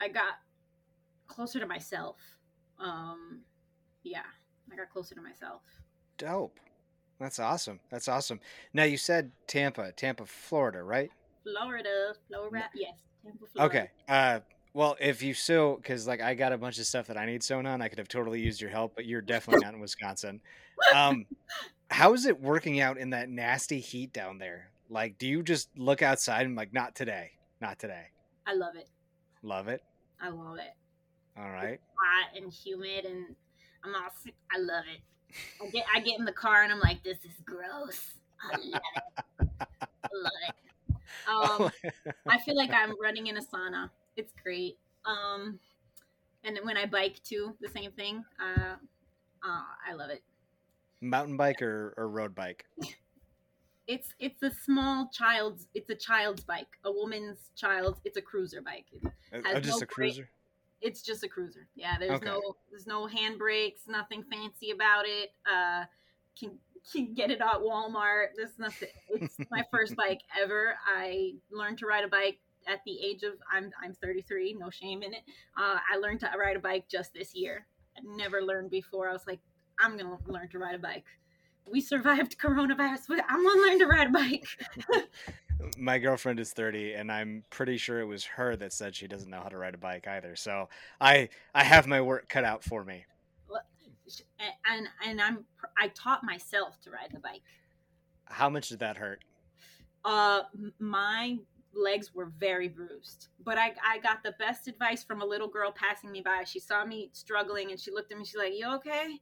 I 0.00 0.08
got 0.08 0.34
closer 1.26 1.58
to 1.58 1.66
myself. 1.66 2.18
Um, 2.78 3.40
yeah, 4.04 4.22
I 4.72 4.76
got 4.76 4.88
closer 4.90 5.16
to 5.16 5.20
myself. 5.20 5.62
Dope. 6.16 6.60
That's 7.18 7.40
awesome. 7.40 7.80
That's 7.90 8.08
awesome. 8.08 8.40
Now 8.72 8.84
you 8.84 8.96
said 8.96 9.32
Tampa, 9.48 9.92
Tampa, 9.92 10.26
Florida, 10.26 10.82
right? 10.82 11.10
Florida, 11.42 12.14
Florida, 12.28 12.64
yes. 12.74 12.94
Tampa, 13.22 13.46
Florida. 13.52 13.78
Okay. 13.78 13.90
Uh, 14.08 14.40
well, 14.74 14.96
if 15.00 15.22
you 15.22 15.34
sew, 15.34 15.76
because 15.76 16.06
like 16.06 16.20
I 16.20 16.34
got 16.34 16.52
a 16.52 16.58
bunch 16.58 16.78
of 16.78 16.86
stuff 16.86 17.06
that 17.08 17.16
I 17.16 17.26
need 17.26 17.42
sewn 17.42 17.66
on, 17.66 17.82
I 17.82 17.88
could 17.88 17.98
have 17.98 18.08
totally 18.08 18.40
used 18.40 18.60
your 18.60 18.70
help, 18.70 18.94
but 18.94 19.04
you're 19.04 19.20
definitely 19.20 19.64
not 19.64 19.74
in 19.74 19.80
Wisconsin. 19.80 20.40
Um, 20.94 21.26
how 21.90 22.14
is 22.14 22.26
it 22.26 22.40
working 22.40 22.80
out 22.80 22.96
in 22.96 23.10
that 23.10 23.28
nasty 23.28 23.80
heat 23.80 24.12
down 24.12 24.38
there? 24.38 24.70
Like, 24.88 25.18
do 25.18 25.26
you 25.26 25.42
just 25.42 25.68
look 25.76 26.02
outside 26.02 26.46
and 26.46 26.56
like, 26.56 26.72
not 26.72 26.94
today, 26.94 27.32
not 27.60 27.78
today? 27.78 28.06
I 28.46 28.54
love 28.54 28.76
it. 28.76 28.88
Love 29.42 29.68
it. 29.68 29.82
I 30.20 30.28
love 30.28 30.56
it. 30.58 30.74
All 31.36 31.50
right. 31.50 31.80
Hot 31.96 32.36
and 32.36 32.52
humid, 32.52 33.04
and 33.04 33.34
I'm 33.84 33.94
all. 33.94 34.10
I 34.54 34.58
love 34.58 34.84
it. 34.92 35.00
I 35.62 35.70
get 35.70 35.84
I 35.94 36.00
get 36.00 36.18
in 36.18 36.24
the 36.24 36.32
car 36.32 36.62
and 36.62 36.72
I'm 36.72 36.80
like, 36.80 37.02
this 37.02 37.18
is 37.24 37.32
gross. 37.44 38.12
I 38.42 38.56
love 38.56 38.80
it. 38.94 39.48
I 39.60 40.08
love 40.14 40.32
it. 40.48 40.54
Um, 41.28 41.70
I 42.28 42.38
feel 42.40 42.56
like 42.56 42.70
I'm 42.70 42.94
running 43.02 43.26
in 43.28 43.36
a 43.36 43.42
sauna. 43.42 43.90
It's 44.16 44.32
great. 44.42 44.78
Um, 45.04 45.58
and 46.44 46.58
when 46.64 46.76
I 46.76 46.86
bike 46.86 47.20
too, 47.24 47.54
the 47.60 47.68
same 47.68 47.92
thing. 47.92 48.24
Uh, 48.40 48.74
uh, 49.44 49.62
I 49.88 49.94
love 49.94 50.10
it. 50.10 50.22
Mountain 51.00 51.36
bike 51.36 51.62
or, 51.62 51.94
or 51.96 52.08
road 52.08 52.34
bike? 52.34 52.64
It's 53.88 54.14
it's 54.20 54.40
a 54.44 54.50
small 54.64 55.10
child's. 55.12 55.66
It's 55.74 55.90
a 55.90 55.94
child's 55.96 56.44
bike, 56.44 56.68
a 56.84 56.92
woman's 56.92 57.50
child's. 57.56 58.00
It's 58.04 58.16
a 58.16 58.22
cruiser 58.22 58.62
bike. 58.62 58.86
It 58.92 59.44
has 59.44 59.56
Oh, 59.56 59.60
just 59.60 59.80
no 59.80 59.82
a 59.82 59.86
cruiser. 59.86 60.30
it's 60.80 61.02
just 61.02 61.24
a 61.24 61.28
cruiser. 61.28 61.66
Yeah, 61.74 61.96
there's 61.98 62.12
Okay. 62.12 62.26
no 62.26 62.56
there's 62.70 62.86
no 62.86 63.08
handbrakes, 63.08 63.88
nothing 63.88 64.22
fancy 64.30 64.70
about 64.70 65.04
it. 65.06 65.30
Uh, 65.44 65.84
can 66.38 66.52
can 66.90 67.14
get 67.14 67.30
it 67.30 67.40
at 67.40 67.60
Walmart. 67.60 68.28
There's 68.36 68.58
nothing. 68.58 68.88
It's 69.10 69.36
my 69.50 69.64
first 69.70 69.96
bike 69.96 70.20
ever. 70.40 70.74
I 70.86 71.34
learned 71.50 71.78
to 71.78 71.86
ride 71.86 72.04
a 72.04 72.08
bike 72.08 72.38
at 72.66 72.80
the 72.84 72.98
age 73.04 73.22
of 73.22 73.34
I'm 73.52 73.70
I'm 73.82 73.94
33. 73.94 74.56
No 74.58 74.70
shame 74.70 75.02
in 75.02 75.14
it. 75.14 75.22
Uh, 75.56 75.78
I 75.92 75.96
learned 75.98 76.20
to 76.20 76.30
ride 76.38 76.56
a 76.56 76.60
bike 76.60 76.88
just 76.88 77.12
this 77.14 77.34
year. 77.34 77.66
I 77.96 78.00
never 78.16 78.42
learned 78.42 78.70
before. 78.70 79.08
I 79.08 79.12
was 79.12 79.26
like, 79.26 79.40
I'm 79.78 79.96
gonna 79.96 80.18
learn 80.26 80.48
to 80.50 80.58
ride 80.58 80.74
a 80.74 80.78
bike. 80.78 81.04
We 81.70 81.80
survived 81.80 82.38
coronavirus, 82.38 83.02
but 83.08 83.24
I'm 83.28 83.46
gonna 83.46 83.60
learn 83.60 83.78
to 83.78 83.86
ride 83.86 84.08
a 84.08 84.10
bike. 84.10 84.46
My 85.78 85.98
girlfriend 85.98 86.40
is 86.40 86.52
30 86.52 86.94
and 86.94 87.12
I'm 87.12 87.44
pretty 87.50 87.76
sure 87.76 88.00
it 88.00 88.06
was 88.06 88.24
her 88.24 88.56
that 88.56 88.72
said 88.72 88.96
she 88.96 89.06
doesn't 89.06 89.30
know 89.30 89.40
how 89.40 89.48
to 89.48 89.56
ride 89.56 89.74
a 89.74 89.78
bike 89.78 90.08
either. 90.08 90.34
So 90.34 90.68
I 91.00 91.28
I 91.54 91.62
have 91.62 91.86
my 91.86 92.00
work 92.00 92.28
cut 92.28 92.44
out 92.44 92.64
for 92.64 92.84
me. 92.84 93.04
And 94.70 94.88
and 95.06 95.20
I'm 95.20 95.44
I 95.76 95.88
taught 95.88 96.24
myself 96.24 96.80
to 96.82 96.90
ride 96.90 97.10
the 97.12 97.20
bike. 97.20 97.42
How 98.24 98.48
much 98.48 98.68
did 98.68 98.80
that 98.80 98.96
hurt? 98.96 99.24
Uh, 100.04 100.42
my 100.78 101.38
legs 101.74 102.14
were 102.14 102.26
very 102.38 102.68
bruised, 102.68 103.28
but 103.44 103.58
I 103.58 103.74
I 103.86 103.98
got 103.98 104.22
the 104.22 104.34
best 104.38 104.68
advice 104.68 105.02
from 105.02 105.22
a 105.22 105.24
little 105.24 105.48
girl 105.48 105.72
passing 105.72 106.10
me 106.10 106.20
by. 106.20 106.44
She 106.44 106.60
saw 106.60 106.84
me 106.84 107.10
struggling 107.12 107.70
and 107.70 107.80
she 107.80 107.90
looked 107.90 108.12
at 108.12 108.18
me. 108.18 108.24
She's 108.24 108.36
like, 108.36 108.54
"You 108.54 108.74
okay?" 108.76 109.20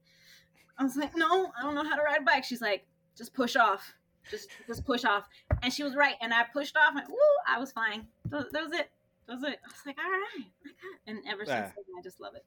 I 0.79 0.83
was 0.83 0.97
like, 0.97 1.17
"No, 1.17 1.53
I 1.59 1.63
don't 1.63 1.75
know 1.75 1.85
how 1.85 1.97
to 1.97 2.03
ride 2.03 2.23
a 2.23 2.25
bike." 2.25 2.45
She's 2.45 2.63
like, 2.63 2.87
"Just 3.17 3.35
push 3.35 3.57
off, 3.57 3.95
just 4.31 4.49
just 4.67 4.85
push 4.85 5.05
off," 5.05 5.29
and 5.63 5.73
she 5.73 5.83
was 5.83 5.95
right. 5.95 6.15
And 6.21 6.33
I 6.33 6.45
pushed 6.53 6.77
off, 6.77 6.95
and 6.97 7.07
woo, 7.09 7.17
I 7.47 7.59
was 7.59 7.73
fine. 7.73 8.07
That, 8.27 8.47
was 8.53 8.73
it. 8.73 8.91
That 9.27 9.35
was 9.35 9.45
it. 9.45 9.59
I 9.65 9.69
was 9.69 9.87
like, 9.87 9.99
"All 9.99 10.11
right," 10.11 10.47
I 10.65 10.69
got 10.69 10.75
it." 10.75 11.07
and 11.07 11.19
ever 11.29 11.45
since 11.45 11.75
then, 11.75 11.85
I 11.99 12.03
just 12.03 12.21
love 12.21 12.35
it. 12.35 12.45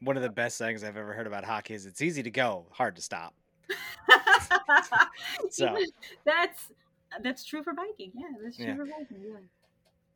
One 0.00 0.16
of 0.16 0.22
the 0.22 0.28
best 0.30 0.58
things 0.58 0.84
I've 0.84 0.96
ever 0.96 1.12
heard 1.14 1.26
about 1.26 1.44
hockey 1.44 1.74
is 1.74 1.86
it's 1.86 2.02
easy 2.02 2.22
to 2.22 2.30
go, 2.30 2.66
hard 2.70 2.96
to 2.96 3.02
stop. 3.02 3.34
So- 5.50 5.76
that's 6.24 6.72
that's 7.22 7.44
true 7.44 7.62
for 7.62 7.72
biking. 7.72 8.12
Yeah, 8.14 8.26
that's 8.42 8.56
true 8.56 8.66
Yeah. 8.66 8.76
for 8.76 8.84
biking. 8.84 9.22
Yeah. 9.26 9.36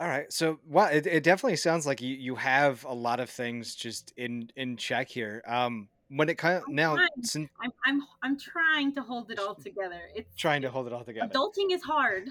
All 0.00 0.08
right. 0.08 0.30
So, 0.32 0.58
wow, 0.66 0.86
it, 0.86 1.06
it 1.06 1.22
definitely 1.22 1.56
sounds 1.56 1.86
like 1.86 2.00
you, 2.00 2.14
you 2.16 2.34
have 2.34 2.84
a 2.84 2.92
lot 2.92 3.20
of 3.20 3.30
things 3.30 3.74
just 3.74 4.12
in 4.16 4.50
in 4.56 4.76
check 4.76 5.08
here. 5.08 5.42
Um, 5.46 5.88
when 6.08 6.28
it 6.28 6.36
kind 6.36 6.56
of 6.58 6.68
now, 6.68 6.96
trying. 6.96 7.08
since 7.22 7.48
I'm 7.62 7.70
I'm 7.86 8.02
I'm 8.22 8.38
trying 8.38 8.92
to 8.94 9.02
hold 9.02 9.30
it 9.30 9.38
all 9.38 9.54
together. 9.54 10.00
It's 10.14 10.34
trying 10.36 10.62
to 10.62 10.70
hold 10.70 10.86
it 10.88 10.92
all 10.92 11.04
together. 11.04 11.32
adulting 11.32 11.70
is 11.72 11.82
hard. 11.82 12.28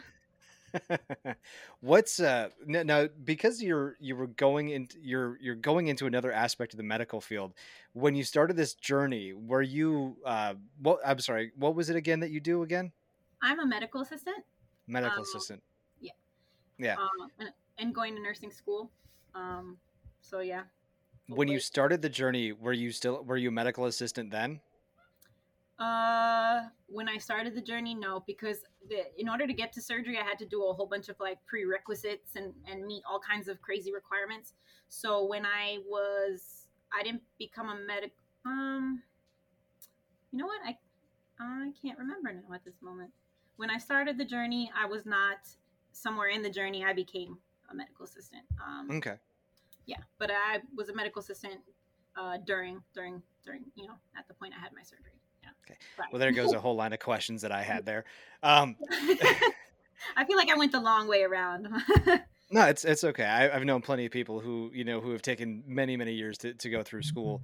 What's 1.82 2.19
uh 2.19 2.49
no, 2.65 2.84
no 2.84 3.10
because 3.23 3.62
you're 3.62 3.95
you 3.99 4.15
were 4.15 4.27
going 4.27 4.69
into 4.69 4.97
you're 5.01 5.38
you're 5.41 5.55
going 5.55 5.88
into 5.88 6.05
another 6.08 6.32
aspect 6.32 6.73
of 6.73 6.77
the 6.77 6.84
medical 6.84 7.21
field. 7.21 7.53
When 7.93 8.15
you 8.15 8.23
started 8.23 8.55
this 8.58 8.73
journey, 8.73 9.34
were 9.34 9.62
you 9.62 10.17
uh 10.25 10.55
what 10.82 10.99
I'm 11.05 11.19
sorry, 11.19 11.51
what 11.55 11.75
was 11.75 11.89
it 11.89 11.95
again 11.95 12.19
that 12.21 12.32
you 12.32 12.39
do 12.39 12.63
again? 12.63 12.91
I'm 13.41 13.60
a 13.60 13.65
medical 13.65 14.01
assistant, 14.01 14.43
Medical 14.88 15.19
Um, 15.19 15.23
assistant. 15.23 15.63
yeah. 16.01 16.12
Yeah. 16.77 16.95
um, 16.95 17.29
and, 17.39 17.49
and 17.77 17.95
going 17.95 18.15
to 18.15 18.21
nursing 18.21 18.51
school. 18.51 18.91
Um, 19.34 19.77
so 20.21 20.39
yeah. 20.41 20.63
When 21.27 21.47
you 21.47 21.60
started 21.60 22.01
the 22.01 22.10
journey, 22.10 22.51
were 22.51 22.73
you 22.73 22.91
still 22.91 23.23
were 23.23 23.38
you 23.38 23.49
a 23.49 23.51
medical 23.51 23.86
assistant 23.86 24.32
then? 24.32 24.62
Uh, 25.80 26.63
when 26.88 27.08
I 27.08 27.18
started 27.18 27.56
the 27.56 27.62
journey, 27.62 27.96
no, 27.96 28.24
because 28.28 28.63
the, 28.89 29.04
in 29.18 29.30
order 29.30 29.48
to 29.48 29.54
get 29.54 29.72
to 29.74 29.82
surgery, 29.82 30.18
I 30.18 30.24
had 30.24 30.38
to 30.39 30.46
do 30.46 30.65
a 30.65 30.74
whole 30.74 30.86
bunch 30.88 31.08
of 31.08 31.15
like 31.22 31.38
prerequisites 31.46 32.36
and 32.36 32.54
and 32.70 32.86
meet 32.86 33.02
all 33.10 33.20
kinds 33.20 33.48
of 33.48 33.62
crazy 33.62 33.94
requirements. 33.94 34.54
So 34.89 35.26
when 35.26 35.46
I 35.46 35.78
was, 35.88 36.65
I 36.92 37.02
didn't 37.04 37.22
become 37.38 37.70
a 37.70 37.76
medic. 37.88 38.12
Um, 38.46 39.02
you 40.32 40.39
know 40.39 40.48
what? 40.48 40.60
I 40.65 40.78
I 41.39 41.72
can't 41.82 41.98
remember 41.98 42.34
now 42.34 42.54
at 42.54 42.65
this 42.65 42.82
moment. 42.82 43.12
When 43.56 43.70
I 43.70 43.78
started 43.78 44.18
the 44.18 44.26
journey, 44.26 44.70
I 44.78 44.86
was 44.86 45.06
not 45.06 45.48
somewhere 45.94 46.28
in 46.30 46.42
the 46.42 46.50
journey. 46.50 46.84
I 46.84 46.92
became 46.94 47.38
a 47.72 47.76
medical 47.76 48.04
assistant. 48.06 48.44
Um, 48.65 48.89
Okay. 48.98 49.15
yeah, 49.86 50.00
but 50.18 50.30
I 50.30 50.60
was 50.76 50.89
a 50.89 50.94
medical 50.94 51.22
assistant 51.22 51.62
uh, 52.18 52.38
during 52.46 52.82
during 52.94 53.22
during 53.46 53.63
you 53.76 53.88
know 53.88 53.96
at 54.18 54.28
the 54.28 54.34
point 54.34 54.54
I 54.58 54.60
had 54.60 54.74
my 54.74 54.84
surgery. 54.84 55.18
Okay. 55.69 55.77
Right. 55.97 56.08
Well, 56.12 56.19
there 56.19 56.32
goes 56.32 56.53
a 56.53 56.60
whole 56.60 56.75
line 56.75 56.93
of 56.93 56.99
questions 56.99 57.41
that 57.41 57.51
I 57.51 57.62
had 57.62 57.86
there. 57.86 58.05
Um, 58.43 58.75
I 60.15 60.25
feel 60.25 60.38
like 60.38 60.49
I 60.49 60.55
went 60.58 60.71
the 60.71 60.79
long 60.79 61.08
way 61.08 61.23
around. 61.23 61.67
no, 62.51 62.65
it's 62.65 62.86
it's 62.86 63.03
okay. 63.03 63.25
I, 63.25 63.55
I've 63.55 63.65
known 63.65 63.82
plenty 63.82 64.05
of 64.05 64.12
people 64.12 64.39
who 64.39 64.71
you 64.73 64.84
know 64.84 65.01
who 65.01 65.12
have 65.12 65.21
taken 65.21 65.63
many 65.67 65.97
many 65.97 66.13
years 66.13 66.38
to, 66.39 66.53
to 66.53 66.69
go 66.69 66.84
through 66.84 67.03
school. 67.03 67.41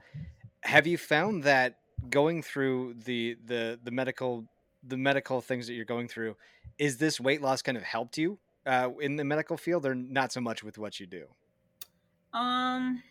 Have 0.61 0.87
you 0.87 0.97
found 0.97 1.43
that 1.43 1.79
going 2.09 2.41
through 2.41 2.95
the 3.05 3.37
the 3.45 3.79
the 3.83 3.91
medical 3.91 4.45
the 4.87 4.97
medical 4.97 5.41
things 5.41 5.67
that 5.67 5.73
you're 5.73 5.85
going 5.85 6.07
through, 6.07 6.35
is 6.77 6.97
this 6.97 7.19
weight 7.19 7.41
loss 7.41 7.61
kind 7.61 7.77
of 7.77 7.83
helped 7.83 8.17
you 8.17 8.37
uh, 8.65 8.89
in 9.01 9.15
the 9.15 9.23
medical 9.23 9.57
field, 9.57 9.85
or 9.85 9.95
not 9.95 10.31
so 10.31 10.39
much 10.41 10.63
with 10.63 10.77
what 10.77 10.99
you 10.99 11.07
do? 11.07 11.25
um. 12.33 13.01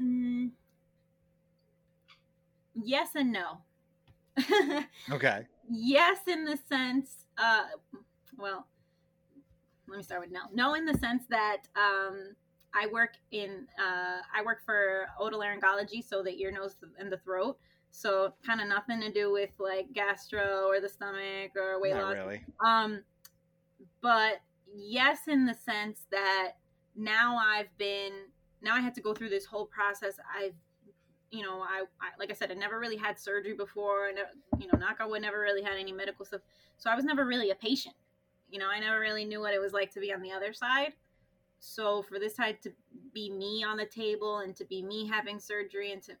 mm, 0.00 0.50
yes 2.74 3.10
and 3.14 3.32
no. 3.32 3.58
Okay. 5.12 5.46
yes, 5.70 6.18
in 6.26 6.44
the 6.44 6.58
sense, 6.68 7.26
uh, 7.38 7.64
well, 8.36 8.66
let 9.88 9.98
me 9.98 10.02
start 10.02 10.22
with 10.22 10.30
no. 10.30 10.40
No, 10.52 10.74
in 10.74 10.86
the 10.86 10.98
sense 10.98 11.24
that 11.30 11.62
um, 11.76 12.34
I 12.74 12.88
work 12.92 13.14
in, 13.30 13.66
uh, 13.78 14.20
I 14.34 14.42
work 14.44 14.62
for 14.64 15.06
otolaryngology, 15.20 16.02
so 16.02 16.22
the 16.22 16.40
ear, 16.40 16.50
nose, 16.50 16.76
and 16.98 17.12
the 17.12 17.18
throat. 17.18 17.58
So 17.90 18.34
kind 18.44 18.60
of 18.60 18.66
nothing 18.66 19.00
to 19.02 19.12
do 19.12 19.30
with 19.30 19.50
like 19.60 19.92
gastro 19.92 20.66
or 20.66 20.80
the 20.80 20.88
stomach 20.88 21.52
or 21.56 21.80
weight 21.80 21.94
Not 21.94 22.02
loss. 22.02 22.14
really. 22.14 22.40
Um, 22.64 23.04
but 24.02 24.40
yes, 24.74 25.28
in 25.28 25.46
the 25.46 25.54
sense 25.54 26.06
that 26.10 26.54
now 26.96 27.36
I've 27.36 27.76
been 27.78 28.12
now 28.62 28.74
I 28.74 28.80
had 28.80 28.94
to 28.94 29.00
go 29.00 29.14
through 29.14 29.28
this 29.28 29.44
whole 29.44 29.66
process. 29.66 30.18
I've 30.36 30.54
you 31.34 31.42
know 31.42 31.60
I, 31.62 31.84
I 32.00 32.08
like 32.18 32.30
I 32.30 32.34
said 32.34 32.50
I 32.50 32.54
never 32.54 32.78
really 32.78 32.96
had 32.96 33.18
surgery 33.18 33.54
before, 33.54 34.08
and 34.08 34.18
uh, 34.18 34.58
you 34.58 34.66
know 34.72 34.78
knock 34.78 34.98
on 35.00 35.10
wood 35.10 35.22
never 35.22 35.40
really 35.40 35.62
had 35.62 35.76
any 35.78 35.92
medical 35.92 36.24
stuff. 36.24 36.42
So 36.78 36.90
I 36.90 36.94
was 36.94 37.04
never 37.04 37.24
really 37.24 37.50
a 37.50 37.54
patient. 37.54 37.94
You 38.50 38.58
know 38.58 38.68
I 38.68 38.78
never 38.78 39.00
really 39.00 39.24
knew 39.24 39.40
what 39.40 39.54
it 39.54 39.60
was 39.60 39.72
like 39.72 39.92
to 39.94 40.00
be 40.00 40.12
on 40.12 40.22
the 40.22 40.32
other 40.32 40.52
side. 40.52 40.92
So 41.58 42.02
for 42.02 42.18
this 42.18 42.36
side 42.36 42.60
to 42.62 42.72
be 43.12 43.30
me 43.30 43.64
on 43.64 43.76
the 43.76 43.86
table 43.86 44.38
and 44.38 44.54
to 44.56 44.64
be 44.64 44.82
me 44.82 45.08
having 45.08 45.38
surgery 45.38 45.92
and 45.92 46.02
to 46.02 46.12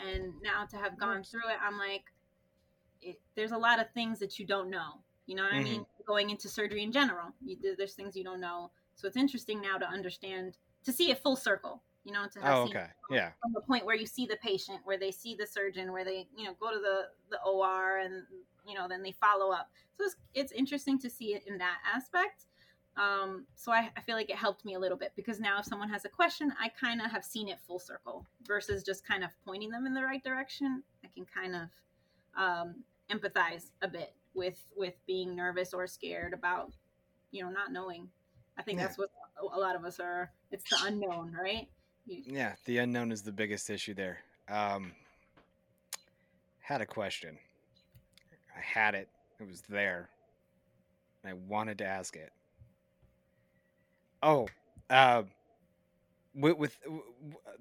and 0.00 0.32
now 0.42 0.64
to 0.66 0.76
have 0.76 0.98
gone 0.98 1.22
through 1.22 1.48
it, 1.48 1.56
I'm 1.62 1.78
like, 1.78 2.04
it, 3.00 3.18
there's 3.34 3.52
a 3.52 3.58
lot 3.58 3.80
of 3.80 3.90
things 3.92 4.18
that 4.18 4.38
you 4.38 4.46
don't 4.46 4.70
know. 4.70 5.00
You 5.26 5.36
know 5.36 5.42
what 5.42 5.54
I 5.54 5.62
mean? 5.62 5.80
Mm-hmm. 5.80 6.06
Going 6.06 6.30
into 6.30 6.48
surgery 6.48 6.82
in 6.82 6.92
general, 6.92 7.32
you, 7.44 7.56
there's 7.76 7.94
things 7.94 8.16
you 8.16 8.24
don't 8.24 8.40
know. 8.40 8.70
So 8.94 9.06
it's 9.08 9.16
interesting 9.16 9.60
now 9.60 9.76
to 9.76 9.86
understand, 9.86 10.56
to 10.84 10.92
see 10.92 11.10
it 11.10 11.18
full 11.18 11.36
circle. 11.36 11.82
You 12.06 12.12
know, 12.12 12.28
to 12.32 12.40
have 12.40 12.54
Oh, 12.58 12.66
seen 12.66 12.76
okay. 12.76 12.86
Yeah. 13.10 13.32
from 13.42 13.52
the 13.52 13.60
point 13.62 13.84
where 13.84 13.96
you 13.96 14.06
see 14.06 14.26
the 14.26 14.36
patient, 14.36 14.78
where 14.84 14.96
they 14.96 15.10
see 15.10 15.34
the 15.34 15.44
surgeon, 15.44 15.92
where 15.92 16.04
they 16.04 16.28
you 16.36 16.44
know 16.44 16.54
go 16.60 16.70
to 16.70 16.78
the 16.78 17.08
the 17.30 17.42
OR 17.42 17.98
and 17.98 18.22
you 18.64 18.74
know 18.74 18.86
then 18.88 19.02
they 19.02 19.10
follow 19.10 19.50
up. 19.52 19.68
So 19.98 20.04
it's 20.04 20.14
it's 20.32 20.52
interesting 20.52 21.00
to 21.00 21.10
see 21.10 21.34
it 21.34 21.42
in 21.48 21.58
that 21.58 21.78
aspect. 21.92 22.44
Um, 22.96 23.44
so 23.56 23.72
I, 23.72 23.90
I 23.96 24.00
feel 24.02 24.14
like 24.14 24.30
it 24.30 24.36
helped 24.36 24.64
me 24.64 24.74
a 24.74 24.78
little 24.78 24.96
bit 24.96 25.12
because 25.16 25.40
now 25.40 25.58
if 25.58 25.66
someone 25.66 25.88
has 25.88 26.04
a 26.04 26.08
question, 26.08 26.52
I 26.60 26.68
kind 26.68 27.00
of 27.02 27.10
have 27.10 27.24
seen 27.24 27.48
it 27.48 27.58
full 27.66 27.80
circle 27.80 28.24
versus 28.46 28.84
just 28.84 29.04
kind 29.04 29.24
of 29.24 29.30
pointing 29.44 29.70
them 29.70 29.84
in 29.84 29.92
the 29.92 30.02
right 30.02 30.22
direction. 30.22 30.84
I 31.04 31.08
can 31.08 31.26
kind 31.26 31.56
of 31.56 31.68
um, 32.40 32.84
empathize 33.10 33.70
a 33.82 33.88
bit 33.88 34.14
with 34.32 34.64
with 34.76 34.94
being 35.08 35.34
nervous 35.34 35.74
or 35.74 35.88
scared 35.88 36.32
about 36.34 36.72
you 37.32 37.42
know 37.42 37.50
not 37.50 37.72
knowing. 37.72 38.08
I 38.56 38.62
think 38.62 38.78
Yeah. 38.78 38.86
that's 38.86 38.96
what 38.96 39.10
a 39.52 39.58
lot 39.58 39.74
of 39.74 39.84
us 39.84 39.98
are. 39.98 40.30
It's 40.52 40.64
the 40.70 40.78
unknown, 40.86 41.32
right? 41.32 41.68
You, 42.06 42.22
Yeah, 42.26 42.54
the 42.64 42.78
unknown 42.78 43.12
is 43.12 43.22
the 43.22 43.32
biggest 43.32 43.68
issue 43.68 43.94
there. 43.94 44.18
Um, 44.48 44.92
had 46.60 46.80
a 46.80 46.86
question. 46.86 47.38
I 48.56 48.60
had 48.60 48.94
it. 48.94 49.08
It 49.40 49.48
was 49.48 49.62
there. 49.68 50.08
I 51.24 51.32
wanted 51.32 51.78
to 51.78 51.84
ask 51.84 52.16
it. 52.16 52.32
Oh, 54.22 54.48
uh, 54.88 55.24
with, 56.36 56.56
with 56.56 56.76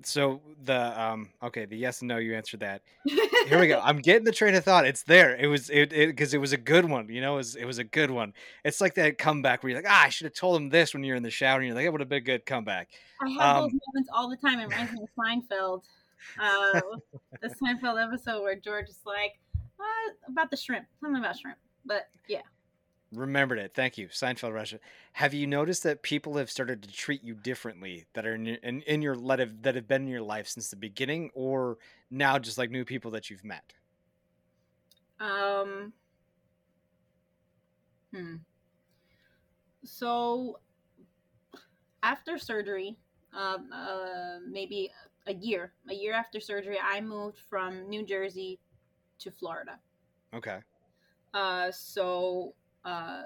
so 0.04 0.42
the 0.64 1.02
um 1.02 1.30
okay 1.42 1.66
the 1.66 1.78
yes 1.78 2.02
and 2.02 2.10
no 2.10 2.18
you 2.18 2.36
answered 2.36 2.60
that. 2.60 2.82
Here 3.06 3.60
we 3.60 3.68
go. 3.68 3.80
I'm 3.84 4.00
getting 4.00 4.26
the 4.26 4.32
train 4.32 4.54
of 4.56 4.64
thought. 4.64 4.86
It's 4.86 5.04
there. 5.04 5.36
It 5.36 5.48
was 5.48 5.70
it 5.70 5.90
because 5.90 6.34
it, 6.34 6.40
was 6.40 6.54
a 6.54 6.58
good 6.58 6.86
one. 6.86 7.08
You 7.10 7.22
know, 7.22 7.36
it 7.36 7.38
was 7.38 7.56
it 7.56 7.66
was 7.66 7.78
a 7.78 7.84
good 7.84 8.12
one. 8.12 8.34
It's 8.64 8.82
like 8.82 8.96
that 8.96 9.18
comeback 9.18 9.64
where 9.64 9.72
you're 9.72 9.82
like, 9.82 9.90
ah, 9.90 10.04
I 10.04 10.10
should 10.10 10.26
have 10.26 10.34
told 10.34 10.62
him 10.62 10.70
this 10.70 10.94
when 10.94 11.04
you're 11.04 11.16
in 11.16 11.24
the 11.24 11.32
shower, 11.32 11.58
and 11.58 11.68
you're 11.68 11.76
like, 11.76 11.86
it 11.86 11.92
would 11.92 12.02
have 12.02 12.10
been 12.10 12.18
a 12.18 12.22
good 12.22 12.46
comeback. 12.46 12.90
I 13.22 13.30
have 13.30 13.38
those 13.38 13.72
Um, 13.72 13.80
moments 13.88 14.10
all 14.14 14.30
the 14.30 14.38
time. 14.38 14.60
It 14.60 14.68
reminds 14.68 14.92
me 14.94 15.00
of 15.04 15.10
Seinfeld. 15.18 15.84
Uh, 16.40 16.82
the 17.42 17.50
Seinfeld 17.62 18.04
episode 18.04 18.42
where 18.42 18.56
George 18.56 18.90
is 18.90 19.00
like, 19.06 19.40
uh, 19.80 20.32
about 20.32 20.52
the 20.52 20.58
shrimp, 20.58 20.86
something 21.00 21.20
about 21.20 21.38
shrimp. 21.38 21.58
But 21.86 22.08
yeah, 22.28 22.42
Remembered 23.16 23.60
it. 23.60 23.72
Thank 23.74 23.98
you, 23.98 24.08
Seinfeld 24.08 24.54
Russia. 24.54 24.80
Have 25.14 25.34
you 25.34 25.48
noticed 25.48 25.84
that 25.84 26.02
people 26.02 26.38
have 26.38 26.50
started 26.52 26.84
to 26.84 26.92
treat 26.92 27.24
you 27.24 27.34
differently 27.34 28.06
that 28.14 28.26
are 28.26 28.36
in 28.36 28.46
your, 28.46 28.58
in, 28.58 28.82
in 28.82 29.02
your 29.02 29.16
that 29.16 29.40
have, 29.40 29.62
that 29.64 29.76
have 29.76 29.88
been 29.88 30.04
in 30.04 30.08
your 30.08 30.22
life 30.22 30.48
since 30.48 30.70
the 30.70 30.76
beginning, 30.76 31.32
or 31.34 31.78
now 32.12 32.38
just 32.38 32.58
like 32.58 32.70
new 32.70 32.86
people 32.86 33.12
that 33.12 33.30
you've 33.30 33.44
met? 33.44 33.74
Um. 35.20 35.94
Hmm. 38.14 38.36
So, 39.84 40.60
after 42.02 42.38
surgery, 42.38 42.98
um, 43.34 43.70
uh, 43.72 44.40
maybe 44.48 44.92
a 45.28 45.34
year, 45.34 45.74
a 45.90 45.94
year 45.94 46.14
after 46.14 46.40
surgery, 46.40 46.78
I 46.84 47.02
moved 47.02 47.38
from 47.50 47.88
New 47.90 48.06
Jersey 48.06 48.60
to 49.20 49.32
Florida. 49.32 49.80
Okay. 50.34 50.60
Uh, 51.34 51.72
so, 51.72 52.54
uh, 52.86 53.24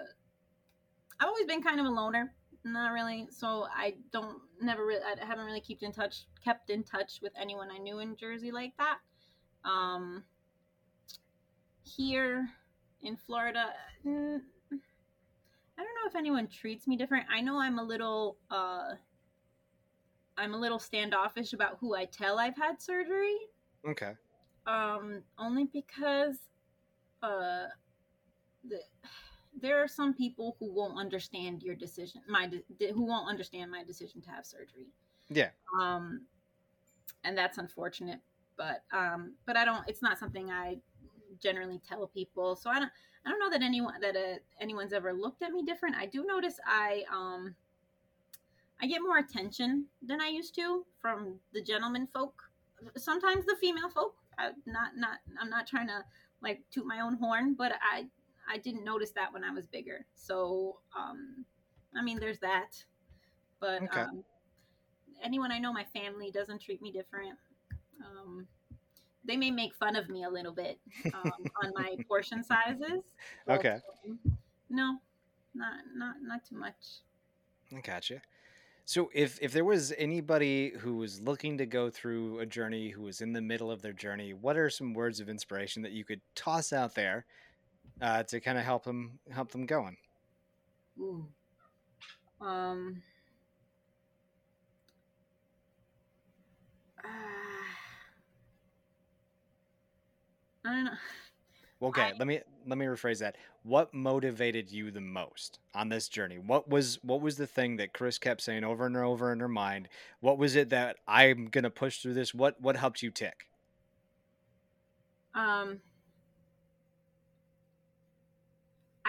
I've 1.20 1.28
always 1.28 1.45
been 1.45 1.62
kind 1.62 1.80
of 1.80 1.86
a 1.86 1.89
loner. 1.89 2.34
Not 2.64 2.91
really. 2.93 3.28
So 3.32 3.68
I 3.74 3.95
don't 4.12 4.38
never 4.62 4.86
really. 4.86 5.01
I 5.03 5.26
haven't 5.26 5.45
really 5.45 5.62
kept 5.62 5.84
in 5.84 5.91
touch 5.91 6.26
kept 6.43 6.70
in 6.70 6.84
touch 6.84 7.20
with 7.22 7.32
anyone 7.39 7.70
I 7.72 7.78
knew 7.78 7.99
in 7.99 8.16
Jersey 8.16 8.51
like 8.51 8.74
that. 8.78 8.97
Um, 9.64 10.24
here 11.84 12.49
in 13.01 13.16
Florida, 13.16 13.68
mm, 14.05 14.39
I 14.72 15.84
don't 15.84 15.95
know 15.95 16.07
if 16.07 16.16
anyone 16.16 16.47
treats 16.47 16.88
me 16.88 16.97
different. 16.97 17.26
I 17.32 17.41
know 17.41 17.60
I'm 17.60 17.80
a 17.80 17.84
little. 17.84 18.38
Uh, 18.51 18.95
I'm 20.38 20.53
a 20.53 20.57
little 20.57 20.80
standoffish 20.80 21.51
about 21.51 21.78
who 21.82 21.95
I 21.95 22.05
tell 22.05 22.39
I've 22.39 22.55
had 22.55 22.82
surgery. 22.82 23.36
Okay. 23.88 24.14
Um, 24.66 25.22
only 25.38 25.66
because, 25.66 26.38
uh, 27.22 27.66
the, 28.68 28.80
there 29.62 29.82
are 29.82 29.88
some 29.88 30.14
people 30.14 30.56
who 30.60 30.72
won't 30.72 30.97
understand 30.97 31.64
your 31.64 31.76
decision. 31.76 32.22
My 32.28 32.47
de- 32.47 32.91
who 32.91 33.06
won't 33.06 33.28
understand 33.28 33.72
my 33.72 33.84
decision 33.84 34.22
to 34.22 34.30
have 34.30 34.45
surgery. 34.45 34.88
Yeah. 35.30 35.50
Um, 35.80 36.22
and 37.24 37.38
that's 37.38 37.58
unfortunate. 37.58 38.20
But 38.58 38.84
um, 38.91 39.34
but 39.45 39.58
I 39.58 39.66
don't. 39.66 39.88
It's 39.88 40.02
not 40.02 40.20
something 40.20 40.52
I 40.52 40.78
generally 41.41 41.80
tell 41.88 42.08
people. 42.08 42.56
So 42.56 42.70
I 42.70 42.80
don't. 42.80 42.91
I 43.26 43.30
don't 43.30 43.39
know 43.39 43.50
that 43.50 43.62
anyone 43.62 44.00
that 44.02 44.16
uh, 44.16 44.38
anyone's 44.62 44.93
ever 44.93 45.14
looked 45.14 45.43
at 45.43 45.52
me 45.52 45.64
different. 45.64 45.95
I 45.95 46.06
do 46.06 46.26
notice 46.26 46.60
I 46.66 47.04
um. 47.12 47.56
I 48.82 48.88
get 48.88 49.02
more 49.02 49.18
attention 49.18 49.86
than 50.02 50.22
I 50.22 50.28
used 50.28 50.56
to 50.56 50.86
from 51.02 51.36
the 51.54 51.62
gentleman 51.62 52.08
folk. 52.14 52.41
Sometimes 52.95 53.45
the 53.45 53.58
female 53.60 53.89
folk. 53.89 54.16
I, 54.38 54.52
not 54.66 54.91
not. 54.95 55.20
I'm 55.39 55.50
not 55.50 55.68
trying 55.68 55.88
to 55.88 56.04
like 56.41 56.62
toot 56.72 56.86
my 56.86 57.02
own 57.02 57.16
horn, 57.16 57.56
but 57.58 57.74
I 57.82 58.08
I 58.50 58.58
didn't 58.58 58.84
notice 58.84 59.12
that 59.12 59.32
when 59.32 59.43
I 59.43 59.52
was 59.52 59.68
bigger. 59.68 60.06
So 60.16 60.80
um, 60.97 61.45
I 61.95 62.02
mean, 62.02 62.20
there's 62.20 62.39
that. 62.39 62.84
But 63.60 63.84
Okay. 63.84 64.02
um, 64.02 64.24
anyone 65.24 65.52
I 65.52 65.60
know, 65.60 65.74
my 65.74 65.86
family 65.93 66.32
doesn't 66.32 66.62
treat 66.62 66.82
me 66.82 66.91
different. 66.91 67.38
Um, 68.04 68.47
they 69.26 69.36
may 69.36 69.52
make 69.52 69.76
fun 69.76 69.95
of 69.95 70.10
me 70.10 70.24
a 70.24 70.30
little 70.30 70.54
bit 70.54 70.80
um, 71.14 71.45
on 71.64 71.72
my 71.76 71.95
portion 72.08 72.43
sizes. 72.43 73.04
Okay. 73.50 73.78
um, 74.06 74.20
no, 74.70 74.97
not 75.54 75.74
not 75.95 76.16
not 76.22 76.45
too 76.45 76.58
much. 76.58 77.02
I 77.76 77.82
gotcha. 77.82 78.22
So 78.86 79.12
if 79.14 79.38
if 79.41 79.52
there 79.52 79.66
was 79.66 79.93
anybody 79.97 80.72
who 80.80 80.97
was 80.97 81.22
looking 81.22 81.58
to 81.60 81.66
go 81.66 81.89
through 81.89 82.39
a 82.39 82.45
journey, 82.45 82.89
who 82.89 83.04
was 83.04 83.22
in 83.22 83.34
the 83.34 83.41
middle 83.41 83.70
of 83.70 83.82
their 83.82 83.93
journey, 83.93 84.34
what 84.34 84.58
are 84.58 84.70
some 84.70 84.93
words 84.93 85.20
of 85.20 85.30
inspiration 85.30 85.84
that 85.84 85.91
you 85.91 86.06
could 86.06 86.22
toss 86.36 86.74
out 86.74 86.95
there 86.95 87.26
uh, 88.01 88.23
to 88.23 88.39
kind 88.39 88.57
of 88.57 88.63
help 88.63 88.83
them 88.83 89.19
help 89.31 89.51
them 89.51 89.65
going? 89.65 89.97
Ooh. 90.99 91.25
Um. 92.41 93.01
ah. 97.03 97.07
I 100.65 100.73
don't 100.73 100.83
know. 100.85 100.91
Okay, 101.81 102.01
I- 102.01 102.13
let 102.17 102.27
me 102.27 102.41
let 102.67 102.77
me 102.77 102.85
rephrase 102.85 103.19
that. 103.19 103.37
What 103.63 103.93
motivated 103.93 104.71
you 104.71 104.91
the 104.91 105.01
most 105.01 105.59
on 105.73 105.89
this 105.89 106.09
journey? 106.09 106.37
What 106.37 106.69
was 106.69 106.99
what 107.03 107.21
was 107.21 107.37
the 107.37 107.47
thing 107.47 107.77
that 107.77 107.93
Chris 107.93 108.17
kept 108.17 108.41
saying 108.41 108.63
over 108.63 108.85
and 108.85 108.97
over 108.97 109.31
in 109.31 109.39
her 109.39 109.47
mind? 109.47 109.87
What 110.19 110.37
was 110.37 110.55
it 110.55 110.69
that 110.69 110.97
I'm 111.07 111.47
gonna 111.47 111.69
push 111.69 111.99
through 112.01 112.15
this? 112.15 112.33
What 112.33 112.59
what 112.61 112.75
helped 112.77 113.01
you 113.01 113.11
tick? 113.11 113.47
Um. 115.33 115.81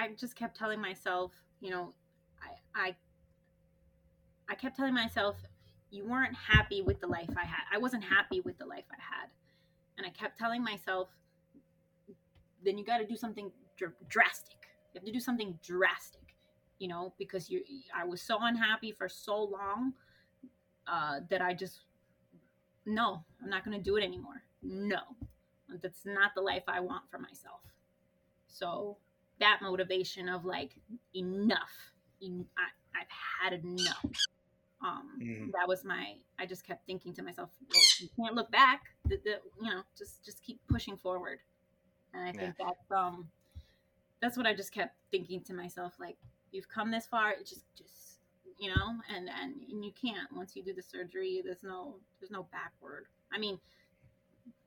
I 0.01 0.09
just 0.17 0.35
kept 0.35 0.57
telling 0.57 0.81
myself, 0.81 1.33
you 1.61 1.71
know, 1.71 1.93
I 2.43 2.89
I 2.89 2.97
I 4.49 4.55
kept 4.55 4.77
telling 4.77 4.95
myself 4.95 5.37
you 5.91 6.05
weren't 6.09 6.35
happy 6.35 6.81
with 6.83 7.01
the 7.01 7.07
life 7.07 7.31
I 7.37 7.45
had. 7.45 7.63
I 7.73 7.79
wasn't 7.79 8.05
happy 8.05 8.41
with 8.41 8.57
the 8.59 8.65
life 8.65 8.85
I 8.91 8.97
had. 9.01 9.29
And 9.99 10.07
I 10.07 10.11
kept 10.11 10.39
telling 10.39 10.63
myself 10.65 11.09
then 12.65 12.79
you 12.79 12.85
got 12.85 12.99
to 12.99 13.07
do 13.07 13.17
something 13.17 13.51
dr- 13.77 13.95
drastic. 14.09 14.57
You 14.93 15.01
have 15.01 15.05
to 15.05 15.13
do 15.13 15.21
something 15.21 15.59
drastic, 15.63 16.37
you 16.79 16.89
know, 16.89 17.15
because 17.19 17.51
you 17.51 17.63
I 17.95 18.05
was 18.05 18.23
so 18.23 18.39
unhappy 18.41 18.93
for 18.93 19.09
so 19.09 19.43
long 19.43 19.93
uh 20.87 21.21
that 21.29 21.43
I 21.43 21.53
just 21.53 21.81
no, 22.87 23.23
I'm 23.43 23.51
not 23.51 23.65
going 23.65 23.77
to 23.77 23.83
do 23.83 23.97
it 23.97 24.03
anymore. 24.03 24.43
No. 24.63 25.01
That's 25.83 26.05
not 26.05 26.33
the 26.35 26.41
life 26.41 26.65
I 26.67 26.81
want 26.81 27.05
for 27.11 27.19
myself. 27.19 27.61
So 28.49 28.97
that 29.41 29.61
motivation 29.63 30.29
of 30.29 30.45
like 30.45 30.73
enough 31.15 31.93
En- 32.23 32.47
I, 32.57 33.01
i've 33.01 33.09
had 33.43 33.53
enough. 33.65 34.05
Um 34.83 35.19
Mhm. 35.21 35.53
that 35.53 35.67
was 35.69 35.85
my 35.85 36.17
i 36.39 36.47
just 36.47 36.67
kept 36.67 36.87
thinking 36.87 37.13
to 37.15 37.23
myself 37.23 37.51
well, 37.61 37.81
you 38.01 38.09
can't 38.17 38.35
look 38.35 38.51
back. 38.51 38.83
The, 39.07 39.17
the, 39.25 39.41
you 39.63 39.71
know 39.71 39.83
just 39.97 40.25
just 40.25 40.43
keep 40.43 40.61
pushing 40.69 40.97
forward. 40.97 41.41
And 42.15 42.23
i 42.29 42.33
think 42.33 42.57
that's 42.59 42.91
um 42.91 43.29
that's 44.21 44.37
what 44.37 44.47
i 44.47 44.55
just 44.55 44.73
kept 44.73 44.95
thinking 45.11 45.41
to 45.45 45.55
myself 45.55 45.95
like 45.99 46.17
you've 46.53 46.69
come 46.69 46.91
this 46.91 47.07
far 47.07 47.35
just 47.41 47.65
just 47.77 48.19
you 48.59 48.69
know 48.69 49.01
and 49.15 49.29
and, 49.43 49.55
and 49.71 49.85
you 49.85 49.93
can't. 49.93 50.31
Once 50.33 50.55
you 50.55 50.63
do 50.63 50.75
the 50.75 50.83
surgery 50.83 51.41
there's 51.45 51.63
no 51.63 51.95
there's 52.21 52.31
no 52.31 52.47
backward. 52.53 53.07
I 53.33 53.39
mean 53.39 53.59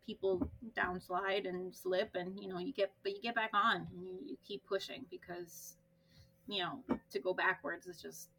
people 0.06 0.50
downslide 0.78 1.48
and 1.48 1.74
slip 1.74 2.12
and 2.16 2.40
you 2.40 2.48
know 2.48 2.60
you 2.60 2.74
get 2.74 2.92
but 3.04 3.14
you 3.14 3.22
get 3.22 3.36
back 3.36 3.52
on 3.54 3.88
and 3.92 4.06
you, 4.06 4.18
you 4.26 4.38
keep 4.46 4.66
pushing 4.66 5.06
because 5.10 5.76
you 6.48 6.60
know 6.62 6.80
to 7.12 7.20
go 7.20 7.34
backwards 7.34 7.88
is 7.88 8.02
just 8.02 8.30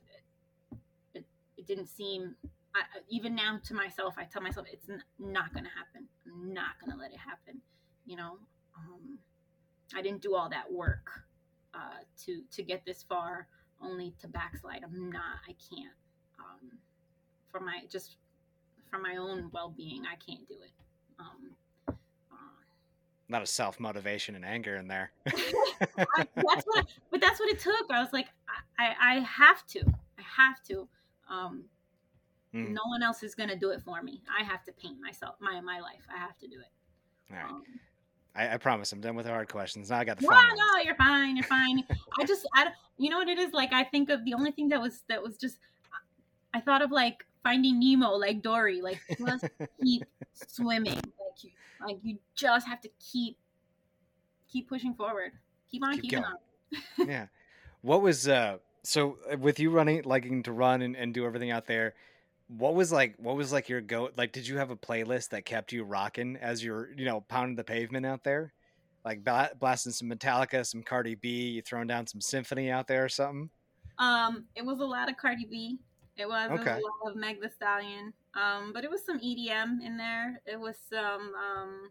it, 1.14 1.18
it, 1.20 1.24
it 1.56 1.66
didn't 1.66 1.88
seem 1.88 2.34
I, 2.74 2.82
even 3.08 3.34
now 3.34 3.60
to 3.64 3.74
myself 3.74 4.14
i 4.18 4.24
tell 4.24 4.42
myself 4.42 4.66
it's 4.72 4.88
n- 4.88 5.02
not 5.18 5.54
gonna 5.54 5.70
happen. 5.74 6.08
I'm 6.26 6.52
not 6.52 6.72
gonna 6.80 7.00
let 7.00 7.12
it 7.12 7.18
happen 7.18 7.60
you 8.06 8.16
know? 8.16 8.38
Um, 8.76 9.18
i 9.94 10.02
didn't 10.02 10.22
do 10.22 10.34
all 10.34 10.48
that 10.48 10.70
work 10.70 11.08
uh, 11.74 12.02
to 12.24 12.42
to 12.52 12.62
get 12.62 12.84
this 12.84 13.02
far 13.02 13.46
only 13.82 14.14
to 14.20 14.28
backslide. 14.28 14.82
I'm 14.84 15.10
not 15.10 15.40
i 15.48 15.54
can't. 15.70 15.94
Um, 16.38 16.78
for 17.50 17.60
my 17.60 17.80
just 17.90 18.16
for 18.90 18.98
my 18.98 19.16
own 19.16 19.50
well-being 19.52 20.02
i 20.06 20.16
can't 20.16 20.46
do 20.48 20.54
it 20.62 20.70
um, 21.18 21.54
uh, 21.88 21.92
Not 23.28 23.42
a 23.42 23.46
self 23.46 23.80
motivation 23.80 24.34
and 24.34 24.44
anger 24.44 24.76
in 24.76 24.88
there. 24.88 25.10
I, 25.26 26.26
that's 26.34 26.64
what, 26.64 26.86
but 27.10 27.20
that's 27.20 27.40
what 27.40 27.48
it 27.48 27.60
took. 27.60 27.90
I 27.90 28.00
was 28.00 28.12
like, 28.12 28.28
I 28.78 28.94
I 29.00 29.14
have 29.20 29.66
to. 29.68 29.80
I 30.18 30.22
have 30.36 30.62
to. 30.64 30.88
Um, 31.28 31.64
Mm. 32.54 32.70
No 32.70 32.82
one 32.86 33.02
else 33.02 33.24
is 33.24 33.34
gonna 33.34 33.56
do 33.56 33.70
it 33.70 33.82
for 33.82 34.00
me. 34.00 34.22
I 34.38 34.44
have 34.44 34.62
to 34.64 34.72
paint 34.72 35.00
myself, 35.00 35.34
my 35.40 35.60
my 35.60 35.80
life. 35.80 36.06
I 36.14 36.18
have 36.18 36.38
to 36.38 36.46
do 36.46 36.60
it. 36.60 37.32
All 37.32 37.36
right. 37.36 37.50
Um, 37.50 37.64
I, 38.36 38.54
I 38.54 38.56
promise 38.58 38.92
I'm 38.92 39.00
done 39.00 39.16
with 39.16 39.26
the 39.26 39.32
hard 39.32 39.48
questions. 39.48 39.90
Now 39.90 39.98
I 39.98 40.04
got 40.04 40.18
the 40.18 40.24
no, 40.24 40.30
fun 40.30 40.46
ones. 40.46 40.58
no, 40.58 40.82
you're 40.82 40.94
fine. 40.96 41.36
You're 41.36 41.46
fine. 41.46 41.84
I 42.18 42.24
just, 42.26 42.46
I, 42.54 42.68
you 42.98 43.08
know 43.08 43.18
what 43.18 43.28
it 43.28 43.38
is? 43.38 43.52
Like, 43.52 43.72
I 43.72 43.84
think 43.84 44.10
of 44.10 44.24
the 44.24 44.34
only 44.34 44.50
thing 44.50 44.68
that 44.70 44.80
was 44.80 45.02
that 45.08 45.22
was 45.22 45.36
just, 45.36 45.58
I 46.52 46.60
thought 46.60 46.82
of 46.82 46.90
like 46.90 47.24
Finding 47.44 47.78
Nemo, 47.78 48.10
like 48.16 48.42
Dory, 48.42 48.80
like 48.80 49.00
just 49.18 49.44
keep 49.80 50.04
swimming. 50.32 50.94
Like 50.94 51.42
you, 51.44 51.50
like 51.86 51.98
you 52.02 52.18
just 52.34 52.66
have 52.66 52.80
to 52.80 52.90
keep, 53.12 53.36
keep 54.50 54.68
pushing 54.68 54.94
forward. 54.94 55.32
Keep 55.70 55.84
on 55.84 55.92
Keep 55.92 56.02
keeping 56.02 56.22
going. 56.22 56.34
on. 56.98 57.08
yeah. 57.08 57.26
What 57.82 58.02
was 58.02 58.26
uh 58.26 58.58
so 58.82 59.18
uh, 59.30 59.36
with 59.36 59.60
you 59.60 59.70
running 59.70 60.02
liking 60.04 60.42
to 60.44 60.52
run 60.52 60.82
and, 60.82 60.96
and 60.96 61.12
do 61.14 61.24
everything 61.26 61.50
out 61.50 61.66
there, 61.66 61.94
what 62.48 62.74
was 62.74 62.90
like 62.90 63.14
what 63.18 63.36
was 63.36 63.52
like 63.52 63.68
your 63.68 63.80
go 63.80 64.10
like 64.16 64.32
did 64.32 64.48
you 64.48 64.58
have 64.58 64.70
a 64.70 64.76
playlist 64.76 65.28
that 65.30 65.44
kept 65.44 65.72
you 65.72 65.84
rocking 65.84 66.36
as 66.40 66.64
you're, 66.64 66.90
you 66.96 67.04
know, 67.04 67.20
pounding 67.28 67.56
the 67.56 67.64
pavement 67.64 68.06
out 68.06 68.24
there? 68.24 68.52
Like 69.04 69.22
bla- 69.22 69.50
blasting 69.60 69.92
some 69.92 70.08
Metallica, 70.08 70.64
some 70.64 70.82
Cardi 70.82 71.14
B, 71.14 71.50
you 71.50 71.62
throwing 71.62 71.86
down 71.86 72.06
some 72.06 72.22
symphony 72.22 72.70
out 72.70 72.86
there 72.86 73.04
or 73.04 73.08
something? 73.10 73.50
Um, 73.98 74.46
it 74.56 74.64
was 74.64 74.80
a 74.80 74.84
lot 74.84 75.10
of 75.10 75.16
Cardi 75.18 75.46
B. 75.50 75.78
It 76.16 76.28
was, 76.28 76.50
it 76.52 76.58
was 76.58 76.62
Okay. 76.62 76.76
a 76.76 77.06
lot 77.06 77.10
of 77.12 77.16
Meg 77.16 77.40
The 77.40 77.50
Stallion. 77.50 78.12
Um, 78.34 78.72
but 78.72 78.84
it 78.84 78.90
was 78.90 79.04
some 79.04 79.18
EDM 79.20 79.80
in 79.82 79.96
there. 79.96 80.40
It 80.46 80.58
was 80.58 80.76
some 80.78 81.34
um, 81.34 81.90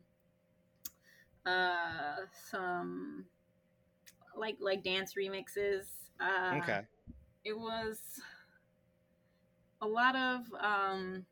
uh, 1.45 2.25
some 2.49 3.25
like 4.35 4.57
like 4.59 4.83
dance 4.83 5.13
remixes. 5.15 5.87
Uh, 6.19 6.59
Okay. 6.61 6.81
It 7.45 7.57
was 7.57 7.99
a 9.81 9.87
lot 9.87 10.15
of 10.15 10.41
um. 10.59 11.25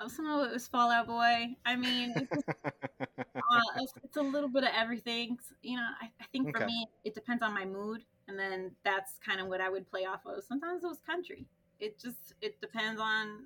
Some 0.00 0.08
some 0.08 0.26
of 0.26 0.48
it 0.48 0.52
was 0.52 0.68
Fall 0.68 0.90
Out 0.90 1.06
Boy. 1.06 1.56
I 1.64 1.76
mean, 1.76 2.14
it's, 2.18 2.32
just, 2.32 2.46
uh, 3.38 3.80
it's, 3.82 3.94
it's 4.02 4.16
a 4.16 4.22
little 4.22 4.48
bit 4.48 4.64
of 4.64 4.70
everything. 4.74 5.38
You 5.62 5.76
know, 5.76 5.88
I, 6.00 6.06
I 6.20 6.24
think 6.32 6.50
for 6.50 6.60
Okay. 6.60 6.66
me, 6.66 6.88
it 7.04 7.14
depends 7.14 7.42
on 7.42 7.54
my 7.54 7.64
mood, 7.64 8.04
and 8.28 8.38
then 8.38 8.70
that's 8.84 9.12
kind 9.24 9.40
of 9.40 9.48
what 9.48 9.60
I 9.60 9.68
would 9.68 9.88
play 9.90 10.04
off 10.04 10.20
of. 10.26 10.44
Sometimes 10.44 10.84
it 10.84 10.86
was 10.86 10.98
country. 11.06 11.46
It 11.80 11.98
just 11.98 12.34
it 12.40 12.60
depends 12.60 13.00
on 13.00 13.44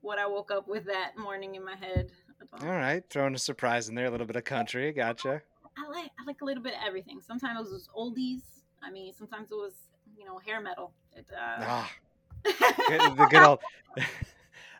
what 0.00 0.18
I 0.18 0.26
woke 0.26 0.50
up 0.50 0.68
with 0.68 0.84
that 0.86 1.16
morning 1.16 1.54
in 1.54 1.64
my 1.64 1.76
head. 1.76 2.10
All. 2.52 2.68
Right, 2.68 3.02
throwing 3.08 3.34
a 3.34 3.38
surprise 3.38 3.88
in 3.88 3.94
there, 3.94 4.06
a 4.06 4.10
little 4.10 4.26
bit 4.26 4.36
of 4.36 4.44
country, 4.44 4.92
gotcha. 4.92 5.40
I 5.76 5.88
like 5.88 6.10
I 6.20 6.24
like 6.26 6.40
a 6.42 6.44
little 6.44 6.62
bit 6.62 6.74
of 6.74 6.80
everything. 6.86 7.20
Sometimes 7.20 7.68
it 7.68 7.72
was 7.72 7.88
oldies. 7.96 8.42
I 8.82 8.90
mean, 8.90 9.14
sometimes 9.14 9.50
it 9.50 9.56
was 9.56 9.72
you 10.16 10.24
know 10.24 10.38
hair 10.38 10.60
metal. 10.60 10.92
It, 11.16 11.26
uh, 11.32 11.56
Ah, 11.60 11.92
the 12.44 13.26
good 13.30 13.42
old 13.42 13.60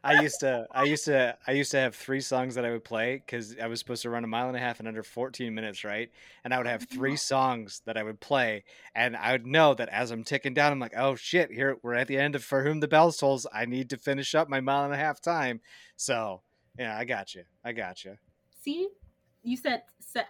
I 0.05 0.21
used 0.21 0.41
to 0.41 0.67
I 0.71 0.85
used 0.85 1.07
to 1.07 1.37
I 1.47 1.53
used 1.53 1.71
to 1.71 1.79
have 1.79 1.95
three 1.95 2.21
songs 2.21 2.55
that 2.57 2.65
I 2.65 2.71
would 2.71 2.85
play 2.85 3.17
because 3.17 3.57
I 3.59 3.67
was 3.67 3.79
supposed 3.79 4.03
to 4.03 4.11
run 4.11 4.23
a 4.23 4.27
mile 4.27 4.49
and 4.49 4.57
a 4.57 4.61
half 4.61 4.79
in 4.79 4.87
under 4.87 5.03
14 5.03 5.55
minutes, 5.55 5.83
right? 5.83 6.11
And 6.45 6.53
I 6.53 6.59
would 6.59 6.67
have 6.67 6.83
mm-hmm. 6.83 6.97
three 6.97 7.17
songs 7.17 7.81
that 7.87 7.97
I 7.97 8.03
would 8.03 8.21
play, 8.21 8.65
and 8.95 9.17
I 9.17 9.33
would 9.33 9.47
know 9.47 9.73
that 9.75 9.89
as 9.89 10.11
I'm 10.11 10.23
ticking 10.23 10.53
down, 10.53 10.73
I'm 10.73 10.79
like, 10.79 10.97
oh 10.97 11.15
shit, 11.15 11.51
here 11.51 11.79
we're 11.83 11.95
at 11.95 12.07
the 12.07 12.19
end 12.19 12.35
of 12.35 12.45
For 12.45 12.63
Whom 12.63 12.81
the 12.81 12.89
Bell 12.89 13.11
Tolls. 13.13 13.47
I 13.53 13.65
need 13.65 13.91
to 13.91 13.97
finish 13.97 14.35
up 14.35 14.49
my 14.49 14.61
mile 14.61 14.85
and 14.85 14.95
a 14.95 14.99
half 14.99 15.21
time. 15.21 15.61
So 15.97 16.43
yeah, 16.79 16.97
I 16.97 17.05
got 17.05 17.35
you. 17.35 17.45
I 17.65 17.73
got 17.73 18.05
you. 18.05 18.17
See, 18.61 18.89
you 19.43 19.57
said 19.57 19.83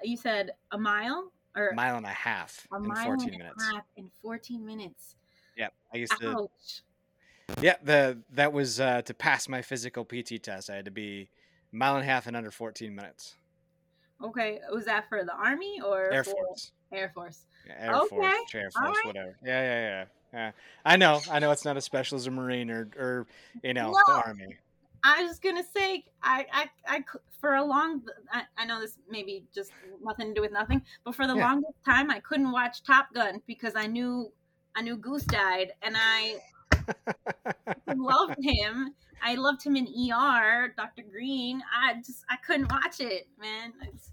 you 0.04 0.16
said 0.16 0.52
a 0.70 0.78
mile 0.78 1.32
or 1.56 1.72
Mile 1.74 1.96
and 1.96 2.06
a 2.06 2.10
half 2.10 2.66
a 2.72 2.76
in 2.76 2.86
mile 2.86 3.04
14 3.04 3.28
and 3.28 3.38
minutes. 3.38 3.70
a 3.70 3.74
half 3.74 3.84
in 3.96 4.10
14 4.22 4.64
minutes. 4.64 5.16
Yep, 5.56 5.72
I 5.92 5.96
used 5.96 6.20
to. 6.20 6.48
Yeah, 7.60 7.76
the 7.82 8.18
that 8.32 8.52
was 8.52 8.80
uh, 8.80 9.02
to 9.02 9.14
pass 9.14 9.48
my 9.48 9.62
physical 9.62 10.04
PT 10.04 10.42
test. 10.42 10.70
I 10.70 10.76
had 10.76 10.84
to 10.86 10.90
be 10.90 11.28
mile 11.72 11.96
and 11.96 12.02
a 12.04 12.06
half 12.06 12.26
in 12.26 12.34
under 12.34 12.50
14 12.50 12.94
minutes. 12.94 13.36
Okay, 14.22 14.60
was 14.72 14.84
that 14.86 15.08
for 15.08 15.24
the 15.24 15.34
army 15.34 15.80
or 15.84 16.10
Air 16.10 16.24
for 16.24 16.30
Force, 16.30 16.72
Air 16.92 17.10
Force? 17.14 17.46
yeah, 17.66 17.74
Air 17.78 17.98
Force, 18.06 18.10
Okay, 18.10 18.58
Air 18.58 18.70
Force, 18.70 18.96
right. 18.96 19.06
whatever. 19.06 19.36
Yeah, 19.44 19.62
yeah, 19.62 19.80
yeah, 19.80 20.04
yeah. 20.32 20.50
I 20.84 20.96
know, 20.96 21.20
I 21.30 21.38
know. 21.40 21.50
It's 21.50 21.64
not 21.64 21.76
as 21.76 21.84
special 21.84 22.16
as 22.16 22.26
a 22.26 22.30
Marine 22.30 22.70
or, 22.70 22.88
or 22.96 23.26
you 23.62 23.74
know, 23.74 23.94
the 24.06 24.22
Army. 24.24 24.56
I 25.02 25.24
was 25.24 25.38
gonna 25.38 25.64
say, 25.76 26.04
I, 26.22 26.46
I, 26.50 26.70
I, 26.86 27.04
for 27.40 27.56
a 27.56 27.64
long, 27.64 28.02
I, 28.32 28.44
I 28.56 28.64
know 28.64 28.80
this 28.80 28.98
maybe 29.10 29.44
just 29.54 29.72
nothing 30.02 30.28
to 30.28 30.34
do 30.34 30.40
with 30.40 30.52
nothing, 30.52 30.80
but 31.04 31.14
for 31.14 31.26
the 31.26 31.34
Yeah. 31.34 31.44
longest 31.44 31.74
time, 31.84 32.10
I 32.10 32.20
couldn't 32.20 32.52
watch 32.52 32.82
Top 32.82 33.12
Gun 33.12 33.42
because 33.46 33.74
I 33.76 33.86
knew, 33.86 34.32
I 34.74 34.80
knew 34.80 34.96
Goose 34.96 35.24
died, 35.24 35.72
and 35.82 35.94
I 35.98 36.38
loved 37.94 38.42
him. 38.42 38.94
I 39.22 39.36
loved 39.36 39.64
him 39.64 39.76
in 39.76 39.86
ER, 39.86 40.74
Doctor 40.76 41.02
Greene. 41.02 41.62
I 41.74 41.94
just, 41.94 42.24
I 42.28 42.36
couldn't 42.36 42.70
watch 42.70 43.00
it, 43.00 43.26
man. 43.40 43.72
It's, 43.82 44.10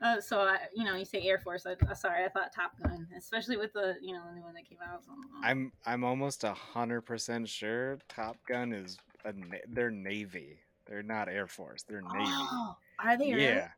uh, 0.00 0.20
so 0.20 0.40
I, 0.40 0.58
you 0.74 0.84
know, 0.84 0.94
you 0.94 1.04
say 1.04 1.22
Air 1.22 1.38
Force. 1.38 1.66
I, 1.66 1.74
I 1.88 1.94
sorry, 1.94 2.24
I 2.24 2.28
thought 2.28 2.52
Top 2.54 2.72
Gun, 2.82 3.08
especially 3.16 3.56
with 3.56 3.72
the, 3.72 3.96
you 4.00 4.12
know, 4.12 4.22
the 4.28 4.36
new 4.36 4.42
one 4.42 4.54
that 4.54 4.68
came 4.68 4.78
out. 4.86 5.04
So, 5.04 5.12
I'm 5.42 5.72
I'm 5.86 6.04
almost 6.04 6.44
a 6.44 6.52
hundred 6.52 7.02
percent 7.02 7.48
sure 7.48 7.98
Top 8.08 8.36
Gun 8.46 8.72
is 8.72 8.98
a 9.24 9.32
they're 9.68 9.90
Navy. 9.90 10.58
They're 10.86 11.02
not 11.02 11.28
Air 11.28 11.46
Force. 11.46 11.82
They're 11.82 12.02
Navy. 12.02 12.30
Oh, 12.30 12.76
are 13.02 13.16
they? 13.16 13.32
really? 13.32 13.42
yeah, 13.42 13.68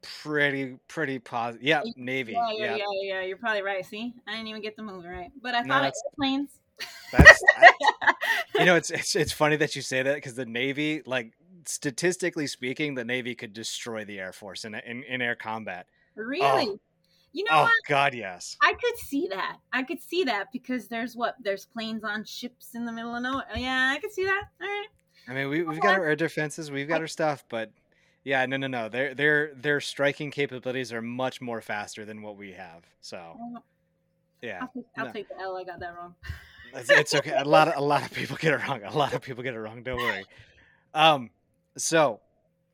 pretty 0.00 0.78
pretty 0.88 1.18
positive. 1.18 1.62
Yeah, 1.62 1.82
Navy. 1.96 2.32
Yeah, 2.32 2.50
yeah, 2.52 2.64
yeah. 2.64 2.76
yeah, 2.76 2.86
yeah. 3.02 3.22
You're 3.22 3.36
probably 3.36 3.62
right. 3.62 3.84
See, 3.84 4.14
I 4.26 4.32
didn't 4.32 4.48
even 4.48 4.62
get 4.62 4.76
the 4.76 4.82
movie 4.82 5.08
right, 5.08 5.30
but 5.42 5.54
I 5.54 5.60
No, 5.60 5.74
thought 5.74 5.84
it 5.84 5.94
that's-. 7.12 7.42
That's 7.60 7.74
you 8.58 8.64
know 8.64 8.76
it's 8.76 8.90
it's 8.90 9.16
it's 9.16 9.32
funny 9.32 9.56
that 9.56 9.76
you 9.76 9.82
say 9.82 10.02
that 10.02 10.14
because 10.14 10.34
the 10.34 10.46
Navy, 10.46 11.02
like 11.06 11.32
statistically 11.64 12.46
speaking, 12.46 12.94
the 12.94 13.04
Navy 13.04 13.34
could 13.34 13.52
destroy 13.52 14.04
the 14.04 14.18
Air 14.18 14.32
Force 14.32 14.64
in 14.64 14.74
in, 14.74 15.02
in 15.04 15.22
air 15.22 15.36
combat. 15.36 15.86
really? 16.14 16.68
Oh. 16.68 16.80
You 17.34 17.44
know 17.44 17.50
oh 17.52 17.62
what? 17.62 17.72
God, 17.88 18.14
yes. 18.14 18.58
I 18.60 18.74
could 18.74 18.98
see 18.98 19.26
that. 19.28 19.56
I 19.72 19.84
could 19.84 20.02
see 20.02 20.24
that 20.24 20.48
because 20.52 20.88
there's 20.88 21.16
what? 21.16 21.36
There's 21.40 21.64
planes 21.64 22.04
on 22.04 22.24
ships 22.24 22.74
in 22.74 22.84
the 22.84 22.92
middle 22.92 23.16
of 23.16 23.22
nowhere. 23.22 23.46
Oh, 23.54 23.58
yeah, 23.58 23.90
I 23.90 23.98
could 23.98 24.12
see 24.12 24.24
that. 24.24 24.42
All 24.60 24.68
right. 24.68 24.88
I 25.28 25.32
mean, 25.32 25.48
we 25.48 25.62
we've 25.62 25.80
got 25.80 25.94
our 25.94 26.04
air 26.04 26.16
defenses, 26.16 26.70
we've 26.70 26.88
got 26.88 27.00
our 27.00 27.06
stuff, 27.06 27.44
but 27.48 27.70
yeah, 28.24 28.44
no, 28.46 28.56
no, 28.56 28.66
no. 28.66 28.88
Their 28.88 29.14
their 29.14 29.54
their 29.54 29.80
striking 29.80 30.30
capabilities 30.30 30.92
are 30.92 31.00
much 31.00 31.40
more 31.40 31.60
faster 31.60 32.04
than 32.04 32.22
what 32.22 32.36
we 32.36 32.52
have. 32.52 32.84
So 33.00 33.36
oh. 33.40 33.62
yeah, 34.42 34.58
I'll, 34.62 34.68
take, 34.68 34.84
I'll 34.98 35.06
no. 35.06 35.12
take 35.12 35.28
the 35.28 35.40
L. 35.40 35.56
I 35.56 35.64
got 35.64 35.80
that 35.80 35.94
wrong. 35.96 36.14
it's, 36.74 36.90
it's 36.90 37.14
okay. 37.14 37.32
A 37.36 37.44
lot 37.44 37.68
of 37.68 37.76
a 37.76 37.80
lot 37.80 38.02
of 38.02 38.12
people 38.12 38.36
get 38.36 38.52
it 38.54 38.66
wrong. 38.68 38.82
A 38.84 38.96
lot 38.96 39.12
of 39.14 39.22
people 39.22 39.42
get 39.42 39.54
it 39.54 39.58
wrong. 39.60 39.82
Don't 39.82 39.96
worry. 39.98 40.24
Um, 40.94 41.30
so 41.76 42.20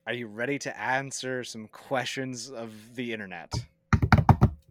are 0.06 0.12
you 0.14 0.26
ready 0.26 0.58
to 0.60 0.80
answer 0.80 1.44
some 1.44 1.68
questions 1.68 2.50
of 2.50 2.72
the 2.94 3.12
internet? 3.12 3.52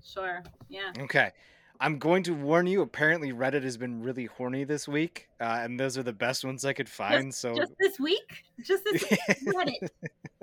Sure. 0.03 0.43
Yeah. 0.69 0.91
Okay. 0.99 1.31
I'm 1.79 1.99
going 1.99 2.23
to 2.23 2.33
warn 2.33 2.65
you. 2.65 2.81
Apparently, 2.81 3.31
Reddit 3.31 3.61
has 3.61 3.77
been 3.77 4.01
really 4.01 4.25
horny 4.25 4.63
this 4.63 4.87
week, 4.87 5.27
uh, 5.39 5.59
and 5.61 5.79
those 5.79 5.95
are 5.95 6.01
the 6.03 6.11
best 6.13 6.43
ones 6.43 6.65
I 6.65 6.73
could 6.73 6.89
find. 6.89 7.31
so, 7.33 7.55
Just 7.55 7.73
this 7.79 7.99
week. 7.99 8.43
Just 8.63 8.83
this 8.83 9.03
week. 9.09 9.19
Reddit. 9.55 9.89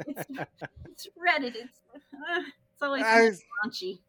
It's, 0.06 0.24
it's 0.86 1.06
Reddit. 1.16 1.54
It's 1.54 1.78
uh, 2.14 2.40
it's 2.72 2.82
always 2.82 3.04
I- 3.04 3.30
raunchy. 3.64 4.00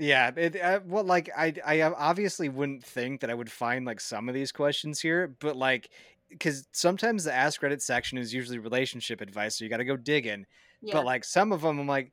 Yeah. 0.00 0.30
It, 0.36 0.60
uh, 0.60 0.80
well, 0.86 1.04
like 1.04 1.30
I, 1.36 1.54
I 1.64 1.82
obviously 1.82 2.48
wouldn't 2.48 2.84
think 2.84 3.20
that 3.20 3.30
I 3.30 3.34
would 3.34 3.50
find 3.50 3.84
like 3.84 4.00
some 4.00 4.28
of 4.28 4.34
these 4.34 4.50
questions 4.52 5.00
here, 5.00 5.34
but 5.38 5.56
like, 5.56 5.90
because 6.28 6.66
sometimes 6.72 7.24
the 7.24 7.34
Ask 7.34 7.60
Reddit 7.60 7.82
section 7.82 8.18
is 8.18 8.32
usually 8.32 8.58
relationship 8.58 9.20
advice, 9.20 9.58
so 9.58 9.64
you 9.64 9.70
got 9.70 9.78
to 9.78 9.84
go 9.84 9.96
digging. 9.96 10.46
Yeah. 10.80 10.94
But 10.94 11.04
like 11.04 11.24
some 11.24 11.52
of 11.52 11.62
them, 11.62 11.78
I'm 11.78 11.86
like, 11.86 12.12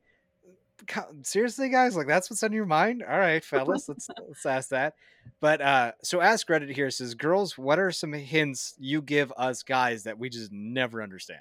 seriously, 1.22 1.68
guys, 1.68 1.96
like 1.96 2.06
that's 2.06 2.30
what's 2.30 2.42
on 2.42 2.52
your 2.52 2.66
mind. 2.66 3.02
All 3.02 3.18
right, 3.18 3.44
fellas, 3.44 3.88
let's 3.88 4.08
let's 4.26 4.46
ask 4.46 4.68
that. 4.70 4.94
But 5.40 5.60
uh, 5.60 5.92
so 6.02 6.20
Ask 6.20 6.48
Reddit 6.48 6.74
here 6.74 6.90
says, 6.90 7.14
girls, 7.14 7.56
what 7.56 7.78
are 7.78 7.92
some 7.92 8.12
hints 8.12 8.74
you 8.78 9.02
give 9.02 9.32
us 9.36 9.62
guys 9.62 10.04
that 10.04 10.18
we 10.18 10.28
just 10.28 10.52
never 10.52 11.02
understand? 11.02 11.40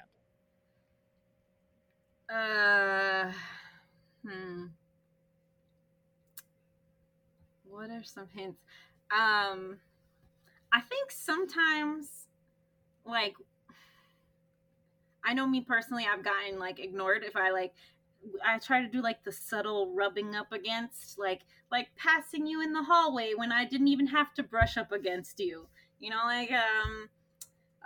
Uh, 2.29 3.31
hmm. 4.25 4.65
What 7.77 7.91
are 7.91 8.03
some 8.03 8.27
hints? 8.33 8.59
Um, 9.11 9.77
I 10.73 10.81
think 10.81 11.11
sometimes, 11.11 12.25
like, 13.05 13.35
I 15.23 15.35
know 15.35 15.45
me 15.45 15.61
personally, 15.61 16.07
I've 16.11 16.23
gotten 16.23 16.57
like 16.57 16.79
ignored 16.79 17.23
if 17.23 17.35
I 17.35 17.51
like. 17.51 17.75
I 18.43 18.57
try 18.57 18.81
to 18.81 18.87
do 18.87 19.03
like 19.03 19.23
the 19.23 19.31
subtle 19.31 19.93
rubbing 19.93 20.33
up 20.35 20.51
against, 20.51 21.19
like 21.19 21.41
like 21.71 21.89
passing 21.95 22.47
you 22.47 22.63
in 22.63 22.73
the 22.73 22.81
hallway 22.81 23.33
when 23.35 23.51
I 23.51 23.63
didn't 23.63 23.89
even 23.89 24.07
have 24.07 24.33
to 24.35 24.43
brush 24.43 24.75
up 24.75 24.91
against 24.91 25.39
you. 25.39 25.67
You 25.99 26.09
know, 26.09 26.23
like 26.25 26.51
um, 26.51 27.09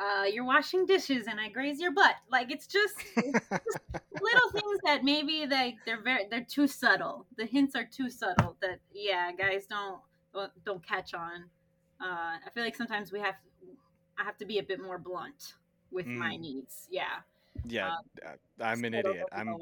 uh, 0.02 0.24
you're 0.24 0.46
washing 0.46 0.86
dishes 0.86 1.28
and 1.28 1.40
I 1.40 1.50
graze 1.50 1.80
your 1.80 1.92
butt. 1.92 2.16
Like 2.30 2.52
it's 2.52 2.66
just, 2.66 2.96
it's 3.18 3.48
just 3.50 3.80
little 4.22 4.52
things 4.52 4.80
that 4.84 5.04
maybe 5.04 5.46
they 5.46 5.78
they're 5.86 6.02
very 6.02 6.26
they're 6.30 6.46
too 6.48 6.68
subtle. 6.68 7.26
The 7.38 7.46
hints 7.46 7.76
are 7.76 7.86
too 7.86 8.10
subtle. 8.10 8.56
That 8.62 8.80
yeah, 8.94 9.32
guys 9.32 9.68
don't 9.68 10.00
don't, 10.66 10.88
catch 10.88 11.14
on. 11.14 11.46
Uh, 12.00 12.38
I 12.46 12.50
feel 12.54 12.64
like 12.64 12.76
sometimes 12.76 13.12
we 13.12 13.20
have 13.20 13.36
I 14.18 14.24
have 14.24 14.38
to 14.38 14.46
be 14.46 14.60
a 14.60 14.64
bit 14.64 14.82
more 14.82 14.98
blunt 14.98 15.54
with 15.92 16.06
mm. 16.06 16.16
my 16.18 16.36
needs. 16.36 16.88
Yeah. 16.90 17.04
Yeah, 17.66 17.90
um, 18.26 18.34
I'm 18.62 18.86
an 18.86 18.94
idiot. 18.94 19.26
I'm 19.32 19.58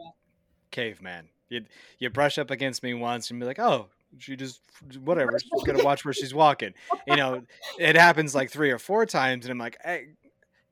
caveman. 0.69 1.27
You 1.49 1.65
you 1.97 2.09
brush 2.11 2.37
up 2.37 2.51
against 2.51 2.83
me 2.83 2.93
once 2.93 3.31
and 3.31 3.39
be 3.39 3.47
like, 3.47 3.57
oh, 3.57 3.87
she 4.19 4.35
just 4.35 4.61
whatever. 5.03 5.37
She's 5.39 5.63
gonna 5.63 5.83
watch 5.83 6.05
where 6.05 6.13
she's 6.13 6.33
walking. 6.33 6.75
You 7.07 7.15
know, 7.15 7.41
it 7.79 7.95
happens 7.95 8.35
like 8.35 8.51
three 8.51 8.69
or 8.69 8.77
four 8.77 9.07
times, 9.07 9.45
and 9.45 9.51
I'm 9.51 9.57
like, 9.57 9.77
hey, 9.83 10.09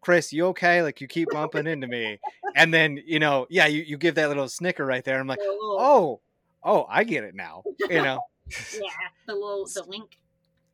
Chris, 0.08 0.32
you 0.32 0.46
okay? 0.46 0.82
Like 0.82 1.02
you 1.02 1.08
keep 1.08 1.28
bumping 1.32 1.68
into 1.68 1.86
me, 1.86 2.18
and 2.56 2.74
then 2.74 2.98
you 3.06 3.20
know, 3.20 3.46
yeah, 3.50 3.68
you, 3.68 3.84
you 3.84 3.98
give 3.98 4.16
that 4.16 4.30
little 4.30 4.48
snicker 4.48 4.86
right 4.86 5.04
there. 5.04 5.20
I'm 5.20 5.28
like, 5.28 5.42
oh, 5.42 6.22
oh, 6.64 6.86
I 6.88 7.04
get 7.04 7.26
it 7.26 7.36
now. 7.36 7.64
You 7.90 8.02
know, 8.02 8.22
yeah, 8.74 8.88
the 9.26 9.34
little 9.34 9.66
the 9.66 9.84
wink. 9.88 10.18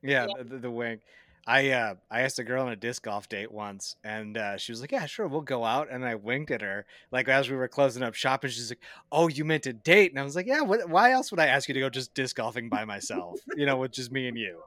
Yeah, 0.04 0.28
yeah. 0.28 0.44
The, 0.44 0.60
the 0.60 0.70
wink. 0.70 1.02
I 1.48 1.72
uh, 1.72 1.96
I 2.12 2.22
asked 2.22 2.38
a 2.38 2.44
girl 2.44 2.62
on 2.62 2.74
a 2.74 2.76
disc 2.76 3.02
golf 3.02 3.28
date 3.28 3.52
once, 3.52 3.96
and 4.04 4.38
uh, 4.38 4.58
she 4.58 4.72
was 4.72 4.82
like, 4.82 4.92
"Yeah, 4.92 5.08
sure, 5.08 5.26
we'll 5.26 5.42
go 5.42 5.66
out." 5.66 5.88
And 5.90 6.06
I 6.06 6.14
winked 6.14 6.52
at 6.52 6.62
her, 6.62 6.86
like 7.12 7.28
as 7.28 7.50
we 7.50 7.56
were 7.56 7.68
closing 7.68 8.04
up 8.04 8.14
shop, 8.14 8.44
and 8.44 8.54
she's 8.54 8.70
like, 8.70 8.84
"Oh, 9.12 9.30
you 9.30 9.46
meant 9.46 9.66
a 9.66 9.74
date?" 9.74 10.12
And 10.12 10.20
I 10.20 10.24
was 10.24 10.36
like, 10.36 10.46
"Yeah, 10.46 10.62
what, 10.62 10.88
why 10.88 11.12
else 11.12 11.32
would 11.32 11.40
I 11.40 11.48
ask 11.48 11.68
you 11.68 11.74
to 11.74 11.80
go 11.80 11.90
just 11.90 12.14
disc 12.14 12.36
golfing 12.36 12.70
by 12.70 12.86
myself? 12.86 13.40
you 13.56 13.66
know, 13.66 13.78
with 13.78 13.94
just 13.94 14.12
me 14.12 14.28
and 14.28 14.38
you." 14.38 14.62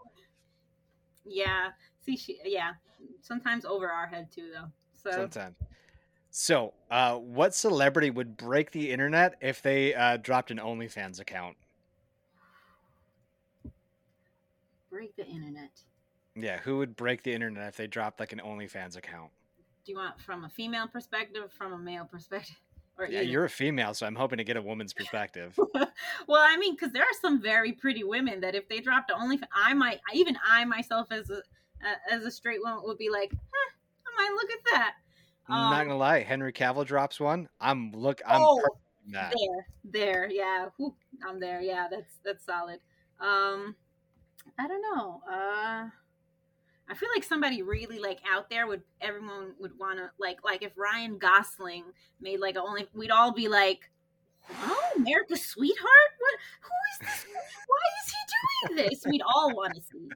Yeah. 1.25 1.69
See, 2.05 2.17
she, 2.17 2.41
yeah. 2.45 2.73
Sometimes 3.27 3.65
over 3.65 3.91
our 3.91 4.07
head 4.07 4.29
too, 4.31 4.51
though. 4.55 4.71
So 4.95 5.11
sometimes. 5.11 5.57
So, 6.31 6.75
uh, 6.91 7.17
what 7.17 7.55
celebrity 7.55 8.11
would 8.11 8.37
break 8.37 8.71
the 8.71 8.91
internet 8.91 9.37
if 9.41 9.63
they 9.63 9.95
uh, 9.95 10.19
dropped 10.19 10.51
an 10.51 10.59
OnlyFans 10.59 11.19
account? 11.19 11.57
Break 14.91 15.17
the 15.17 15.27
internet. 15.27 15.71
Yeah, 16.37 16.61
who 16.61 16.79
would 16.79 16.95
break 16.95 17.23
the 17.23 17.33
internet 17.33 17.69
if 17.69 17.77
they 17.77 17.87
dropped 17.87 18.21
like 18.21 18.33
an 18.33 18.41
OnlyFans 18.45 18.97
account? 18.97 19.31
Do 19.85 19.93
you 19.93 19.99
want 19.99 20.21
from 20.21 20.45
a 20.45 20.49
female 20.49 20.87
perspective, 20.87 21.51
from 21.57 21.73
a 21.73 21.79
male 21.79 22.05
perspective? 22.05 22.57
Or 22.99 23.05
yeah, 23.05 23.21
either? 23.21 23.29
you're 23.29 23.45
a 23.45 23.51
female, 23.51 23.93
so 23.93 24.07
I'm 24.07 24.15
hoping 24.15 24.39
to 24.39 24.45
get 24.45 24.57
a 24.57 24.63
woman's 24.63 24.95
perspective. 24.95 25.55
well, 26.27 26.43
I 26.43 26.57
mean, 26.57 26.75
because 26.75 26.93
there 26.95 27.03
are 27.03 27.19
some 27.21 27.43
very 27.43 27.73
pretty 27.73 28.05
women 28.05 28.41
that 28.41 28.55
if 28.55 28.71
they 28.71 28.81
dropped 28.81 29.11
OnlyFans, 29.11 29.49
I 29.55 29.75
might, 29.75 30.01
even 30.15 30.39
I 30.43 30.65
myself 30.65 31.09
as 31.11 31.29
a 31.29 31.43
as 32.11 32.25
a 32.25 32.31
straight 32.31 32.61
woman 32.63 32.83
would 32.85 32.99
be 32.99 33.11
like, 33.11 33.31
huh, 33.33 33.73
I 34.07 34.23
might 34.23 34.35
look 34.35 34.51
at 34.51 34.65
that. 34.73 34.95
I'm 35.49 35.59
um, 35.59 35.71
not 35.71 35.85
gonna 35.85 35.97
lie, 35.97 36.23
Henry 36.23 36.53
Cavill 36.53 36.87
drops 36.87 37.21
one. 37.21 37.49
I'm 37.61 37.93
look. 37.93 38.21
I'm 38.27 38.41
oh, 38.41 38.63
there, 39.07 39.67
there, 39.85 40.29
yeah. 40.31 40.69
Whew, 40.77 40.95
I'm 41.27 41.39
there. 41.39 41.61
Yeah, 41.61 41.87
that's 41.91 42.19
that's 42.25 42.45
solid. 42.45 42.81
Um, 43.21 43.77
I 44.59 44.67
don't 44.67 44.83
know. 44.83 45.23
Uh 45.31 45.89
I 46.89 46.95
feel 46.95 47.09
like 47.15 47.25
somebody 47.25 47.63
really 47.63 47.99
like 47.99 48.21
out 48.31 48.49
there 48.49 48.67
would 48.67 48.83
everyone 49.01 49.55
would 49.59 49.77
want 49.79 49.99
to 49.99 50.11
like 50.19 50.45
like 50.45 50.63
if 50.63 50.73
Ryan 50.77 51.19
Gosling 51.19 51.85
made 52.21 52.41
like 52.41 52.57
a 52.57 52.63
only 52.63 52.87
we'd 52.95 53.11
all 53.11 53.33
be 53.33 53.49
like, 53.49 53.91
"Oh, 54.51 54.91
America's 54.97 55.45
sweetheart? 55.45 56.11
What? 56.19 56.35
Who 56.61 56.71
is 56.93 56.99
this? 57.09 57.27
Why 57.67 57.79
is 58.03 58.13
he 58.13 58.75
doing 58.75 58.89
this?" 58.89 59.05
We'd 59.07 59.23
all 59.23 59.55
want 59.55 59.75
to 59.75 59.83
see. 59.83 60.09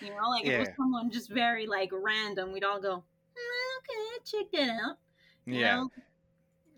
You 0.00 0.10
know, 0.10 0.28
like 0.28 0.44
yeah. 0.44 0.52
if 0.52 0.54
it 0.54 0.58
was 0.60 0.68
someone 0.76 1.10
just 1.10 1.30
very 1.30 1.66
like 1.66 1.90
random, 1.92 2.52
we'd 2.52 2.64
all 2.64 2.80
go, 2.80 2.96
mm, 2.96 3.78
"Okay, 3.78 4.24
check 4.24 4.50
that 4.52 4.70
out." 4.70 4.98
You 5.46 5.60
yeah. 5.60 5.76
Know? 5.76 5.90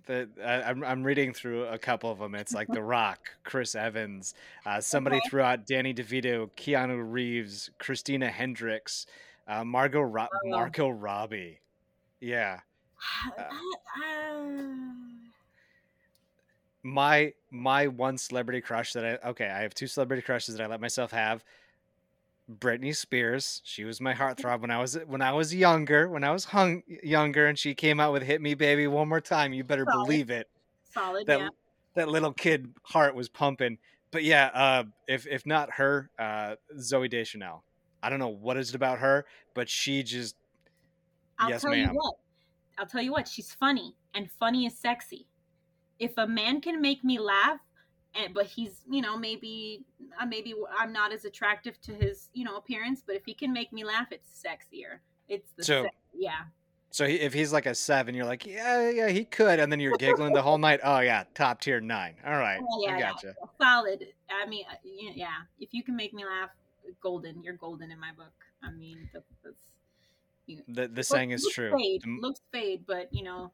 The, 0.07 0.29
I, 0.43 0.63
I'm, 0.71 0.83
I'm 0.85 1.05
reading 1.05 1.35
through 1.35 1.65
a 1.65 1.79
couple 1.79 2.11
of 2.11 2.19
them. 2.19 2.35
It's 2.35 2.55
like 2.55 2.69
The 2.69 2.83
Rock, 2.83 3.29
Chris 3.45 3.75
Evans, 3.75 4.35
uh, 4.65 4.81
somebody 4.81 5.17
okay. 5.17 5.29
threw 5.29 5.43
out 5.43 5.67
Danny 5.67 5.93
DeVito, 5.93 6.49
Keanu 6.57 7.05
Reeves, 7.13 7.71
Christina 7.79 8.31
Hendricks, 8.31 9.05
uh, 9.47 9.65
Margot 9.65 10.01
Ro- 10.01 10.29
oh. 10.33 10.49
Margot 10.49 10.89
Robbie. 10.89 11.61
Yeah. 12.21 12.61
Uh, 13.39 13.45
my 16.83 17.33
my 17.51 17.87
one 17.87 18.19
celebrity 18.19 18.61
crush 18.61 18.93
that 18.93 19.05
I 19.05 19.29
okay, 19.29 19.49
I 19.49 19.63
have 19.63 19.75
two 19.75 19.87
celebrity 19.87 20.23
crushes 20.23 20.57
that 20.57 20.65
I 20.65 20.67
let 20.67 20.81
myself 20.81 21.11
have. 21.11 21.45
Britney 22.51 22.97
Spears, 22.97 23.61
she 23.65 23.85
was 23.85 24.01
my 24.01 24.15
heartthrob 24.15 24.61
when 24.61 24.71
I 24.71 24.81
was 24.81 24.95
when 25.07 25.21
I 25.21 25.33
was 25.33 25.55
younger, 25.55 26.09
when 26.09 26.25
I 26.25 26.31
was 26.31 26.45
hung 26.45 26.83
younger, 27.03 27.47
and 27.47 27.59
she 27.59 27.75
came 27.75 28.01
out 28.01 28.13
with 28.13 28.23
"Hit 28.23 28.41
Me, 28.41 28.55
Baby, 28.55 28.87
One 28.87 29.09
More 29.09 29.21
Time." 29.21 29.53
You 29.53 29.65
better 29.65 29.85
Solid. 29.91 30.05
believe 30.05 30.31
it. 30.31 30.49
Solid. 30.93 31.27
That 31.27 31.41
yeah. 31.41 31.49
that 31.95 32.09
little 32.09 32.33
kid 32.33 32.73
heart 32.83 33.15
was 33.15 33.29
pumping. 33.29 33.79
But 34.11 34.25
yeah, 34.25 34.47
uh, 34.55 34.85
if 35.07 35.27
if 35.27 35.45
not 35.45 35.71
her, 35.73 36.11
uh, 36.19 36.57
Zooey 36.77 37.11
Deschanel. 37.11 37.65
I 38.03 38.11
don't 38.11 38.19
know 38.19 38.29
what 38.29 38.57
is 38.57 38.71
it 38.71 38.75
about 38.77 39.01
her, 39.01 39.27
but 39.55 39.69
she 39.69 40.03
just 40.03 40.37
I'll 41.39 41.51
yes, 41.51 41.63
tell 41.63 41.71
ma'am. 41.73 41.91
you 41.93 41.99
what. 41.99 42.15
I'll 42.79 42.87
tell 42.87 43.03
you 43.03 43.13
what, 43.13 43.27
she's 43.27 43.53
funny 43.53 43.95
and 44.15 44.31
funny 44.39 44.65
is 44.67 44.79
sexy. 44.79 45.27
If 45.99 46.13
a 46.17 46.27
man 46.27 46.61
can 46.61 46.81
make 46.81 47.03
me 47.03 47.19
laugh 47.19 47.59
and 48.19 48.35
but 48.35 48.47
he's, 48.47 48.85
you 48.91 49.01
know, 49.01 49.17
maybe 49.17 49.85
uh, 50.21 50.27
maybe 50.27 50.55
I'm 50.77 50.93
not 50.93 51.13
as 51.13 51.25
attractive 51.25 51.81
to 51.83 51.95
his, 51.95 52.29
you 52.35 52.45
know, 52.45 52.57
appearance, 52.57 53.03
but 53.07 53.17
if 53.17 53.25
he 53.25 53.35
can 53.35 53.53
make 53.53 53.73
me 53.73 53.85
laugh, 53.85 54.09
it's 54.11 54.29
sexier. 54.31 54.99
It's 55.29 55.53
the 55.53 55.65
so, 55.65 55.87
yeah. 56.15 56.45
So 56.91 57.07
he, 57.07 57.17
if 57.17 57.35
he's 57.35 57.53
like 57.53 57.67
a 57.67 57.75
seven, 57.75 58.15
you're 58.15 58.25
like, 58.25 58.47
yeah, 58.47 58.89
yeah, 58.91 59.09
he 59.09 59.25
could, 59.25 59.61
and 59.61 59.71
then 59.71 59.79
you're 59.79 59.97
giggling 59.99 60.33
the 60.33 60.43
whole 60.43 60.59
night. 60.59 60.81
Oh 60.83 61.01
yeah, 61.01 61.25
top 61.35 61.61
tier 61.61 61.81
nine. 61.81 62.15
All 62.27 62.39
right, 62.39 62.61
oh, 62.63 62.83
yeah, 62.83 62.97
I 62.97 63.01
gotcha. 63.01 63.35
Yeah. 63.39 63.47
Solid. 63.61 64.07
I 64.31 64.49
mean, 64.49 64.65
uh, 64.71 64.77
yeah, 64.85 65.29
if 65.61 65.73
you 65.73 65.83
can 65.83 65.95
make 65.95 66.15
me 66.15 66.25
laugh, 66.25 66.51
golden. 67.03 67.43
You're 67.43 67.55
golden 67.55 67.91
in 67.91 68.01
my 68.01 68.13
book. 68.17 68.33
I 68.63 68.71
mean, 68.71 69.09
that's, 69.13 69.27
that's 69.45 69.57
you 70.47 70.57
know, 70.57 70.63
the 70.69 70.89
the 70.89 71.03
saying 71.03 71.31
is 71.31 71.47
true. 71.53 71.77
Fade, 71.77 72.03
looks 72.21 72.41
fade, 72.53 72.85
but 72.87 73.09
you 73.13 73.23
know, 73.23 73.53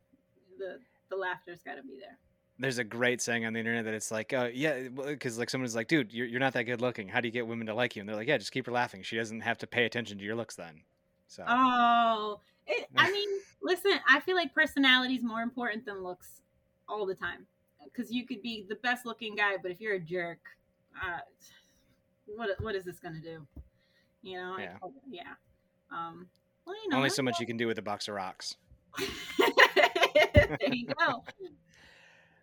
the 0.58 0.78
the 1.10 1.16
laughter's 1.16 1.60
got 1.64 1.74
to 1.74 1.82
be 1.82 1.98
there. 1.98 2.16
There's 2.58 2.78
a 2.78 2.84
great 2.84 3.20
saying 3.20 3.44
on 3.44 3.52
the 3.52 3.58
internet 3.58 3.84
that 3.84 3.94
it's 3.94 4.12
like, 4.12 4.32
uh, 4.32 4.48
yeah, 4.52 4.88
because 4.88 5.38
like 5.38 5.50
someone's 5.50 5.74
like, 5.74 5.88
dude, 5.88 6.12
you're, 6.12 6.26
you're 6.26 6.40
not 6.40 6.52
that 6.52 6.64
good 6.64 6.80
looking. 6.80 7.08
How 7.08 7.20
do 7.20 7.26
you 7.26 7.32
get 7.32 7.46
women 7.46 7.66
to 7.66 7.74
like 7.74 7.96
you? 7.96 8.00
And 8.00 8.08
they're 8.08 8.16
like, 8.16 8.28
yeah, 8.28 8.38
just 8.38 8.52
keep 8.52 8.66
her 8.66 8.72
laughing. 8.72 9.02
She 9.02 9.16
doesn't 9.16 9.40
have 9.40 9.58
to 9.58 9.66
pay 9.66 9.84
attention 9.84 10.18
to 10.18 10.24
your 10.24 10.36
looks 10.36 10.54
then. 10.54 10.82
So. 11.26 11.44
Oh, 11.48 12.40
it, 12.66 12.86
I 12.96 13.10
mean, 13.12 13.28
listen, 13.62 13.92
I 14.08 14.20
feel 14.20 14.36
like 14.36 14.54
personality 14.54 15.14
is 15.14 15.24
more 15.24 15.40
important 15.40 15.84
than 15.84 16.04
looks 16.04 16.42
all 16.88 17.06
the 17.06 17.14
time. 17.14 17.46
Because 17.82 18.12
you 18.12 18.26
could 18.26 18.40
be 18.40 18.64
the 18.68 18.76
best 18.76 19.04
looking 19.04 19.34
guy, 19.34 19.56
but 19.60 19.70
if 19.70 19.80
you're 19.80 19.94
a 19.94 20.00
jerk, 20.00 20.38
uh, 21.00 21.18
what 22.26 22.48
what 22.60 22.74
is 22.74 22.84
this 22.84 22.98
going 22.98 23.14
to 23.14 23.20
do? 23.20 23.46
You 24.22 24.38
know? 24.38 24.56
Yeah. 24.58 24.76
I, 24.82 24.88
yeah. 25.08 25.22
Um, 25.92 26.26
well, 26.66 26.76
you 26.82 26.88
know, 26.88 26.96
Only 26.96 27.10
so 27.10 27.22
much 27.22 27.40
you 27.40 27.46
can 27.46 27.56
do 27.56 27.66
with 27.66 27.78
a 27.78 27.82
box 27.82 28.08
of 28.08 28.14
rocks. 28.14 28.56
there 29.38 30.74
you 30.74 30.86
go. 30.86 31.22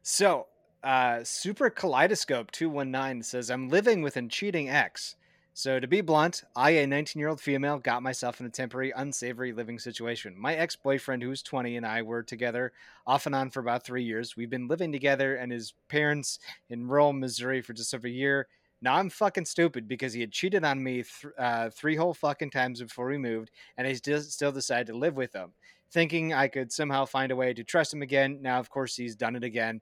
So, 0.03 0.47
uh, 0.83 1.23
Super 1.23 1.69
Kaleidoscope 1.69 2.51
219 2.51 3.23
says, 3.23 3.51
I'm 3.51 3.69
living 3.69 4.01
with 4.01 4.17
a 4.17 4.27
cheating 4.27 4.69
ex. 4.69 5.15
So, 5.53 5.79
to 5.79 5.87
be 5.87 6.01
blunt, 6.01 6.43
I, 6.55 6.71
a 6.71 6.87
19 6.87 7.19
year 7.19 7.27
old 7.27 7.41
female, 7.41 7.77
got 7.77 8.01
myself 8.01 8.39
in 8.39 8.45
a 8.45 8.49
temporary, 8.49 8.93
unsavory 8.95 9.51
living 9.51 9.79
situation. 9.79 10.33
My 10.37 10.55
ex 10.55 10.75
boyfriend, 10.75 11.21
who's 11.21 11.43
20, 11.43 11.75
and 11.75 11.85
I 11.85 12.01
were 12.01 12.23
together 12.23 12.71
off 13.05 13.25
and 13.25 13.35
on 13.35 13.49
for 13.51 13.59
about 13.59 13.83
three 13.83 14.03
years. 14.03 14.37
We've 14.37 14.49
been 14.49 14.69
living 14.69 14.91
together, 14.91 15.35
and 15.35 15.51
his 15.51 15.73
parents 15.89 16.39
in 16.69 16.87
rural 16.87 17.11
Missouri 17.11 17.61
for 17.61 17.73
just 17.73 17.93
over 17.93 18.07
a 18.07 18.11
year. 18.11 18.47
Now 18.81 18.95
I'm 18.95 19.09
fucking 19.09 19.45
stupid 19.45 19.87
because 19.87 20.13
he 20.13 20.21
had 20.21 20.31
cheated 20.31 20.63
on 20.63 20.81
me 20.81 21.03
th- 21.03 21.33
uh, 21.37 21.69
three 21.69 21.95
whole 21.95 22.13
fucking 22.15 22.49
times 22.49 22.81
before 22.81 23.07
we 23.07 23.17
moved, 23.17 23.51
and 23.77 23.85
he 23.85 23.93
still 23.95 24.21
still 24.21 24.51
decided 24.53 24.87
to 24.87 24.97
live 24.97 25.15
with 25.15 25.33
him, 25.33 25.53
thinking 25.91 26.33
I 26.33 26.47
could 26.47 26.71
somehow 26.71 27.05
find 27.05 27.31
a 27.31 27.35
way 27.35 27.53
to 27.53 27.63
trust 27.63 27.93
him 27.93 28.01
again. 28.01 28.39
Now, 28.41 28.59
of 28.59 28.69
course, 28.69 28.95
he's 28.95 29.15
done 29.15 29.35
it 29.35 29.43
again, 29.43 29.81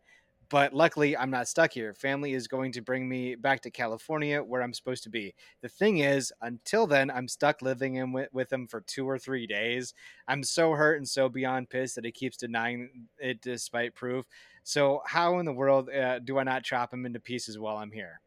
but 0.50 0.74
luckily 0.74 1.16
I'm 1.16 1.30
not 1.30 1.48
stuck 1.48 1.74
here. 1.74 1.94
Family 1.94 2.34
is 2.34 2.48
going 2.48 2.72
to 2.74 2.82
bring 2.82 3.08
me 3.08 3.36
back 3.36 3.62
to 3.62 3.72
California, 3.72 4.42
where 4.42 4.62
I'm 4.62 4.74
supposed 4.74 5.04
to 5.04 5.10
be. 5.10 5.34
The 5.62 5.70
thing 5.70 6.00
is, 6.00 6.34
until 6.42 6.88
then, 6.88 7.12
I'm 7.12 7.28
stuck 7.28 7.62
living 7.62 7.96
in 7.96 8.12
with, 8.12 8.30
with 8.34 8.52
him 8.52 8.68
for 8.68 8.82
two 8.82 9.08
or 9.08 9.20
three 9.20 9.48
days. 9.48 9.94
I'm 10.28 10.44
so 10.44 10.72
hurt 10.72 10.98
and 10.98 11.08
so 11.08 11.30
beyond 11.30 11.70
pissed 11.70 11.96
that 11.96 12.06
he 12.06 12.12
keeps 12.12 12.38
denying 12.38 13.08
it 13.20 13.42
despite 13.42 13.96
proof. 13.96 14.26
So, 14.64 15.02
how 15.06 15.40
in 15.40 15.46
the 15.46 15.54
world 15.54 15.90
uh, 15.90 16.20
do 16.20 16.38
I 16.38 16.44
not 16.44 16.64
chop 16.64 16.94
him 16.94 17.06
into 17.06 17.20
pieces 17.20 17.58
while 17.58 17.78
I'm 17.78 17.92
here? 17.92 18.20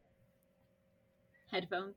headphones. 1.53 1.95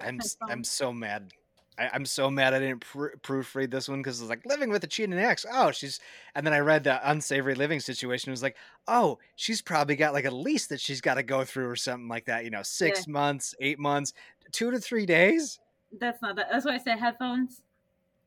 I'm 0.00 0.20
headphones. 0.20 0.36
I'm 0.48 0.64
so 0.64 0.92
mad. 0.92 1.32
I, 1.78 1.90
am 1.94 2.04
so 2.04 2.30
mad 2.30 2.54
I 2.54 2.60
didn't 2.60 2.80
pr- 2.80 3.16
proofread 3.22 3.70
this 3.70 3.88
one 3.88 4.00
because 4.00 4.20
it's 4.20 4.30
like 4.30 4.46
living 4.46 4.70
with 4.70 4.84
a 4.84 4.86
cheating 4.86 5.18
ex. 5.18 5.44
Oh, 5.50 5.70
she's 5.70 6.00
and 6.34 6.46
then 6.46 6.52
I 6.52 6.58
read 6.58 6.84
the 6.84 7.10
unsavory 7.10 7.54
living 7.54 7.80
situation. 7.80 8.30
It 8.30 8.32
was 8.32 8.42
like, 8.42 8.56
oh, 8.86 9.18
she's 9.36 9.60
probably 9.60 9.96
got 9.96 10.12
like 10.12 10.24
a 10.24 10.30
lease 10.30 10.66
that 10.68 10.80
she's 10.80 11.00
got 11.00 11.14
to 11.14 11.22
go 11.22 11.44
through 11.44 11.68
or 11.68 11.76
something 11.76 12.08
like 12.08 12.26
that. 12.26 12.44
You 12.44 12.50
know, 12.50 12.62
six 12.62 13.06
yeah. 13.06 13.12
months, 13.12 13.54
eight 13.60 13.78
months, 13.78 14.12
two 14.52 14.70
to 14.70 14.78
three 14.78 15.06
days. 15.06 15.58
That's 15.98 16.22
not 16.22 16.36
that. 16.36 16.48
That's 16.50 16.64
why 16.64 16.74
I 16.74 16.78
said 16.78 16.98
headphones. 16.98 17.62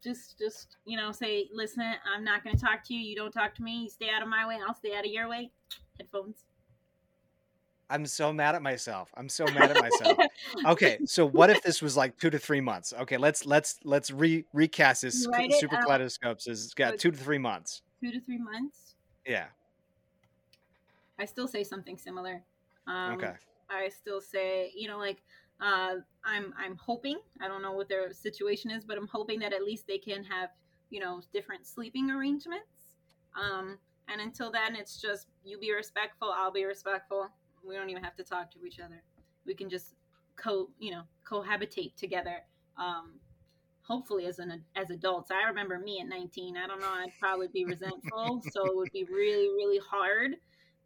Just, 0.03 0.37
just 0.37 0.77
you 0.85 0.95
know, 0.95 1.11
say, 1.11 1.49
listen, 1.53 1.83
I'm 2.13 2.23
not 2.23 2.43
going 2.43 2.55
to 2.55 2.61
talk 2.61 2.83
to 2.85 2.93
you. 2.93 2.99
You 2.99 3.15
don't 3.15 3.31
talk 3.31 3.55
to 3.55 3.63
me. 3.63 3.83
You 3.83 3.89
stay 3.89 4.09
out 4.09 4.21
of 4.21 4.27
my 4.27 4.47
way. 4.47 4.57
I'll 4.65 4.75
stay 4.75 4.93
out 4.95 5.05
of 5.05 5.11
your 5.11 5.27
way. 5.27 5.49
Headphones. 5.97 6.43
I'm 7.89 8.05
so 8.05 8.33
mad 8.33 8.55
at 8.55 8.61
myself. 8.61 9.11
I'm 9.15 9.29
so 9.29 9.45
mad 9.45 9.71
at 9.71 9.81
myself. 9.81 10.17
okay, 10.65 10.99
so 11.05 11.25
what 11.25 11.49
if 11.49 11.61
this 11.63 11.81
was 11.81 11.95
like 11.95 12.17
two 12.17 12.29
to 12.29 12.37
three 12.37 12.59
months? 12.59 12.93
Okay, 13.01 13.17
let's 13.17 13.45
let's 13.45 13.79
let's 13.83 14.11
re 14.11 14.43
recast 14.53 15.03
this. 15.03 15.23
Super 15.23 15.77
Kaleidoscopes 15.77 16.45
has 16.45 16.73
got 16.73 16.97
two 16.97 17.11
to 17.11 17.17
three 17.17 17.37
months. 17.37 17.81
Two 18.01 18.11
to 18.11 18.19
three 18.19 18.39
months. 18.39 18.95
Yeah. 19.25 19.45
I 21.19 21.25
still 21.25 21.47
say 21.47 21.63
something 21.63 21.97
similar. 21.97 22.43
Um, 22.85 23.13
okay. 23.13 23.33
I 23.69 23.89
still 23.89 24.21
say, 24.21 24.71
you 24.75 24.87
know, 24.87 24.97
like 24.97 25.23
uh, 25.61 25.95
I'm 26.25 26.53
I'm 26.57 26.75
hoping. 26.75 27.19
I 27.41 27.47
don't 27.47 27.61
know 27.61 27.71
what 27.71 27.89
their 27.89 28.11
situation 28.13 28.69
is, 28.69 28.83
but 28.83 28.97
I'm 28.97 29.07
hoping 29.07 29.39
that 29.39 29.53
at 29.53 29.63
least 29.63 29.87
they 29.87 29.97
can 29.97 30.23
have 30.25 30.49
you 30.89 30.99
know 30.99 31.21
different 31.33 31.65
sleeping 31.65 32.11
arrangements. 32.11 32.95
Um, 33.39 33.77
and 34.09 34.21
until 34.21 34.51
then, 34.51 34.75
it's 34.75 35.01
just 35.01 35.27
you 35.43 35.57
be 35.57 35.73
respectful, 35.73 36.31
I'll 36.35 36.51
be 36.51 36.65
respectful. 36.65 37.29
We 37.67 37.75
don't 37.75 37.89
even 37.89 38.03
have 38.03 38.15
to 38.15 38.23
talk 38.23 38.51
to 38.51 38.65
each 38.65 38.79
other. 38.79 39.03
We 39.45 39.53
can 39.53 39.69
just 39.69 39.95
co 40.35 40.69
you 40.79 40.91
know 40.91 41.03
cohabitate 41.29 41.95
together. 41.95 42.37
Um, 42.77 43.13
hopefully 43.81 44.25
as 44.25 44.39
an 44.39 44.63
as 44.75 44.89
adults. 44.89 45.31
I 45.31 45.47
remember 45.47 45.79
me 45.79 45.99
at 46.01 46.07
19. 46.07 46.57
I 46.57 46.67
don't 46.67 46.79
know. 46.79 46.87
I'd 46.87 47.13
probably 47.19 47.47
be 47.47 47.65
resentful, 47.65 48.41
so 48.51 48.65
it 48.65 48.75
would 48.75 48.91
be 48.91 49.03
really 49.05 49.47
really 49.49 49.79
hard. 49.89 50.35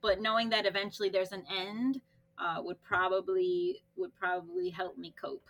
But 0.01 0.21
knowing 0.21 0.49
that 0.49 0.65
eventually 0.65 1.09
there's 1.09 1.31
an 1.31 1.43
end 1.55 2.01
uh, 2.37 2.61
would 2.61 2.81
probably 2.81 3.83
would 3.95 4.15
probably 4.15 4.69
help 4.69 4.97
me 4.97 5.13
cope. 5.19 5.47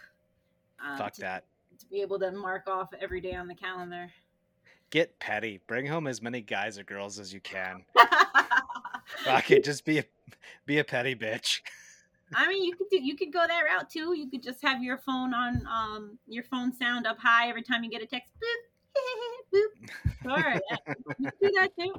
Uh, 0.83 0.97
Fuck 0.97 1.13
to, 1.13 1.21
that. 1.21 1.45
To 1.79 1.85
be 1.87 2.01
able 2.01 2.19
to 2.19 2.31
mark 2.31 2.67
off 2.67 2.89
every 2.99 3.21
day 3.21 3.33
on 3.33 3.47
the 3.47 3.55
calendar. 3.55 4.11
Get 4.89 5.17
petty. 5.19 5.61
Bring 5.67 5.85
home 5.85 6.05
as 6.05 6.21
many 6.21 6.41
guys 6.41 6.77
or 6.77 6.83
girls 6.83 7.17
as 7.17 7.33
you 7.33 7.39
can. 7.39 7.85
Fuck 9.23 9.51
it. 9.51 9.63
Just 9.65 9.85
be 9.85 9.99
a 9.99 10.05
be 10.65 10.79
a 10.79 10.83
petty 10.83 11.15
bitch. 11.15 11.61
I 12.33 12.47
mean, 12.47 12.63
you 12.63 12.75
could 12.75 12.87
do 12.89 13.01
you 13.01 13.15
could 13.15 13.33
go 13.33 13.45
that 13.47 13.61
route 13.61 13.89
too. 13.89 14.15
You 14.15 14.29
could 14.29 14.41
just 14.41 14.61
have 14.61 14.81
your 14.81 14.97
phone 14.97 15.33
on 15.33 15.67
um 15.67 16.17
your 16.27 16.43
phone 16.45 16.71
sound 16.71 17.05
up 17.05 17.19
high 17.19 17.49
every 17.49 17.61
time 17.61 17.83
you 17.83 17.89
get 17.89 18.01
a 18.01 18.05
text. 18.05 18.31
Boop, 18.41 19.53
boop. 20.25 20.31
All 20.31 20.37
right, 20.37 20.61
do 21.19 21.51
that 21.59 21.71
too. 21.77 21.93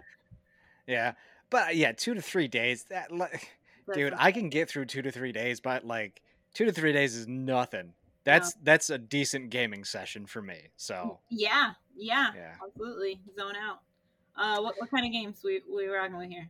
Yeah, 0.87 1.13
but 1.51 1.77
yeah, 1.77 1.93
two 1.93 2.15
to 2.15 2.23
three 2.23 2.49
days. 2.49 2.85
That 2.85 3.13
like 3.13 3.47
dude 3.93 4.15
i 4.17 4.31
can 4.33 4.49
get 4.49 4.69
through 4.69 4.85
two 4.85 5.03
to 5.03 5.11
three 5.11 5.33
days 5.33 5.61
but 5.61 5.85
like 5.85 6.23
two 6.55 6.65
to 6.65 6.73
three 6.73 6.93
days 6.93 7.15
is 7.15 7.27
nothing 7.27 7.93
that's 8.25 8.55
that's 8.63 8.91
a 8.91 8.99
decent 8.99 9.51
gaming 9.51 9.85
session 9.85 10.27
for 10.27 10.41
me 10.41 10.69
so 10.77 11.19
yeah 11.31 11.73
yeah, 11.97 12.31
yeah. 12.35 12.55
absolutely 12.65 13.21
zone 13.39 13.55
out 13.57 13.81
uh 14.37 14.61
what, 14.61 14.75
what 14.79 14.91
kind 14.91 15.05
of 15.05 15.13
games 15.13 15.41
we 15.45 15.61
we 15.75 15.87
rocking 15.87 16.17
with 16.17 16.31
here 16.31 16.49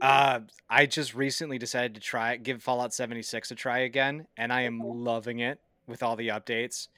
uh 0.00 0.40
i 0.68 0.86
just 0.86 1.14
recently 1.14 1.58
decided 1.58 1.94
to 1.94 2.00
try 2.00 2.36
give 2.36 2.62
fallout 2.62 2.92
76 2.92 3.50
a 3.50 3.54
try 3.54 3.78
again 3.80 4.26
and 4.36 4.52
i 4.52 4.62
am 4.62 4.80
loving 4.80 5.40
it 5.40 5.60
with 5.86 6.02
all 6.02 6.16
the 6.16 6.28
updates 6.28 6.88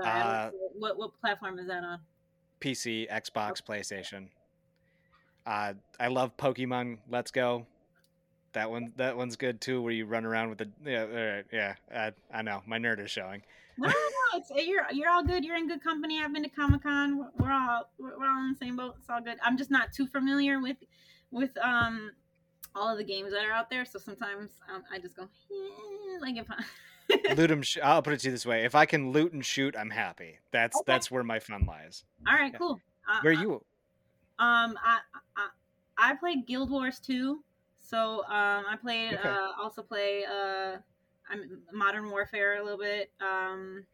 Sorry, 0.00 0.08
uh, 0.08 0.50
what 0.78 0.96
what 0.98 1.20
platform 1.20 1.58
is 1.58 1.66
that 1.68 1.84
on 1.84 2.00
pc 2.60 3.10
xbox 3.10 3.62
okay. 3.62 3.80
playstation 3.80 4.28
uh 5.46 5.74
i 6.00 6.08
love 6.08 6.36
pokemon 6.36 6.98
let's 7.10 7.30
go 7.30 7.66
that 8.52 8.70
one, 8.70 8.92
that 8.96 9.16
one's 9.16 9.36
good 9.36 9.60
too, 9.60 9.82
where 9.82 9.92
you 9.92 10.06
run 10.06 10.24
around 10.24 10.50
with 10.50 10.58
the 10.58 10.70
yeah, 10.84 11.02
all 11.02 11.34
right, 11.34 11.44
yeah. 11.52 11.74
I, 11.94 12.12
I 12.32 12.42
know 12.42 12.62
my 12.66 12.78
nerd 12.78 13.00
is 13.00 13.10
showing. 13.10 13.42
no, 13.78 13.88
no, 13.88 13.94
it's 14.34 14.50
you're 14.66 14.84
you're 14.92 15.10
all 15.10 15.24
good. 15.24 15.44
You're 15.44 15.56
in 15.56 15.68
good 15.68 15.82
company. 15.82 16.20
I've 16.22 16.32
been 16.32 16.42
to 16.42 16.48
Comic 16.48 16.82
Con. 16.82 17.28
We're 17.38 17.52
all 17.52 17.88
we're 17.98 18.26
all 18.26 18.44
in 18.44 18.52
the 18.52 18.58
same 18.58 18.76
boat. 18.76 18.96
It's 19.00 19.08
all 19.08 19.22
good. 19.22 19.38
I'm 19.42 19.56
just 19.56 19.70
not 19.70 19.92
too 19.92 20.06
familiar 20.06 20.60
with 20.60 20.76
with 21.30 21.56
um 21.58 22.10
all 22.74 22.90
of 22.90 22.98
the 22.98 23.04
games 23.04 23.32
that 23.32 23.44
are 23.44 23.52
out 23.52 23.70
there. 23.70 23.84
So 23.84 23.98
sometimes 23.98 24.60
um, 24.72 24.82
I 24.92 24.98
just 24.98 25.16
go 25.16 25.24
eh, 25.24 26.18
like 26.20 26.36
if 26.36 26.46
I 26.50 27.34
loot 27.34 27.48
them. 27.48 27.62
Sh- 27.62 27.78
I'll 27.82 28.02
put 28.02 28.14
it 28.14 28.20
to 28.20 28.28
you 28.28 28.32
this 28.32 28.46
way: 28.46 28.64
if 28.64 28.74
I 28.74 28.86
can 28.86 29.12
loot 29.12 29.32
and 29.32 29.44
shoot, 29.44 29.74
I'm 29.78 29.90
happy. 29.90 30.38
That's 30.50 30.76
okay. 30.76 30.84
that's 30.86 31.10
where 31.10 31.24
my 31.24 31.38
fun 31.38 31.66
lies. 31.66 32.04
All 32.26 32.34
right, 32.34 32.52
yeah. 32.52 32.58
cool. 32.58 32.80
Uh, 33.10 33.20
where 33.22 33.32
are 33.32 33.36
uh, 33.36 33.40
you? 33.40 33.52
Um, 34.38 34.78
I, 34.84 34.98
I 35.36 35.48
I 35.98 36.14
played 36.14 36.46
Guild 36.46 36.70
Wars 36.70 36.98
2 37.00 37.42
so 37.82 38.24
um, 38.24 38.64
I 38.70 38.76
played, 38.80 39.14
okay. 39.14 39.28
uh, 39.28 39.48
also 39.60 39.82
play 39.82 40.24
uh, 40.24 40.78
I'm 41.30 41.60
Modern 41.72 42.10
Warfare 42.10 42.58
a 42.58 42.62
little 42.62 42.78
bit. 42.78 43.10
Um, 43.20 43.84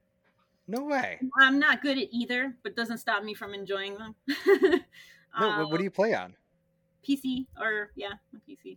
no 0.68 0.84
way. 0.84 1.18
I'm 1.40 1.58
not 1.58 1.82
good 1.82 1.98
at 1.98 2.08
either, 2.12 2.54
but 2.62 2.76
doesn't 2.76 2.98
stop 2.98 3.24
me 3.24 3.34
from 3.34 3.54
enjoying 3.54 3.96
them. 3.96 4.14
no, 5.40 5.50
um, 5.50 5.70
what 5.70 5.78
do 5.78 5.84
you 5.84 5.90
play 5.90 6.14
on? 6.14 6.34
PC 7.08 7.46
or 7.60 7.90
yeah, 7.96 8.14
PC. 8.48 8.76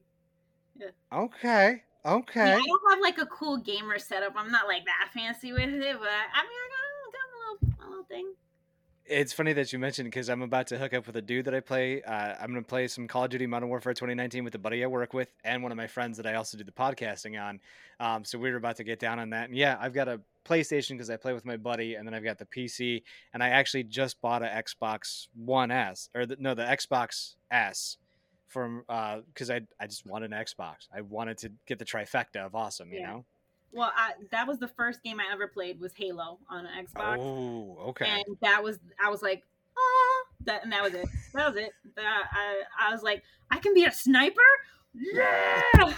Yeah. 0.79 0.87
Okay. 1.13 1.83
Okay. 2.05 2.47
Yeah, 2.47 2.55
I 2.55 2.65
don't 2.65 2.81
have 2.89 2.99
like 2.99 3.17
a 3.19 3.25
cool 3.27 3.57
gamer 3.57 3.99
setup. 3.99 4.33
I'm 4.35 4.51
not 4.51 4.67
like 4.67 4.85
that 4.85 5.11
fancy 5.13 5.51
with 5.51 5.61
it, 5.61 5.97
but 5.99 6.09
I 6.09 6.41
mean, 6.43 6.59
I 6.61 6.67
got, 6.71 7.13
got 7.13 7.27
a 7.27 7.37
little, 7.37 7.85
a 7.85 7.89
little 7.89 8.05
thing 8.05 8.33
it's 9.11 9.33
funny 9.33 9.51
that 9.53 9.73
you 9.73 9.79
mentioned 9.79 10.05
because 10.05 10.29
I'm 10.29 10.41
about 10.41 10.67
to 10.67 10.77
hook 10.77 10.93
up 10.93 11.05
with 11.05 11.15
a 11.17 11.21
dude 11.21 11.45
that 11.45 11.53
I 11.53 11.59
play. 11.59 12.01
Uh, 12.01 12.35
I'm 12.39 12.51
going 12.51 12.63
to 12.63 12.67
play 12.67 12.87
some 12.87 13.07
Call 13.07 13.25
of 13.25 13.29
Duty 13.29 13.45
Modern 13.45 13.67
Warfare 13.67 13.93
2019 13.93 14.43
with 14.43 14.55
a 14.55 14.59
buddy 14.59 14.83
I 14.83 14.87
work 14.87 15.13
with 15.13 15.29
and 15.43 15.61
one 15.61 15.71
of 15.71 15.77
my 15.77 15.87
friends 15.87 16.17
that 16.17 16.25
I 16.25 16.35
also 16.35 16.57
do 16.57 16.63
the 16.63 16.71
podcasting 16.71 17.41
on. 17.41 17.59
Um, 17.99 18.23
so 18.23 18.39
we 18.39 18.49
were 18.49 18.57
about 18.57 18.77
to 18.77 18.83
get 18.83 18.99
down 18.99 19.19
on 19.19 19.31
that. 19.31 19.49
And 19.49 19.57
yeah, 19.57 19.77
I've 19.79 19.93
got 19.93 20.07
a 20.07 20.21
PlayStation 20.45 20.91
because 20.91 21.09
I 21.09 21.17
play 21.17 21.33
with 21.33 21.45
my 21.45 21.57
buddy, 21.57 21.95
and 21.95 22.07
then 22.07 22.13
I've 22.13 22.23
got 22.23 22.37
the 22.37 22.45
PC. 22.45 23.03
And 23.33 23.43
I 23.43 23.49
actually 23.49 23.83
just 23.83 24.21
bought 24.21 24.43
an 24.43 24.49
Xbox 24.49 25.27
One 25.35 25.71
S 25.71 26.09
or 26.15 26.25
the, 26.25 26.37
no, 26.39 26.53
the 26.53 26.63
Xbox 26.63 27.35
S 27.51 27.97
from 28.51 28.83
because 28.87 29.49
uh, 29.49 29.55
I 29.55 29.61
I 29.79 29.87
just 29.87 30.05
wanted 30.05 30.31
an 30.33 30.37
Xbox. 30.37 30.87
I 30.93 31.01
wanted 31.01 31.37
to 31.39 31.51
get 31.65 31.79
the 31.79 31.85
trifecta 31.85 32.45
of 32.45 32.53
awesome, 32.53 32.91
you 32.91 32.99
yeah. 32.99 33.07
know. 33.07 33.25
Well, 33.73 33.91
I, 33.95 34.13
that 34.31 34.47
was 34.47 34.59
the 34.59 34.67
first 34.67 35.01
game 35.01 35.19
I 35.19 35.31
ever 35.31 35.47
played 35.47 35.79
was 35.79 35.93
Halo 35.95 36.39
on 36.49 36.65
an 36.65 36.85
Xbox. 36.85 37.17
Oh, 37.19 37.77
okay. 37.89 38.05
And 38.05 38.37
that 38.41 38.61
was 38.61 38.79
I 39.03 39.09
was 39.09 39.21
like, 39.21 39.43
oh, 39.77 40.23
that 40.45 40.63
and 40.63 40.71
that 40.73 40.83
was 40.83 40.93
it. 40.93 41.07
That 41.33 41.47
was 41.47 41.55
it. 41.55 41.71
That 41.95 42.23
I 42.31 42.63
I 42.79 42.91
was 42.91 43.01
like, 43.01 43.23
I 43.49 43.59
can 43.59 43.73
be 43.73 43.85
a 43.85 43.91
sniper. 43.91 44.41
Yeah. 44.93 45.61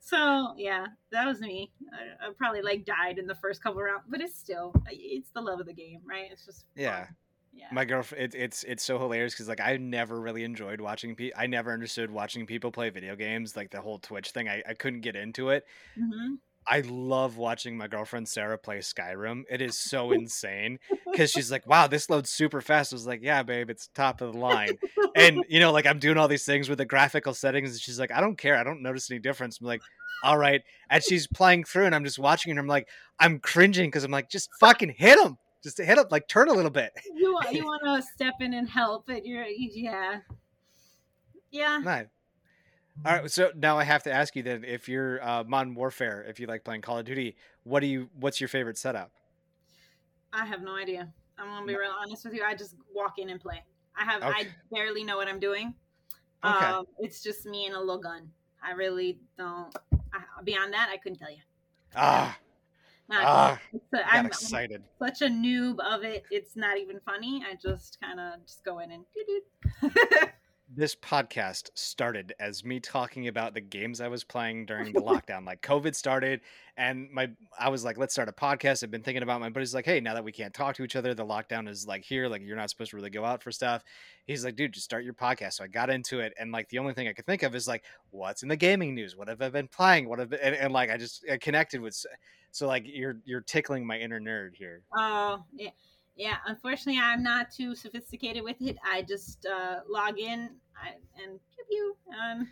so 0.00 0.54
yeah, 0.56 0.86
that 1.12 1.26
was 1.26 1.40
me. 1.40 1.70
I, 1.92 2.26
I, 2.26 2.30
probably 2.36 2.62
like 2.62 2.84
died 2.84 3.18
in 3.18 3.28
the 3.28 3.36
first 3.36 3.62
couple 3.62 3.80
rounds, 3.80 4.04
but 4.08 4.20
it's 4.20 4.36
still 4.36 4.74
it's 4.90 5.30
the 5.30 5.40
love 5.40 5.60
of 5.60 5.66
the 5.66 5.72
game, 5.72 6.00
right? 6.08 6.28
It's 6.32 6.44
just 6.44 6.64
yeah. 6.74 7.04
Fun. 7.04 7.16
Yeah. 7.56 7.66
My 7.72 7.84
girlfriend, 7.86 8.34
it, 8.34 8.38
it's 8.38 8.64
it's 8.64 8.84
so 8.84 8.98
hilarious 8.98 9.32
because 9.32 9.48
like 9.48 9.60
I 9.60 9.78
never 9.78 10.20
really 10.20 10.44
enjoyed 10.44 10.80
watching. 10.80 11.16
Pe- 11.16 11.32
I 11.34 11.46
never 11.46 11.72
understood 11.72 12.10
watching 12.10 12.46
people 12.46 12.70
play 12.70 12.90
video 12.90 13.16
games, 13.16 13.56
like 13.56 13.70
the 13.70 13.80
whole 13.80 13.98
Twitch 13.98 14.30
thing. 14.30 14.48
I, 14.48 14.62
I 14.68 14.74
couldn't 14.74 15.00
get 15.00 15.16
into 15.16 15.48
it. 15.48 15.64
Mm-hmm. 15.98 16.34
I 16.68 16.80
love 16.80 17.36
watching 17.36 17.76
my 17.76 17.86
girlfriend 17.86 18.28
Sarah 18.28 18.58
play 18.58 18.78
Skyrim. 18.78 19.44
It 19.48 19.62
is 19.62 19.78
so 19.78 20.10
insane 20.12 20.78
because 21.10 21.30
she's 21.30 21.50
like, 21.50 21.66
"Wow, 21.66 21.86
this 21.86 22.10
loads 22.10 22.30
super 22.30 22.60
fast." 22.60 22.92
I 22.92 22.96
was 22.96 23.06
like, 23.06 23.20
"Yeah, 23.22 23.42
babe, 23.42 23.70
it's 23.70 23.88
top 23.88 24.20
of 24.20 24.32
the 24.32 24.38
line." 24.38 24.76
and 25.14 25.42
you 25.48 25.58
know, 25.58 25.72
like 25.72 25.86
I'm 25.86 25.98
doing 25.98 26.18
all 26.18 26.28
these 26.28 26.44
things 26.44 26.68
with 26.68 26.78
the 26.78 26.84
graphical 26.84 27.32
settings, 27.32 27.70
and 27.70 27.80
she's 27.80 27.98
like, 27.98 28.12
"I 28.12 28.20
don't 28.20 28.36
care. 28.36 28.56
I 28.56 28.64
don't 28.64 28.82
notice 28.82 29.10
any 29.10 29.20
difference." 29.20 29.60
I'm 29.60 29.66
like, 29.66 29.82
"All 30.24 30.36
right." 30.36 30.60
And 30.90 31.02
she's 31.02 31.26
playing 31.26 31.64
through, 31.64 31.86
and 31.86 31.94
I'm 31.94 32.04
just 32.04 32.18
watching, 32.18 32.50
and 32.50 32.58
I'm 32.58 32.66
like, 32.66 32.88
I'm 33.18 33.38
cringing 33.38 33.86
because 33.86 34.04
I'm 34.04 34.10
like, 34.10 34.28
"Just 34.28 34.50
fucking 34.60 34.94
hit 34.98 35.18
him." 35.18 35.38
Just 35.66 35.78
to 35.78 35.84
hit 35.84 35.98
up, 35.98 36.12
like 36.12 36.28
turn 36.28 36.48
a 36.48 36.52
little 36.52 36.70
bit. 36.70 36.92
You 37.16 37.32
want 37.32 37.52
you 37.52 37.64
want 37.64 37.82
to 37.82 38.08
step 38.14 38.34
in 38.40 38.54
and 38.54 38.68
help, 38.68 39.06
but 39.06 39.26
you're 39.26 39.44
yeah, 39.44 40.20
yeah. 41.50 41.80
Nice. 41.82 42.06
All 43.04 43.12
right, 43.12 43.30
so 43.30 43.50
now 43.56 43.76
I 43.76 43.82
have 43.82 44.04
to 44.04 44.12
ask 44.12 44.36
you 44.36 44.42
then, 44.42 44.64
if 44.64 44.88
you're 44.88 45.22
uh, 45.26 45.44
Modern 45.44 45.74
Warfare, 45.74 46.24
if 46.28 46.38
you 46.38 46.46
like 46.46 46.62
playing 46.62 46.82
Call 46.82 46.98
of 46.98 47.04
Duty, 47.04 47.36
what 47.64 47.80
do 47.80 47.86
you? 47.86 48.08
What's 48.14 48.40
your 48.40 48.46
favorite 48.48 48.78
setup? 48.78 49.10
I 50.32 50.46
have 50.46 50.62
no 50.62 50.76
idea. 50.76 51.12
I'm 51.36 51.48
gonna 51.48 51.66
be 51.66 51.76
real 51.76 51.90
honest 52.00 52.24
with 52.24 52.34
you. 52.34 52.44
I 52.44 52.54
just 52.54 52.76
walk 52.94 53.18
in 53.18 53.28
and 53.30 53.40
play. 53.40 53.62
I 53.98 54.04
have 54.04 54.22
okay. 54.22 54.32
I 54.32 54.46
barely 54.70 55.02
know 55.02 55.16
what 55.16 55.26
I'm 55.26 55.40
doing. 55.40 55.74
Okay. 56.44 56.64
Um, 56.64 56.86
it's 57.00 57.22
just 57.22 57.44
me 57.44 57.66
and 57.66 57.74
a 57.74 57.80
little 57.80 57.98
gun. 57.98 58.30
I 58.62 58.70
really 58.72 59.18
don't. 59.36 59.74
I, 60.12 60.42
beyond 60.44 60.72
that, 60.74 60.90
I 60.92 60.96
couldn't 60.96 61.18
tell 61.18 61.30
you. 61.30 61.42
Ah, 61.96 62.38
not 63.08 63.24
ah, 63.24 63.60
a, 63.94 63.98
I'm, 64.06 64.26
excited. 64.26 64.82
I'm 65.00 65.08
such 65.08 65.22
a 65.22 65.30
noob 65.30 65.78
of 65.80 66.02
it. 66.02 66.24
It's 66.30 66.56
not 66.56 66.78
even 66.78 67.00
funny. 67.04 67.44
I 67.48 67.54
just 67.54 67.98
kind 68.00 68.18
of 68.18 68.44
just 68.46 68.64
go 68.64 68.80
in 68.80 68.90
and. 68.90 69.04
this 70.74 70.96
podcast 70.96 71.70
started 71.74 72.34
as 72.40 72.64
me 72.64 72.80
talking 72.80 73.28
about 73.28 73.54
the 73.54 73.60
games 73.60 74.00
I 74.00 74.08
was 74.08 74.24
playing 74.24 74.66
during 74.66 74.92
the 74.92 75.00
lockdown. 75.02 75.46
Like 75.46 75.62
COVID 75.62 75.94
started, 75.94 76.40
and 76.76 77.08
my 77.12 77.30
I 77.58 77.68
was 77.68 77.84
like, 77.84 77.98
let's 77.98 78.12
start 78.12 78.28
a 78.28 78.32
podcast. 78.32 78.82
I've 78.82 78.90
been 78.90 79.02
thinking 79.02 79.22
about 79.22 79.40
my 79.40 79.48
buddy's 79.48 79.74
like, 79.74 79.84
hey, 79.84 80.00
now 80.00 80.14
that 80.14 80.24
we 80.24 80.32
can't 80.32 80.52
talk 80.52 80.74
to 80.76 80.82
each 80.82 80.96
other, 80.96 81.14
the 81.14 81.24
lockdown 81.24 81.68
is 81.68 81.86
like 81.86 82.04
here, 82.04 82.28
like 82.28 82.42
you're 82.42 82.56
not 82.56 82.70
supposed 82.70 82.90
to 82.90 82.96
really 82.96 83.10
go 83.10 83.24
out 83.24 83.42
for 83.42 83.52
stuff. 83.52 83.84
He's 84.26 84.44
like, 84.44 84.56
dude, 84.56 84.72
just 84.72 84.84
start 84.84 85.04
your 85.04 85.14
podcast. 85.14 85.54
So 85.54 85.64
I 85.64 85.68
got 85.68 85.88
into 85.88 86.20
it, 86.20 86.34
and 86.38 86.50
like 86.50 86.68
the 86.68 86.78
only 86.78 86.94
thing 86.94 87.06
I 87.06 87.12
could 87.12 87.26
think 87.26 87.42
of 87.44 87.54
is 87.54 87.68
like, 87.68 87.84
what's 88.10 88.42
in 88.42 88.48
the 88.48 88.56
gaming 88.56 88.94
news? 88.94 89.16
What 89.16 89.28
have 89.28 89.40
I 89.42 89.48
been 89.50 89.68
playing? 89.68 90.08
What 90.08 90.18
have 90.18 90.30
been, 90.30 90.40
and, 90.42 90.54
and 90.54 90.72
like 90.72 90.90
I 90.90 90.96
just 90.96 91.24
I 91.30 91.36
connected 91.36 91.80
with 91.80 92.04
so 92.50 92.66
like 92.66 92.84
you're 92.86 93.18
you're 93.24 93.42
tickling 93.42 93.86
my 93.86 93.98
inner 93.98 94.18
nerd 94.18 94.54
here. 94.54 94.82
Oh 94.96 95.44
yeah, 95.54 95.70
yeah. 96.16 96.36
Unfortunately, 96.46 97.00
I'm 97.00 97.22
not 97.22 97.50
too 97.50 97.74
sophisticated 97.74 98.42
with 98.42 98.60
it. 98.60 98.76
I 98.84 99.02
just 99.02 99.46
uh, 99.46 99.80
log 99.88 100.18
in 100.18 100.50
I, 100.82 100.90
and 101.22 101.38
pew 101.54 101.64
pew. 101.68 101.96
Um, 102.18 102.48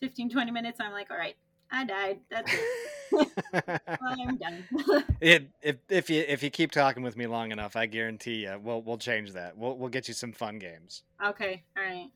15, 0.00 0.30
20 0.30 0.50
minutes. 0.50 0.80
I'm 0.80 0.92
like, 0.92 1.10
all 1.10 1.16
right, 1.16 1.36
I 1.70 1.84
died. 1.84 2.20
That's 2.30 2.52
it. 2.52 3.80
I'm 4.02 4.36
done. 4.36 4.64
it, 5.20 5.48
if 5.62 5.76
if 5.88 6.10
you 6.10 6.24
if 6.26 6.42
you 6.42 6.50
keep 6.50 6.72
talking 6.72 7.02
with 7.02 7.16
me 7.16 7.26
long 7.26 7.52
enough, 7.52 7.76
I 7.76 7.86
guarantee 7.86 8.42
you 8.42 8.58
we'll 8.62 8.82
we'll 8.82 8.98
change 8.98 9.32
that. 9.32 9.56
We'll 9.56 9.76
we'll 9.76 9.88
get 9.88 10.08
you 10.08 10.14
some 10.14 10.32
fun 10.32 10.58
games. 10.58 11.02
okay, 11.24 11.62
all 11.76 11.82
right. 11.82 12.10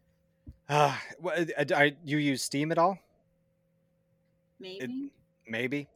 Uh, 0.69 0.95
what, 1.19 1.51
uh, 1.59 1.75
are 1.75 1.91
you 2.05 2.19
use 2.19 2.43
Steam 2.43 2.71
at 2.73 2.79
all? 2.79 2.99
Maybe. 4.61 5.13
Maybe. 5.47 5.89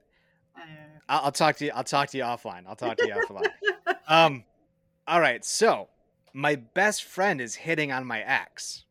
Uh, 0.57 0.61
I'll, 1.09 1.27
I'll 1.27 1.33
talk 1.33 1.57
to 1.57 1.67
you. 1.67 1.73
I'll 1.75 1.85
talk 1.85 2.09
to 2.11 2.17
you 2.17 2.25
offline. 2.25 2.63
I'll 2.67 2.77
talk 2.77 2.97
to 2.99 3.07
you 3.07 3.15
offline. 3.15 3.49
Um, 4.09 4.45
all 5.07 5.21
right. 5.21 5.45
So 5.45 5.89
my 6.33 6.57
best 6.57 7.05
friend 7.05 7.41
is 7.41 7.55
hitting 7.55 7.93
on 7.93 8.07
my 8.07 8.21
ex. 8.21 8.85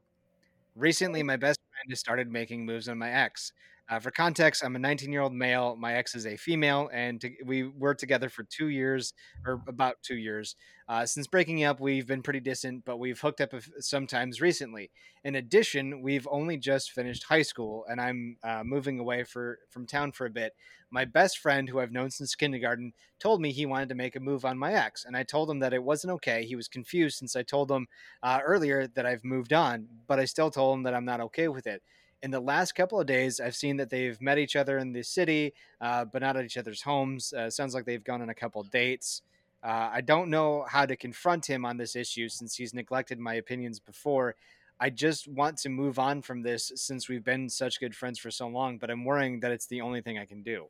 Recently, 0.75 1.23
my 1.23 1.37
best 1.37 1.59
friend 1.73 1.91
has 1.91 1.99
started 1.99 2.31
making 2.31 2.65
moves 2.65 2.89
on 2.89 2.97
my 2.99 3.11
ex. 3.11 3.53
Uh, 3.91 3.99
for 3.99 4.09
context, 4.09 4.63
I'm 4.63 4.77
a 4.77 4.79
19 4.79 5.11
year 5.11 5.19
old 5.19 5.33
male. 5.33 5.75
My 5.75 5.95
ex 5.95 6.15
is 6.15 6.25
a 6.25 6.37
female, 6.37 6.89
and 6.93 7.21
we 7.45 7.63
were 7.63 7.93
together 7.93 8.29
for 8.29 8.43
two 8.43 8.69
years, 8.69 9.13
or 9.45 9.61
about 9.67 9.97
two 10.01 10.15
years. 10.15 10.55
Uh, 10.87 11.05
since 11.05 11.27
breaking 11.27 11.65
up, 11.65 11.81
we've 11.81 12.07
been 12.07 12.21
pretty 12.21 12.39
distant, 12.39 12.85
but 12.85 12.99
we've 12.99 13.19
hooked 13.19 13.41
up 13.41 13.51
sometimes 13.79 14.39
recently. 14.39 14.91
In 15.25 15.35
addition, 15.35 16.01
we've 16.01 16.25
only 16.31 16.55
just 16.55 16.91
finished 16.91 17.25
high 17.25 17.41
school, 17.41 17.83
and 17.89 17.99
I'm 17.99 18.37
uh, 18.45 18.63
moving 18.63 18.97
away 18.97 19.25
for 19.25 19.59
from 19.69 19.85
town 19.85 20.13
for 20.13 20.25
a 20.25 20.29
bit. 20.29 20.53
My 20.89 21.03
best 21.03 21.39
friend, 21.39 21.67
who 21.67 21.81
I've 21.81 21.91
known 21.91 22.11
since 22.11 22.33
kindergarten, 22.33 22.93
told 23.19 23.41
me 23.41 23.51
he 23.51 23.65
wanted 23.65 23.89
to 23.89 23.95
make 23.95 24.15
a 24.15 24.21
move 24.21 24.45
on 24.45 24.57
my 24.57 24.71
ex, 24.71 25.03
and 25.03 25.17
I 25.17 25.23
told 25.23 25.49
him 25.49 25.59
that 25.59 25.73
it 25.73 25.83
wasn't 25.83 26.13
okay. 26.13 26.45
He 26.45 26.55
was 26.55 26.69
confused 26.69 27.17
since 27.17 27.35
I 27.35 27.43
told 27.43 27.69
him 27.69 27.87
uh, 28.23 28.39
earlier 28.41 28.87
that 28.87 29.05
I've 29.05 29.25
moved 29.25 29.51
on, 29.51 29.85
but 30.07 30.17
I 30.17 30.23
still 30.23 30.49
told 30.49 30.77
him 30.77 30.83
that 30.83 30.93
I'm 30.93 31.03
not 31.03 31.19
okay 31.19 31.49
with 31.49 31.67
it 31.67 31.81
in 32.23 32.31
the 32.31 32.39
last 32.39 32.73
couple 32.73 32.99
of 32.99 33.07
days, 33.07 33.39
I've 33.39 33.55
seen 33.55 33.77
that 33.77 33.89
they've 33.89 34.19
met 34.21 34.37
each 34.37 34.55
other 34.55 34.77
in 34.77 34.93
the 34.93 35.03
city, 35.03 35.53
uh, 35.79 36.05
but 36.05 36.21
not 36.21 36.37
at 36.37 36.45
each 36.45 36.57
other's 36.57 36.81
homes. 36.81 37.33
Uh, 37.33 37.49
sounds 37.49 37.73
like 37.73 37.85
they've 37.85 38.03
gone 38.03 38.21
on 38.21 38.29
a 38.29 38.35
couple 38.35 38.61
dates. 38.63 39.23
Uh, 39.63 39.89
I 39.91 40.01
don't 40.01 40.29
know 40.29 40.65
how 40.67 40.85
to 40.85 40.95
confront 40.95 41.45
him 41.45 41.65
on 41.65 41.77
this 41.77 41.95
issue 41.95 42.29
since 42.29 42.55
he's 42.55 42.73
neglected 42.73 43.19
my 43.19 43.35
opinions 43.35 43.79
before. 43.79 44.35
I 44.79 44.89
just 44.89 45.27
want 45.27 45.57
to 45.59 45.69
move 45.69 45.99
on 45.99 46.21
from 46.21 46.41
this 46.41 46.71
since 46.75 47.07
we've 47.07 47.23
been 47.23 47.49
such 47.49 47.79
good 47.79 47.95
friends 47.95 48.17
for 48.17 48.31
so 48.31 48.47
long, 48.47 48.77
but 48.77 48.89
I'm 48.89 49.05
worrying 49.05 49.39
that 49.41 49.51
it's 49.51 49.67
the 49.67 49.81
only 49.81 50.01
thing 50.01 50.17
I 50.17 50.25
can 50.25 50.41
do. 50.41 50.65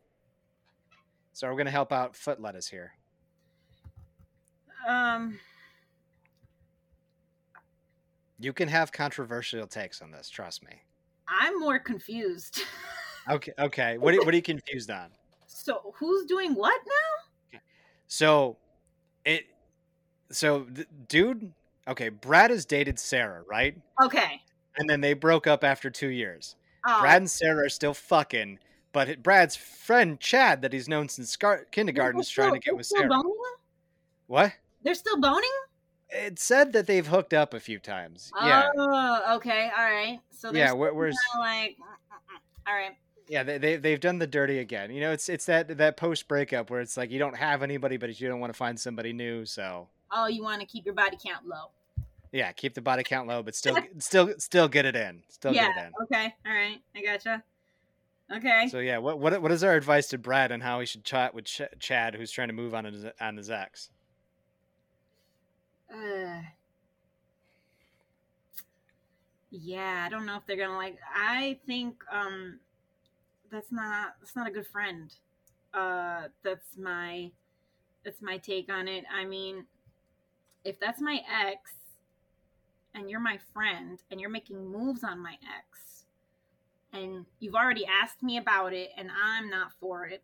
So 1.33 1.47
we're 1.47 1.55
going 1.55 1.65
to 1.65 1.71
help 1.71 1.93
out 1.93 2.15
Foot 2.15 2.41
Lettuce 2.41 2.67
here. 2.67 2.93
um. 4.87 5.39
You 8.39 8.53
can 8.53 8.67
have 8.69 8.91
controversial 8.91 9.67
takes 9.67 10.01
on 10.01 10.11
this, 10.11 10.27
trust 10.27 10.63
me. 10.63 10.81
I'm 11.39 11.59
more 11.59 11.79
confused. 11.79 12.61
Okay, 13.29 13.51
okay. 13.59 13.99
What, 13.99 14.15
are- 14.15 14.17
what 14.25 14.33
are 14.33 14.35
you 14.35 14.41
confused 14.41 14.89
on? 14.89 15.09
so 15.45 15.93
who's 15.99 16.25
doing 16.25 16.55
what 16.55 16.81
now? 17.53 17.59
So 18.07 18.57
it 19.25 19.43
so 20.31 20.63
th- 20.63 20.87
dude, 21.07 21.53
okay, 21.87 22.09
Brad 22.09 22.49
has 22.49 22.65
dated 22.65 22.97
Sarah, 22.97 23.43
right? 23.47 23.77
Okay. 24.03 24.41
And 24.77 24.89
then 24.89 25.01
they 25.01 25.13
broke 25.13 25.45
up 25.45 25.63
after 25.63 25.91
2 25.91 26.07
years. 26.07 26.55
Oh, 26.87 26.99
Brad 27.01 27.17
and 27.21 27.29
Sarah 27.29 27.65
are 27.65 27.69
still 27.69 27.93
fucking, 27.93 28.57
but 28.91 29.21
Brad's 29.21 29.55
friend 29.55 30.19
Chad 30.19 30.63
that 30.63 30.73
he's 30.73 30.89
known 30.89 31.07
since 31.07 31.29
scar- 31.29 31.65
kindergarten 31.71 32.15
they're 32.17 32.21
is 32.21 32.29
trying 32.29 32.53
to 32.53 32.59
get 32.59 32.75
with 32.75 32.87
Sarah. 32.87 33.07
boning? 33.07 33.35
What? 34.25 34.51
They're 34.83 34.95
still 34.95 35.21
boning? 35.21 35.47
It 36.11 36.39
said 36.39 36.73
that 36.73 36.87
they've 36.87 37.07
hooked 37.07 37.33
up 37.33 37.53
a 37.53 37.59
few 37.59 37.79
times. 37.79 38.31
Yeah. 38.41 38.69
Oh, 38.77 39.35
okay. 39.37 39.69
All 39.77 39.85
right. 39.85 40.19
So 40.31 40.51
yeah, 40.51 40.73
we're, 40.73 40.91
kinda 40.91 41.15
like, 41.39 41.71
mm, 41.71 41.83
mm, 41.83 42.17
mm. 42.17 42.67
all 42.67 42.73
right. 42.75 42.97
yeah, 43.27 43.43
they, 43.43 43.57
they 43.57 43.75
they've 43.77 43.99
done 43.99 44.19
the 44.19 44.27
dirty 44.27 44.59
again. 44.59 44.91
You 44.91 45.01
know, 45.01 45.11
it's 45.11 45.29
it's 45.29 45.45
that 45.45 45.77
that 45.77 45.97
post 45.97 46.27
breakup 46.27 46.69
where 46.69 46.81
it's 46.81 46.97
like 46.97 47.11
you 47.11 47.19
don't 47.19 47.37
have 47.37 47.63
anybody 47.63 47.97
but 47.97 48.19
you 48.19 48.27
don't 48.27 48.39
want 48.39 48.51
to 48.51 48.57
find 48.57 48.79
somebody 48.79 49.13
new, 49.13 49.45
so 49.45 49.87
Oh, 50.11 50.27
you 50.27 50.43
want 50.43 50.59
to 50.59 50.67
keep 50.67 50.83
your 50.85 50.95
body 50.95 51.17
count 51.23 51.47
low. 51.47 51.69
yeah, 52.33 52.51
keep 52.51 52.73
the 52.73 52.81
body 52.81 53.03
count 53.03 53.27
low 53.27 53.41
but 53.43 53.55
still 53.55 53.77
still 53.99 54.33
still 54.39 54.67
get 54.67 54.85
it 54.85 54.95
in. 54.95 55.21
Still 55.29 55.53
yeah. 55.53 55.67
get 55.67 55.77
it 55.77 55.87
in. 55.87 55.93
Okay. 56.03 56.35
All 56.45 56.53
right. 56.53 56.79
I 56.95 57.01
gotcha. 57.01 57.43
Okay. 58.35 58.67
So 58.69 58.79
yeah, 58.79 58.97
what 58.97 59.19
what 59.19 59.41
what 59.41 59.51
is 59.51 59.63
our 59.63 59.75
advice 59.75 60.07
to 60.09 60.17
Brad 60.17 60.51
on 60.51 60.59
how 60.61 60.79
he 60.79 60.85
should 60.85 61.03
chat 61.03 61.33
with 61.33 61.45
Ch- 61.45 61.61
Chad, 61.79 62.15
who's 62.15 62.31
trying 62.31 62.47
to 62.47 62.53
move 62.53 62.73
on 62.73 62.85
his 62.85 63.05
on 63.21 63.37
his 63.37 63.49
ex? 63.49 63.89
Uh, 65.91 66.41
yeah, 69.49 70.03
I 70.05 70.09
don't 70.09 70.25
know 70.25 70.37
if 70.37 70.45
they're 70.45 70.57
gonna 70.57 70.77
like. 70.77 70.97
I 71.13 71.59
think 71.67 72.03
um, 72.11 72.59
that's 73.51 73.71
not 73.71 74.15
that's 74.21 74.35
not 74.35 74.47
a 74.47 74.51
good 74.51 74.67
friend. 74.67 75.13
Uh, 75.73 76.23
that's 76.43 76.77
my 76.77 77.31
that's 78.05 78.21
my 78.21 78.37
take 78.37 78.71
on 78.71 78.87
it. 78.87 79.05
I 79.13 79.25
mean, 79.25 79.65
if 80.65 80.79
that's 80.79 81.01
my 81.01 81.21
ex, 81.43 81.71
and 82.93 83.09
you're 83.09 83.19
my 83.19 83.39
friend, 83.53 84.01
and 84.09 84.19
you're 84.19 84.29
making 84.29 84.69
moves 84.71 85.03
on 85.03 85.19
my 85.19 85.33
ex, 85.57 86.05
and 86.93 87.25
you've 87.39 87.55
already 87.55 87.85
asked 87.85 88.23
me 88.23 88.37
about 88.37 88.73
it, 88.73 88.91
and 88.97 89.09
I'm 89.11 89.49
not 89.49 89.71
for 89.79 90.05
it. 90.07 90.23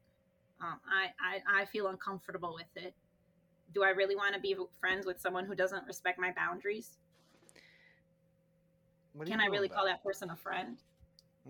Um, 0.61 0.79
I, 0.89 1.07
I 1.21 1.61
I 1.63 1.65
feel 1.65 1.87
uncomfortable 1.87 2.53
with 2.55 2.83
it 2.85 2.93
do 3.73 3.83
I 3.83 3.89
really 3.89 4.15
want 4.15 4.33
to 4.35 4.39
be 4.39 4.55
friends 4.79 5.05
with 5.05 5.19
someone 5.19 5.45
who 5.45 5.55
doesn't 5.55 5.85
respect 5.85 6.19
my 6.19 6.31
boundaries? 6.31 6.97
Can 9.25 9.39
I 9.39 9.45
really 9.47 9.67
about 9.67 9.77
call 9.77 9.85
that 9.87 10.03
person 10.03 10.29
a 10.29 10.35
friend? 10.35 10.77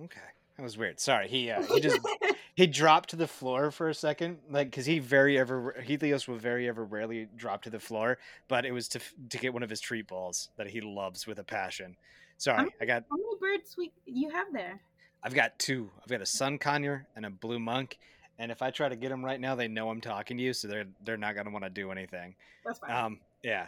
Okay, 0.04 0.20
that 0.56 0.64
was 0.64 0.78
weird. 0.78 1.00
Sorry, 1.00 1.28
he 1.28 1.52
uh, 1.52 1.62
he 1.64 1.80
just 1.82 2.00
he 2.56 2.66
dropped 2.66 3.10
to 3.10 3.16
the 3.16 3.28
floor 3.28 3.72
for 3.72 3.90
a 3.90 3.94
second, 3.94 4.38
like 4.50 4.70
because 4.72 4.86
he 4.86 5.00
very 5.00 5.38
ever 5.38 5.76
Helios 5.84 6.28
will 6.28 6.38
very 6.38 6.68
ever 6.70 6.86
rarely 6.86 7.28
drop 7.36 7.64
to 7.64 7.70
the 7.70 7.80
floor, 7.80 8.20
but 8.48 8.66
it 8.66 8.72
was 8.72 8.88
to 8.90 9.00
to 9.30 9.38
get 9.38 9.54
one 9.54 9.64
of 9.64 9.70
his 9.70 9.82
treat 9.82 10.08
balls 10.08 10.50
that 10.56 10.68
he 10.68 10.80
loves 10.82 11.28
with 11.28 11.40
a 11.40 11.44
passion. 11.44 11.98
Sorry, 12.38 12.58
I'm- 12.60 12.70
I 12.80 12.86
got 12.86 13.04
How 13.10 13.18
many 13.18 13.38
birds 13.40 13.76
we 13.78 13.92
you 14.06 14.30
have 14.30 14.54
there? 14.54 14.80
I've 15.24 15.34
got 15.34 15.58
two. 15.60 15.90
I've 16.02 16.10
got 16.10 16.22
a 16.22 16.26
sun 16.26 16.60
conure 16.60 17.06
and 17.16 17.26
a 17.26 17.30
blue 17.30 17.60
monk. 17.60 17.98
And 18.40 18.52
if 18.52 18.62
I 18.62 18.70
try 18.70 18.88
to 18.88 18.96
get 18.96 19.10
them 19.10 19.26
right 19.26 19.40
now, 19.40 19.56
they 19.56 19.68
know 19.68 19.90
I'm 19.90 20.02
talking 20.02 20.38
to 20.38 20.44
you, 20.44 20.54
so 20.54 20.68
they're 20.68 20.86
they're 21.04 21.18
not 21.18 21.36
gonna 21.36 21.50
want 21.50 21.64
to 21.64 21.70
do 21.70 21.92
anything. 21.92 22.36
That's 22.66 22.80
fine. 22.80 22.92
Um, 22.92 23.20
yeah, 23.44 23.68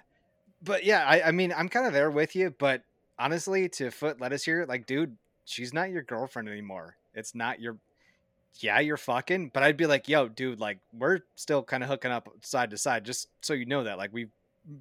but 0.63 0.83
yeah, 0.85 1.05
I, 1.05 1.29
I 1.29 1.31
mean, 1.31 1.53
I'm 1.55 1.69
kind 1.69 1.87
of 1.87 1.93
there 1.93 2.11
with 2.11 2.35
you. 2.35 2.53
But 2.57 2.83
honestly, 3.17 3.67
to 3.69 3.89
foot 3.89 4.21
lettuce 4.21 4.43
here, 4.43 4.65
like, 4.67 4.85
dude, 4.85 5.17
she's 5.45 5.73
not 5.73 5.89
your 5.89 6.03
girlfriend 6.03 6.49
anymore. 6.49 6.95
It's 7.13 7.33
not 7.33 7.59
your. 7.59 7.77
Yeah, 8.55 8.79
you're 8.79 8.97
fucking, 8.97 9.51
but 9.53 9.63
I'd 9.63 9.77
be 9.77 9.85
like, 9.85 10.09
yo, 10.09 10.27
dude, 10.27 10.59
like, 10.59 10.79
we're 10.91 11.19
still 11.35 11.61
kind 11.63 11.83
of 11.83 11.89
hooking 11.89 12.11
up 12.11 12.29
side 12.41 12.71
to 12.71 12.77
side, 12.77 13.05
just 13.05 13.29
so 13.41 13.53
you 13.53 13.65
know 13.65 13.83
that. 13.83 13.97
Like, 13.97 14.11
we 14.11 14.27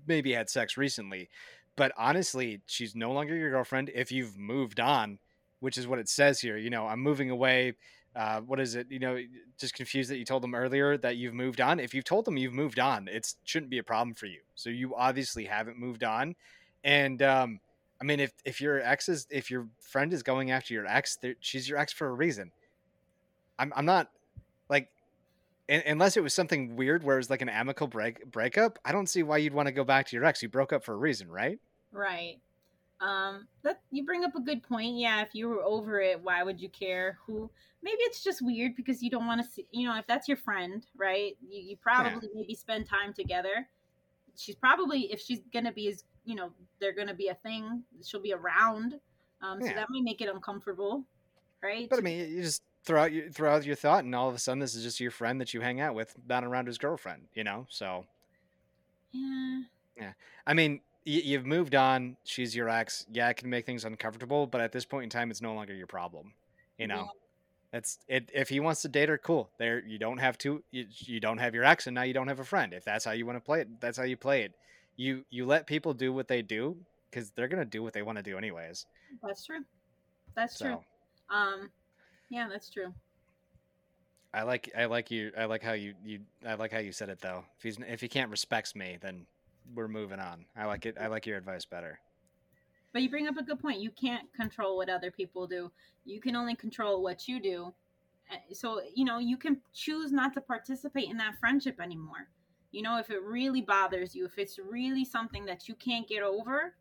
maybe 0.07 0.33
had 0.33 0.49
sex 0.51 0.77
recently, 0.77 1.29
but 1.77 1.93
honestly, 1.97 2.61
she's 2.67 2.97
no 2.97 3.13
longer 3.13 3.37
your 3.37 3.51
girlfriend 3.51 3.91
if 3.95 4.11
you've 4.11 4.37
moved 4.37 4.81
on, 4.81 5.19
which 5.61 5.77
is 5.79 5.87
what 5.87 5.99
it 5.99 6.09
says 6.09 6.41
here. 6.41 6.57
You 6.57 6.71
know, 6.71 6.87
I'm 6.87 7.01
moving 7.01 7.31
away. 7.31 7.75
Uh, 8.17 8.41
what 8.41 8.59
is 8.59 8.75
it? 8.75 8.87
You 8.91 8.99
know, 8.99 9.19
just 9.59 9.75
confused 9.75 10.11
that 10.11 10.19
you 10.19 10.25
told 10.25 10.43
them 10.43 10.55
earlier 10.55 10.97
that 10.99 11.17
you've 11.17 11.35
moved 11.35 11.61
on. 11.61 11.79
If 11.79 11.95
you've 11.95 12.05
told 12.05 12.25
them 12.25 12.37
you've 12.37 12.53
moved 12.53 12.79
on, 12.79 13.09
it 13.09 13.35
shouldn't 13.45 13.71
be 13.71 13.79
a 13.79 13.83
problem 13.83 14.15
for 14.15 14.27
you. 14.27 14.41
So 14.55 14.71
you 14.71 14.95
obviously 14.97 15.45
haven't 15.45 15.79
moved 15.79 16.03
on. 16.03 16.35
And 16.83 17.23
um, 17.23 17.61
I 18.01 18.05
mean, 18.05 18.21
if 18.21 18.33
if 18.45 18.61
your 18.61 18.81
ex 18.81 19.09
is 19.09 19.27
if 19.31 19.51
your 19.51 19.69
friend 19.81 20.13
is 20.13 20.23
going 20.23 20.51
after 20.51 20.75
your 20.75 20.87
ex, 20.87 21.19
she's 21.41 21.69
your 21.69 21.79
ex 21.79 21.93
for 21.93 22.09
a 22.09 22.13
reason. 22.13 22.51
I'm 23.59 23.73
I'm 23.77 23.85
not 23.85 24.11
like 24.69 24.89
un- 25.69 25.83
unless 25.87 26.17
it 26.17 26.23
was 26.23 26.35
something 26.35 26.77
weird 26.77 27.03
where 27.03 27.17
it 27.17 27.21
was 27.21 27.31
like 27.31 27.43
an 27.43 27.49
amicable 27.49 27.89
break 27.89 28.31
breakup. 28.31 28.79
I 28.85 28.93
don't 28.93 29.09
see 29.09 29.23
why 29.23 29.39
you'd 29.39 29.55
want 29.55 29.67
to 29.67 29.73
go 29.73 29.85
back 29.85 30.07
to 30.07 30.17
your 30.17 30.25
ex. 30.25 30.43
You 30.43 30.49
broke 30.49 30.73
up 30.73 30.85
for 30.85 30.95
a 30.95 30.97
reason, 30.97 31.31
right? 31.31 31.59
right. 31.93 32.39
Um, 33.01 33.47
that 33.63 33.81
you 33.91 34.05
bring 34.05 34.25
up 34.25 34.35
a 34.35 34.41
good 34.41 34.63
point. 34.63 34.97
Yeah, 34.97 35.23
if 35.23 35.29
you 35.33 35.49
were 35.49 35.63
over 35.63 36.01
it, 36.01 36.21
why 36.21 36.43
would 36.43 36.61
you 36.61 36.69
care 36.69 37.19
who? 37.25 37.51
Maybe 37.83 37.99
it's 38.01 38.25
just 38.25 38.43
weird 38.43 38.75
because 38.75 39.03
you 39.03 39.11
don't 39.11 39.27
want 39.27 39.41
to 39.43 39.49
see. 39.49 39.67
You 39.71 39.89
know, 39.89 39.97
if 39.97 40.07
that's 40.07 40.27
your 40.27 40.37
friend, 40.37 40.85
right? 40.97 41.37
You, 41.49 41.61
you 41.61 41.77
probably 41.77 42.29
maybe 42.35 42.55
spend 42.55 42.89
time 42.89 43.13
together. 43.13 43.69
She's 44.37 44.57
probably 44.57 45.13
if 45.13 45.21
she's 45.21 45.41
gonna 45.53 45.73
be 45.73 45.89
as 45.89 46.05
you 46.25 46.35
know, 46.35 46.51
they're 46.81 46.95
gonna 46.95 47.15
be 47.15 47.29
a 47.29 47.35
thing. 47.35 47.85
She'll 48.05 48.23
be 48.23 48.35
around. 48.35 48.95
Um, 49.41 49.63
so 49.63 49.69
that 49.69 49.89
might 49.91 50.03
make 50.03 50.21
it 50.21 50.29
uncomfortable, 50.29 51.05
right? 51.63 51.89
But 51.89 52.01
I 52.01 52.03
mean, 52.03 52.29
you 52.29 52.43
just 52.43 52.63
throw 52.85 53.03
out 53.03 53.13
your 53.13 53.31
throw 53.31 53.55
out 53.55 53.65
your 53.65 53.77
thought, 53.77 54.03
and 54.03 54.15
all 54.15 54.29
of 54.29 54.35
a 54.35 54.39
sudden, 54.39 54.59
this 54.59 54.75
is 54.75 54.83
just 54.83 54.99
your 54.99 55.13
friend 55.13 55.41
that 55.41 55.55
you 55.55 55.61
hang 55.61 55.81
out 55.81 55.95
with, 55.95 56.17
not 56.27 56.43
around 56.43 56.67
his 56.67 56.79
girlfriend. 56.79 57.29
You 57.35 57.45
know, 57.45 57.67
so 57.69 58.05
yeah. 59.13 59.63
Yeah. 59.97 60.13
I 60.47 60.55
mean, 60.55 60.81
you've 61.09 61.47
moved 61.47 61.75
on. 61.75 62.17
She's 62.25 62.55
your 62.55 62.69
ex. 62.69 63.07
Yeah, 63.11 63.29
it 63.29 63.37
can 63.37 63.49
make 63.51 63.67
things 63.67 63.85
uncomfortable, 63.85 64.47
but 64.47 64.61
at 64.61 64.73
this 64.73 64.85
point 64.85 65.05
in 65.05 65.11
time, 65.11 65.31
it's 65.31 65.41
no 65.43 65.55
longer 65.55 65.75
your 65.75 65.87
problem. 65.87 66.33
You 66.79 66.87
know, 66.87 66.97
Yeah. 67.03 67.07
that's 67.73 67.99
it. 68.09 68.31
If 68.35 68.49
he 68.49 68.61
wants 68.61 68.83
to 68.83 68.89
date 68.89 69.09
her, 69.09 69.19
cool. 69.19 69.51
There, 69.59 69.83
you 69.85 69.99
don't 69.99 70.19
have 70.19 70.39
to. 70.39 70.63
You, 70.71 70.87
you 70.91 71.21
don't 71.21 71.39
have 71.39 71.55
your 71.55 71.65
ex, 71.65 71.87
and 71.87 71.95
now 71.95 72.03
you 72.03 72.15
don't 72.15 72.29
have 72.29 72.41
a 72.41 72.45
friend. 72.45 72.73
If 72.73 72.85
that's 72.85 73.05
how 73.05 73.13
you 73.13 73.27
want 73.27 73.37
to 73.37 73.45
play 73.45 73.61
it, 73.63 73.81
that's 73.81 73.97
how 73.99 74.05
you 74.05 74.17
play 74.17 74.43
it. 74.43 74.53
You 74.97 75.25
you 75.31 75.47
let 75.47 75.67
people 75.67 75.95
do 75.95 76.13
what 76.13 76.29
they 76.29 76.43
do 76.43 76.77
because 77.11 77.31
they're 77.31 77.49
gonna 77.49 77.65
do 77.65 77.83
what 77.83 77.93
they 77.93 78.03
want 78.03 78.19
to 78.19 78.23
do 78.23 78.37
anyways. 78.37 78.87
That's 79.23 79.45
true. 79.45 79.65
That's 80.35 80.59
true. 80.59 80.79
Um, 81.31 81.71
yeah, 82.31 82.49
that's 82.51 82.71
true. 82.71 82.93
I 84.35 84.43
like 84.43 84.71
I 84.77 84.85
like 84.85 85.11
you 85.11 85.33
I 85.39 85.47
like 85.47 85.63
how 85.63 85.73
you 85.73 85.95
you 86.05 86.21
I 86.47 86.55
like 86.55 86.73
how 86.73 86.79
you 86.79 86.93
said 86.93 87.09
it 87.09 87.21
though. 87.21 87.45
If 87.57 87.63
he's 87.63 87.79
if 87.89 88.01
he 88.01 88.09
can't 88.09 88.31
respects 88.31 88.75
me, 88.77 88.99
then 89.01 89.27
we're 89.75 89.89
moving 89.89 90.21
on. 90.21 90.45
I 90.57 90.67
like 90.67 90.87
it. 90.87 90.97
I 91.01 91.07
like 91.09 91.27
your 91.27 91.37
advice 91.37 91.65
better. 91.65 91.99
But 92.93 93.03
you 93.03 93.11
bring 93.11 93.29
up 93.29 93.37
a 93.37 93.43
good 93.43 93.61
point. 93.61 93.81
You 93.81 93.91
can't 93.91 94.33
control 94.33 94.77
what 94.77 94.89
other 94.89 95.11
people 95.11 95.47
do. 95.47 95.71
You 96.05 96.21
can 96.21 96.35
only 96.35 96.55
control 96.55 97.03
what 97.03 97.29
you 97.29 97.41
do. 97.41 97.75
Eh, 98.31 98.55
so, 98.55 98.81
you 98.95 99.05
know, 99.05 99.19
you 99.19 99.37
can 99.37 99.61
choose 99.75 100.11
not 100.11 100.33
to 100.35 100.41
participate 100.41 101.11
in 101.11 101.17
that 101.19 101.39
friendship 101.39 101.81
anymore. 101.81 102.29
You 102.71 102.83
know, 102.83 102.99
if 102.99 103.11
it 103.11 103.23
really 103.23 103.63
bothers 103.63 104.15
you, 104.15 104.25
if 104.27 104.39
it's 104.39 104.59
really 104.59 105.05
something 105.05 105.45
that 105.47 105.69
you 105.69 105.75
can't 105.75 106.09
get 106.09 106.23
over, 106.23 106.75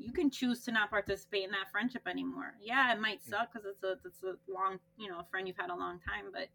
you 0.00 0.12
can 0.12 0.30
choose 0.30 0.64
to 0.64 0.72
not 0.72 0.90
participate 0.90 1.44
in 1.44 1.50
that 1.50 1.70
friendship 1.70 2.02
anymore. 2.08 2.54
Yeah, 2.60 2.92
it 2.92 3.00
might 3.00 3.22
suck 3.22 3.52
because 3.52 3.66
it's 3.66 3.84
a 3.84 3.98
it's 4.06 4.22
a 4.22 4.36
long 4.50 4.78
you 4.96 5.08
know 5.08 5.20
a 5.20 5.26
friend 5.30 5.46
you've 5.46 5.58
had 5.58 5.70
a 5.70 5.76
long 5.76 6.00
time, 6.00 6.26
but 6.32 6.48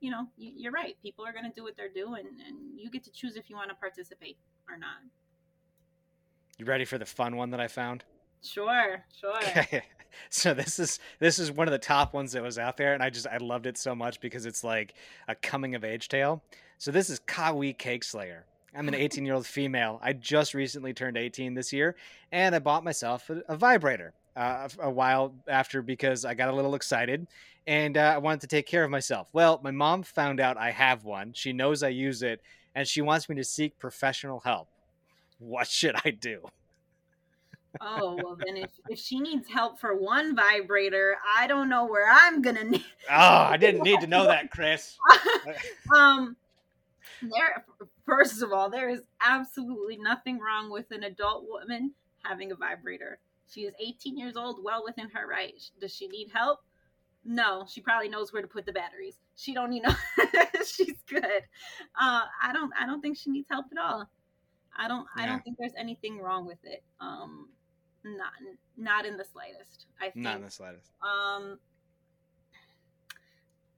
you 0.00 0.10
know 0.10 0.26
you, 0.36 0.68
are 0.68 0.72
right. 0.72 0.96
People 1.02 1.26
are 1.26 1.32
going 1.32 1.44
to 1.44 1.50
do 1.50 1.64
what 1.64 1.76
they're 1.76 1.88
doing, 1.88 2.26
and 2.46 2.78
you 2.78 2.90
get 2.90 3.02
to 3.04 3.10
choose 3.10 3.36
if 3.36 3.48
you 3.48 3.56
want 3.56 3.70
to 3.70 3.74
participate 3.74 4.36
or 4.68 4.76
not. 4.76 5.00
You 6.60 6.66
ready 6.66 6.84
for 6.84 6.98
the 6.98 7.06
fun 7.06 7.36
one 7.36 7.52
that 7.52 7.60
I 7.60 7.68
found? 7.68 8.04
Sure, 8.42 9.02
sure. 9.18 9.36
Okay. 9.38 9.82
So 10.28 10.54
this 10.54 10.80
is 10.80 10.98
this 11.20 11.38
is 11.38 11.52
one 11.52 11.68
of 11.68 11.72
the 11.72 11.78
top 11.78 12.14
ones 12.14 12.32
that 12.32 12.42
was 12.42 12.58
out 12.58 12.76
there, 12.76 12.94
and 12.94 13.02
I 13.02 13.10
just 13.10 13.28
I 13.28 13.36
loved 13.36 13.66
it 13.66 13.78
so 13.78 13.94
much 13.94 14.20
because 14.20 14.44
it's 14.44 14.64
like 14.64 14.94
a 15.28 15.36
coming 15.36 15.76
of 15.76 15.84
age 15.84 16.08
tale. 16.08 16.42
So 16.78 16.90
this 16.90 17.08
is 17.10 17.20
Kawi 17.20 17.78
Cake 17.78 18.02
Slayer. 18.02 18.44
I'm 18.74 18.88
an 18.88 18.94
18 18.96 19.24
year 19.24 19.36
old 19.36 19.46
female. 19.46 20.00
I 20.02 20.12
just 20.14 20.52
recently 20.52 20.92
turned 20.92 21.16
18 21.16 21.54
this 21.54 21.72
year, 21.72 21.94
and 22.32 22.56
I 22.56 22.58
bought 22.58 22.82
myself 22.82 23.30
a, 23.30 23.40
a 23.48 23.56
vibrator 23.56 24.12
uh, 24.34 24.68
a 24.80 24.90
while 24.90 25.32
after 25.46 25.80
because 25.80 26.24
I 26.24 26.34
got 26.34 26.48
a 26.48 26.56
little 26.56 26.74
excited 26.74 27.28
and 27.68 27.96
uh, 27.96 28.14
I 28.16 28.18
wanted 28.18 28.40
to 28.40 28.48
take 28.48 28.66
care 28.66 28.82
of 28.82 28.90
myself. 28.90 29.28
Well, 29.32 29.60
my 29.62 29.70
mom 29.70 30.02
found 30.02 30.40
out 30.40 30.56
I 30.56 30.72
have 30.72 31.04
one. 31.04 31.34
She 31.34 31.52
knows 31.52 31.84
I 31.84 31.90
use 31.90 32.24
it, 32.24 32.42
and 32.74 32.86
she 32.86 33.00
wants 33.00 33.28
me 33.28 33.36
to 33.36 33.44
seek 33.44 33.78
professional 33.78 34.40
help. 34.40 34.68
What 35.40 35.66
should 35.66 35.96
I 36.04 36.10
do? 36.10 36.48
oh 37.80 38.18
well 38.22 38.36
then 38.44 38.56
if, 38.56 38.70
if 38.88 38.98
she 38.98 39.20
needs 39.20 39.48
help 39.48 39.78
for 39.78 39.94
one 39.94 40.34
vibrator 40.34 41.16
i 41.36 41.46
don't 41.46 41.68
know 41.68 41.86
where 41.86 42.10
i'm 42.10 42.42
gonna 42.42 42.64
need 42.64 42.84
oh 43.08 43.46
i 43.48 43.56
didn't 43.60 43.82
need 43.82 44.00
to 44.00 44.06
know 44.06 44.24
that 44.24 44.50
chris. 44.50 44.98
Um 45.96 46.36
there 47.22 47.64
first 48.06 48.42
of 48.42 48.52
all 48.52 48.70
there 48.70 48.88
is 48.88 49.00
absolutely 49.20 49.96
nothing 49.96 50.38
wrong 50.38 50.70
with 50.70 50.90
an 50.90 51.04
adult 51.04 51.46
woman 51.48 51.92
having 52.24 52.52
a 52.52 52.54
vibrator. 52.54 53.18
She 53.48 53.62
is 53.62 53.74
18 53.80 54.16
years 54.16 54.36
old 54.36 54.62
well 54.62 54.82
within 54.84 55.08
her 55.10 55.26
right. 55.26 55.54
Does 55.80 55.94
she 55.94 56.08
need 56.08 56.28
help? 56.32 56.60
No 57.24 57.64
she 57.68 57.80
probably 57.80 58.08
knows 58.08 58.32
where 58.32 58.42
to 58.42 58.48
put 58.48 58.66
the 58.66 58.72
batteries. 58.72 59.16
She 59.36 59.54
don't 59.54 59.70
need 59.70 59.82
no 59.82 59.94
she's 60.66 61.02
good. 61.08 61.42
Uh 62.00 62.22
i 62.42 62.52
don't 62.52 62.72
i 62.78 62.86
don't 62.86 63.00
think 63.00 63.16
she 63.16 63.30
needs 63.30 63.48
help 63.50 63.66
at 63.72 63.78
all 63.82 64.08
i 64.80 64.88
don't 64.88 65.06
yeah. 65.16 65.22
i 65.22 65.26
don't 65.26 65.44
think 65.44 65.56
there's 65.58 65.74
anything 65.78 66.18
wrong 66.18 66.46
with 66.46 66.58
it 66.64 66.82
um 67.00 67.48
not 68.04 68.32
not 68.76 69.06
in 69.06 69.16
the 69.16 69.24
slightest 69.24 69.86
i 70.00 70.10
think 70.10 70.16
not 70.16 70.36
in 70.36 70.42
the 70.42 70.50
slightest 70.50 70.90
um 71.02 71.58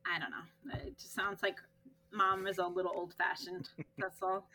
i 0.07 0.19
don't 0.19 0.31
know 0.31 0.73
it 0.87 0.97
just 0.99 1.15
sounds 1.15 1.43
like 1.43 1.57
mom 2.13 2.47
is 2.47 2.59
a 2.59 2.67
little 2.67 2.93
old 2.95 3.15
fashioned. 3.15 3.69
That's 3.99 4.23
all. 4.23 4.47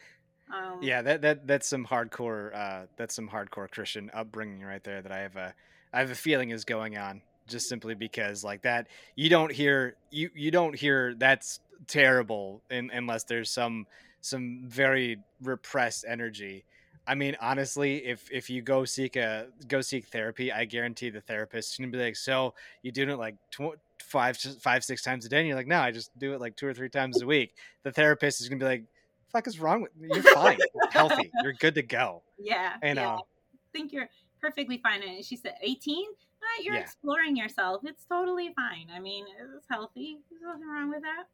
Um, 0.53 0.79
yeah, 0.81 1.01
that 1.01 1.21
that 1.23 1.47
that's 1.47 1.67
some 1.67 1.85
hardcore. 1.85 2.55
Uh, 2.55 2.85
that's 2.95 3.13
some 3.15 3.27
hardcore 3.27 3.69
Christian 3.69 4.09
upbringing 4.13 4.61
right 4.61 4.83
there. 4.83 5.01
That 5.01 5.11
I 5.11 5.19
have 5.19 5.35
a 5.35 5.53
I 5.91 5.99
have 5.99 6.11
a 6.11 6.15
feeling 6.15 6.51
is 6.51 6.63
going 6.63 6.97
on 6.97 7.21
just 7.47 7.67
simply 7.67 7.95
because 7.95 8.43
like 8.43 8.61
that 8.61 8.87
you 9.15 9.29
don't 9.29 9.51
hear 9.51 9.95
you 10.09 10.29
you 10.33 10.51
don't 10.51 10.73
hear 10.73 11.15
that's 11.17 11.59
terrible 11.87 12.61
in, 12.69 12.91
unless 12.93 13.25
there's 13.25 13.49
some 13.49 13.87
some 14.27 14.63
very 14.65 15.17
repressed 15.41 16.05
energy. 16.07 16.65
I 17.07 17.15
mean, 17.15 17.37
honestly, 17.39 18.05
if 18.05 18.29
if 18.31 18.49
you 18.49 18.61
go 18.61 18.83
seek 18.83 19.15
a 19.15 19.47
go 19.67 19.79
seek 19.81 20.07
therapy, 20.07 20.51
I 20.51 20.65
guarantee 20.65 21.09
the 21.09 21.21
therapist 21.21 21.71
is 21.71 21.77
gonna 21.77 21.91
be 21.91 21.97
like, 21.97 22.17
"So 22.17 22.53
you 22.81 22.91
doing 22.91 23.09
it 23.09 23.17
like 23.17 23.35
tw- 23.49 23.79
five 24.03 24.37
five 24.37 24.83
six 24.83 25.01
times 25.01 25.25
a 25.25 25.29
day? 25.29 25.39
And 25.39 25.47
you're 25.47 25.55
like 25.55 25.67
no 25.67 25.79
i 25.79 25.91
just 25.91 26.17
do 26.17 26.33
it 26.33 26.41
like 26.41 26.55
two 26.55 26.67
or 26.67 26.73
three 26.73 26.89
times 26.89 27.21
a 27.21 27.25
week. 27.25 27.55
The 27.83 27.91
therapist 27.91 28.41
is 28.41 28.49
gonna 28.49 28.59
be 28.59 28.65
like 28.65 28.83
fuck 29.31 29.47
is 29.47 29.59
wrong 29.59 29.81
with 29.81 29.91
you? 29.99 30.09
You're 30.13 30.33
fine. 30.33 30.57
You're 30.75 30.91
healthy. 30.91 31.29
You're 31.43 31.53
good 31.53 31.75
to 31.75 31.83
go. 31.83 32.23
Yeah 32.39 32.73
and 32.81 32.97
yeah. 32.97 33.15
Uh, 33.15 33.17
i 33.17 33.77
think 33.77 33.91
you're 33.91 34.09
perfectly 34.41 34.79
fine. 34.81 35.03
And 35.03 35.23
she 35.23 35.35
said 35.35 35.55
18 35.61 36.05
uh, 36.05 36.63
you're 36.63 36.75
yeah. 36.75 36.81
exploring 36.81 37.35
yourself. 37.35 37.81
It's 37.83 38.05
totally 38.05 38.53
fine. 38.55 38.87
I 38.93 38.99
mean 38.99 39.25
it's 39.55 39.67
healthy. 39.69 40.19
There's 40.29 40.41
nothing 40.41 40.67
wrong 40.67 40.89
with 40.89 41.01
that. 41.01 41.25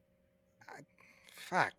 I, 0.70 0.82
fuck 1.36 1.74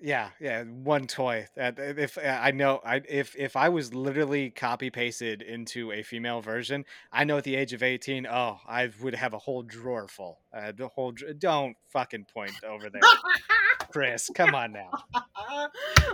yeah, 0.00 0.30
yeah, 0.40 0.62
one 0.62 1.06
toy. 1.06 1.46
That 1.56 1.78
if 1.78 2.18
uh, 2.18 2.20
I 2.20 2.50
know, 2.50 2.80
I 2.84 3.02
if 3.08 3.34
if 3.36 3.56
I 3.56 3.70
was 3.70 3.94
literally 3.94 4.50
copy 4.50 4.90
pasted 4.90 5.40
into 5.40 5.90
a 5.90 6.02
female 6.02 6.42
version, 6.42 6.84
I 7.12 7.24
know 7.24 7.38
at 7.38 7.44
the 7.44 7.56
age 7.56 7.72
of 7.72 7.82
eighteen, 7.82 8.26
oh, 8.26 8.60
I 8.68 8.90
would 9.00 9.14
have 9.14 9.32
a 9.32 9.38
whole 9.38 9.62
drawer 9.62 10.06
full. 10.06 10.38
Uh, 10.54 10.72
the 10.76 10.88
whole 10.88 11.12
don't 11.38 11.76
fucking 11.88 12.26
point 12.32 12.52
over 12.62 12.90
there, 12.90 13.00
Chris. 13.90 14.30
Come 14.34 14.54
on 14.54 14.72
now. 14.72 14.90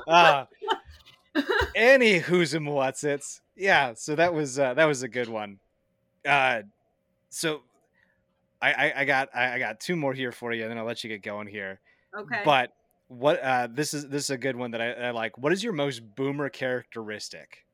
Uh, 0.06 0.44
any 1.74 2.18
who's 2.18 2.54
and 2.54 2.66
what's 2.66 3.02
it's 3.02 3.40
yeah. 3.56 3.94
So 3.94 4.14
that 4.14 4.32
was 4.32 4.58
uh, 4.58 4.74
that 4.74 4.84
was 4.84 5.02
a 5.02 5.08
good 5.08 5.28
one. 5.28 5.58
Uh, 6.24 6.62
so 7.30 7.62
I, 8.60 8.72
I 8.72 8.92
I 9.00 9.04
got 9.04 9.28
I, 9.34 9.54
I 9.54 9.58
got 9.58 9.80
two 9.80 9.96
more 9.96 10.14
here 10.14 10.30
for 10.30 10.52
you, 10.52 10.62
and 10.62 10.70
then 10.70 10.78
I'll 10.78 10.84
let 10.84 11.02
you 11.02 11.08
get 11.08 11.22
going 11.22 11.48
here. 11.48 11.80
Okay. 12.16 12.42
But 12.44 12.72
what 13.12 13.42
uh, 13.42 13.68
this 13.70 13.92
is 13.92 14.08
this 14.08 14.24
is 14.24 14.30
a 14.30 14.38
good 14.38 14.56
one 14.56 14.70
that 14.70 14.80
I, 14.80 14.92
I 14.92 15.10
like. 15.10 15.36
What 15.36 15.52
is 15.52 15.62
your 15.62 15.72
most 15.72 16.14
boomer 16.14 16.48
characteristic? 16.48 17.66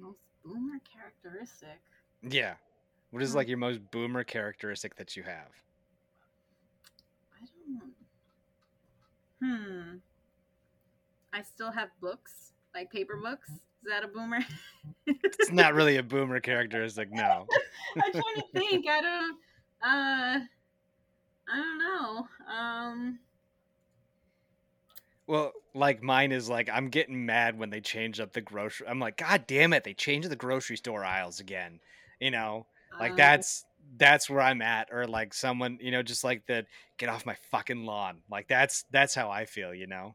most 0.00 0.18
boomer 0.44 0.80
characteristic. 0.92 1.80
Yeah. 2.22 2.54
What 3.10 3.22
is 3.22 3.30
hmm. 3.30 3.36
like 3.36 3.48
your 3.48 3.58
most 3.58 3.80
boomer 3.90 4.24
characteristic 4.24 4.96
that 4.96 5.16
you 5.16 5.22
have? 5.22 5.48
I 7.32 7.46
don't. 7.70 7.92
Hmm. 9.40 9.96
I 11.32 11.42
still 11.42 11.70
have 11.70 11.90
books, 12.00 12.52
like 12.74 12.90
paper 12.90 13.16
books. 13.22 13.50
Is 13.50 13.88
that 13.88 14.02
a 14.02 14.08
boomer? 14.08 14.40
it's 15.06 15.52
not 15.52 15.74
really 15.74 15.98
a 15.98 16.02
boomer 16.02 16.40
characteristic, 16.40 17.12
no. 17.12 17.46
I'm 18.02 18.12
trying 18.12 18.34
to 18.36 18.44
think. 18.52 18.86
I 18.88 19.00
don't. 19.00 19.36
Uh. 19.82 20.40
I 21.48 21.56
don't 21.56 21.78
know. 21.78 22.28
Um 22.52 23.18
well, 25.26 25.52
like 25.74 26.02
mine 26.02 26.30
is 26.30 26.48
like 26.48 26.68
I'm 26.72 26.88
getting 26.88 27.26
mad 27.26 27.58
when 27.58 27.70
they 27.70 27.80
change 27.80 28.20
up 28.20 28.32
the 28.32 28.40
grocery. 28.40 28.86
I'm 28.86 29.00
like, 29.00 29.16
God 29.16 29.44
damn 29.46 29.72
it, 29.72 29.84
they 29.84 29.94
changed 29.94 30.30
the 30.30 30.36
grocery 30.36 30.76
store 30.76 31.04
aisles 31.04 31.40
again. 31.40 31.80
You 32.20 32.30
know, 32.30 32.66
like 32.98 33.12
um, 33.12 33.16
that's 33.16 33.64
that's 33.96 34.30
where 34.30 34.40
I'm 34.40 34.62
at. 34.62 34.88
Or 34.92 35.06
like 35.06 35.34
someone, 35.34 35.78
you 35.80 35.90
know, 35.90 36.02
just 36.02 36.22
like 36.22 36.46
the 36.46 36.64
get 36.96 37.08
off 37.08 37.26
my 37.26 37.36
fucking 37.50 37.84
lawn. 37.84 38.18
Like 38.30 38.46
that's 38.46 38.84
that's 38.92 39.14
how 39.14 39.30
I 39.30 39.46
feel. 39.46 39.74
You 39.74 39.88
know. 39.88 40.14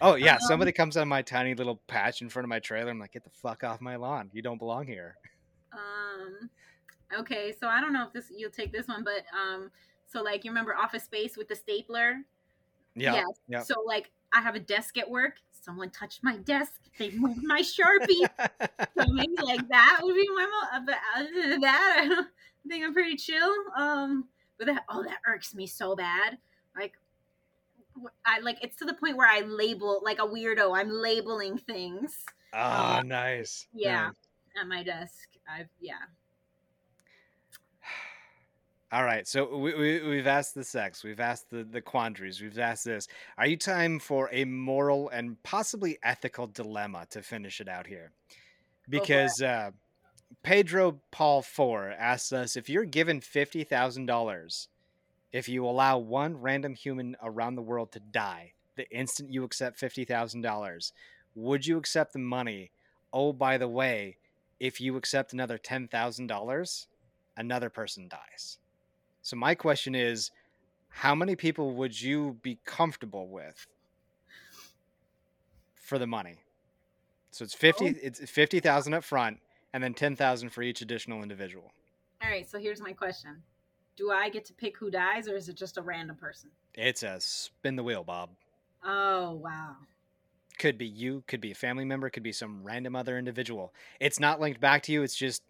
Oh 0.00 0.16
yeah, 0.16 0.34
um, 0.34 0.40
somebody 0.40 0.72
comes 0.72 0.96
on 0.96 1.06
my 1.08 1.22
tiny 1.22 1.54
little 1.54 1.80
patch 1.86 2.22
in 2.22 2.28
front 2.28 2.44
of 2.44 2.48
my 2.48 2.58
trailer. 2.58 2.90
I'm 2.90 2.98
like, 2.98 3.12
get 3.12 3.24
the 3.24 3.30
fuck 3.30 3.62
off 3.62 3.80
my 3.80 3.96
lawn. 3.96 4.30
You 4.32 4.42
don't 4.42 4.58
belong 4.58 4.86
here. 4.86 5.16
Um. 5.72 6.50
Okay, 7.18 7.54
so 7.58 7.68
I 7.68 7.80
don't 7.80 7.92
know 7.92 8.06
if 8.06 8.12
this 8.12 8.32
you'll 8.36 8.50
take 8.50 8.72
this 8.72 8.88
one, 8.88 9.04
but 9.04 9.24
um, 9.38 9.70
so 10.12 10.22
like 10.22 10.44
you 10.44 10.50
remember 10.50 10.74
Office 10.76 11.04
Space 11.04 11.36
with 11.36 11.48
the 11.48 11.56
stapler? 11.56 12.18
Yeah. 12.94 13.24
Yes. 13.48 13.66
So 13.66 13.82
like 13.86 14.10
I 14.32 14.40
have 14.42 14.54
a 14.54 14.60
desk 14.60 14.98
at 14.98 15.08
work. 15.08 15.36
Someone 15.50 15.90
touched 15.90 16.22
my 16.22 16.36
desk. 16.38 16.80
They 16.98 17.10
moved 17.12 17.42
my 17.42 17.62
sharpie. 17.62 18.28
so 18.98 19.12
maybe 19.12 19.34
like 19.42 19.66
that 19.68 20.00
would 20.02 20.14
be 20.14 20.28
my 20.34 20.44
mo- 20.44 20.84
but 20.84 20.96
other 21.16 21.48
than 21.48 21.60
that, 21.60 22.00
I 22.02 22.08
don't 22.08 22.28
think 22.68 22.84
I'm 22.84 22.92
pretty 22.92 23.16
chill. 23.16 23.52
Um, 23.76 24.28
but 24.58 24.66
that 24.66 24.84
oh 24.90 25.02
that 25.02 25.18
irks 25.26 25.54
me 25.54 25.66
so 25.66 25.96
bad. 25.96 26.36
Like 26.76 26.92
I 28.26 28.40
like 28.40 28.58
it's 28.62 28.76
to 28.78 28.84
the 28.84 28.94
point 28.94 29.16
where 29.16 29.28
I 29.28 29.40
label 29.40 30.00
like 30.04 30.18
a 30.18 30.26
weirdo. 30.26 30.76
I'm 30.76 30.90
labeling 30.90 31.56
things. 31.56 32.24
Ah, 32.52 32.98
oh, 32.98 33.06
nice. 33.06 33.66
Yeah, 33.72 34.06
nice. 34.06 34.14
at 34.60 34.68
my 34.68 34.82
desk. 34.82 35.28
I've 35.50 35.68
yeah. 35.80 35.94
All 38.92 39.04
right, 39.04 39.26
so 39.26 39.56
we, 39.56 40.02
we, 40.02 40.18
have 40.18 40.26
asked 40.26 40.54
the 40.54 40.64
sex, 40.64 41.02
we've 41.02 41.18
asked 41.18 41.48
the, 41.48 41.64
the 41.64 41.80
quandaries, 41.80 42.42
we've 42.42 42.58
asked 42.58 42.84
this. 42.84 43.08
Are 43.38 43.46
you 43.46 43.56
time 43.56 43.98
for 43.98 44.28
a 44.30 44.44
moral 44.44 45.08
and 45.08 45.42
possibly 45.42 45.98
ethical 46.02 46.46
dilemma 46.46 47.06
to 47.08 47.22
finish 47.22 47.62
it 47.62 47.68
out 47.68 47.86
here? 47.86 48.12
Because 48.90 49.40
uh, 49.40 49.70
Pedro 50.42 51.00
Paul 51.10 51.40
Four 51.40 51.88
asks 51.88 52.34
us 52.34 52.54
if 52.54 52.68
you're 52.68 52.84
given 52.84 53.22
fifty 53.22 53.64
thousand 53.64 54.04
dollars, 54.04 54.68
if 55.32 55.48
you 55.48 55.64
allow 55.64 55.96
one 55.96 56.36
random 56.36 56.74
human 56.74 57.16
around 57.22 57.54
the 57.54 57.62
world 57.62 57.92
to 57.92 58.00
die 58.00 58.52
the 58.76 58.88
instant 58.90 59.32
you 59.32 59.42
accept 59.44 59.78
fifty 59.78 60.04
thousand 60.04 60.42
dollars, 60.42 60.92
would 61.34 61.66
you 61.66 61.78
accept 61.78 62.12
the 62.12 62.18
money? 62.18 62.72
Oh, 63.10 63.32
by 63.32 63.56
the 63.56 63.68
way, 63.68 64.18
if 64.60 64.82
you 64.82 64.96
accept 64.96 65.32
another 65.32 65.56
ten 65.56 65.88
thousand 65.88 66.26
dollars, 66.26 66.88
another 67.38 67.70
person 67.70 68.08
dies. 68.08 68.58
So 69.22 69.36
my 69.36 69.54
question 69.54 69.94
is, 69.94 70.30
how 70.88 71.14
many 71.14 71.36
people 71.36 71.74
would 71.76 72.00
you 72.00 72.36
be 72.42 72.58
comfortable 72.64 73.28
with 73.28 73.66
for 75.74 75.98
the 75.98 76.06
money? 76.06 76.36
So 77.30 77.44
it's 77.44 77.54
fifty. 77.54 77.88
Oh. 77.88 77.94
It's 78.02 78.20
fifty 78.30 78.60
thousand 78.60 78.94
up 78.94 79.04
front, 79.04 79.38
and 79.72 79.82
then 79.82 79.94
ten 79.94 80.16
thousand 80.16 80.50
for 80.50 80.62
each 80.62 80.82
additional 80.82 81.22
individual. 81.22 81.72
All 82.22 82.30
right, 82.30 82.48
so 82.48 82.58
here's 82.58 82.80
my 82.80 82.92
question. 82.92 83.42
Do 83.96 84.10
I 84.10 84.28
get 84.28 84.44
to 84.46 84.52
pick 84.52 84.76
who 84.76 84.90
dies 84.90 85.28
or 85.28 85.36
is 85.36 85.48
it 85.48 85.56
just 85.56 85.76
a 85.76 85.82
random 85.82 86.16
person? 86.16 86.50
It's 86.74 87.02
a 87.02 87.16
spin 87.20 87.76
the 87.76 87.82
wheel, 87.82 88.04
Bob. 88.04 88.30
Oh, 88.84 89.32
wow. 89.32 89.76
Could 90.58 90.78
be 90.78 90.86
you, 90.86 91.24
could 91.26 91.40
be 91.40 91.50
a 91.50 91.54
family 91.54 91.84
member, 91.84 92.10
could 92.10 92.22
be 92.22 92.32
some 92.32 92.62
random 92.62 92.94
other 92.94 93.18
individual. 93.18 93.74
It's 94.00 94.20
not 94.20 94.40
linked 94.40 94.60
back 94.60 94.82
to 94.84 94.92
you. 94.92 95.02
It's 95.02 95.16
just, 95.16 95.42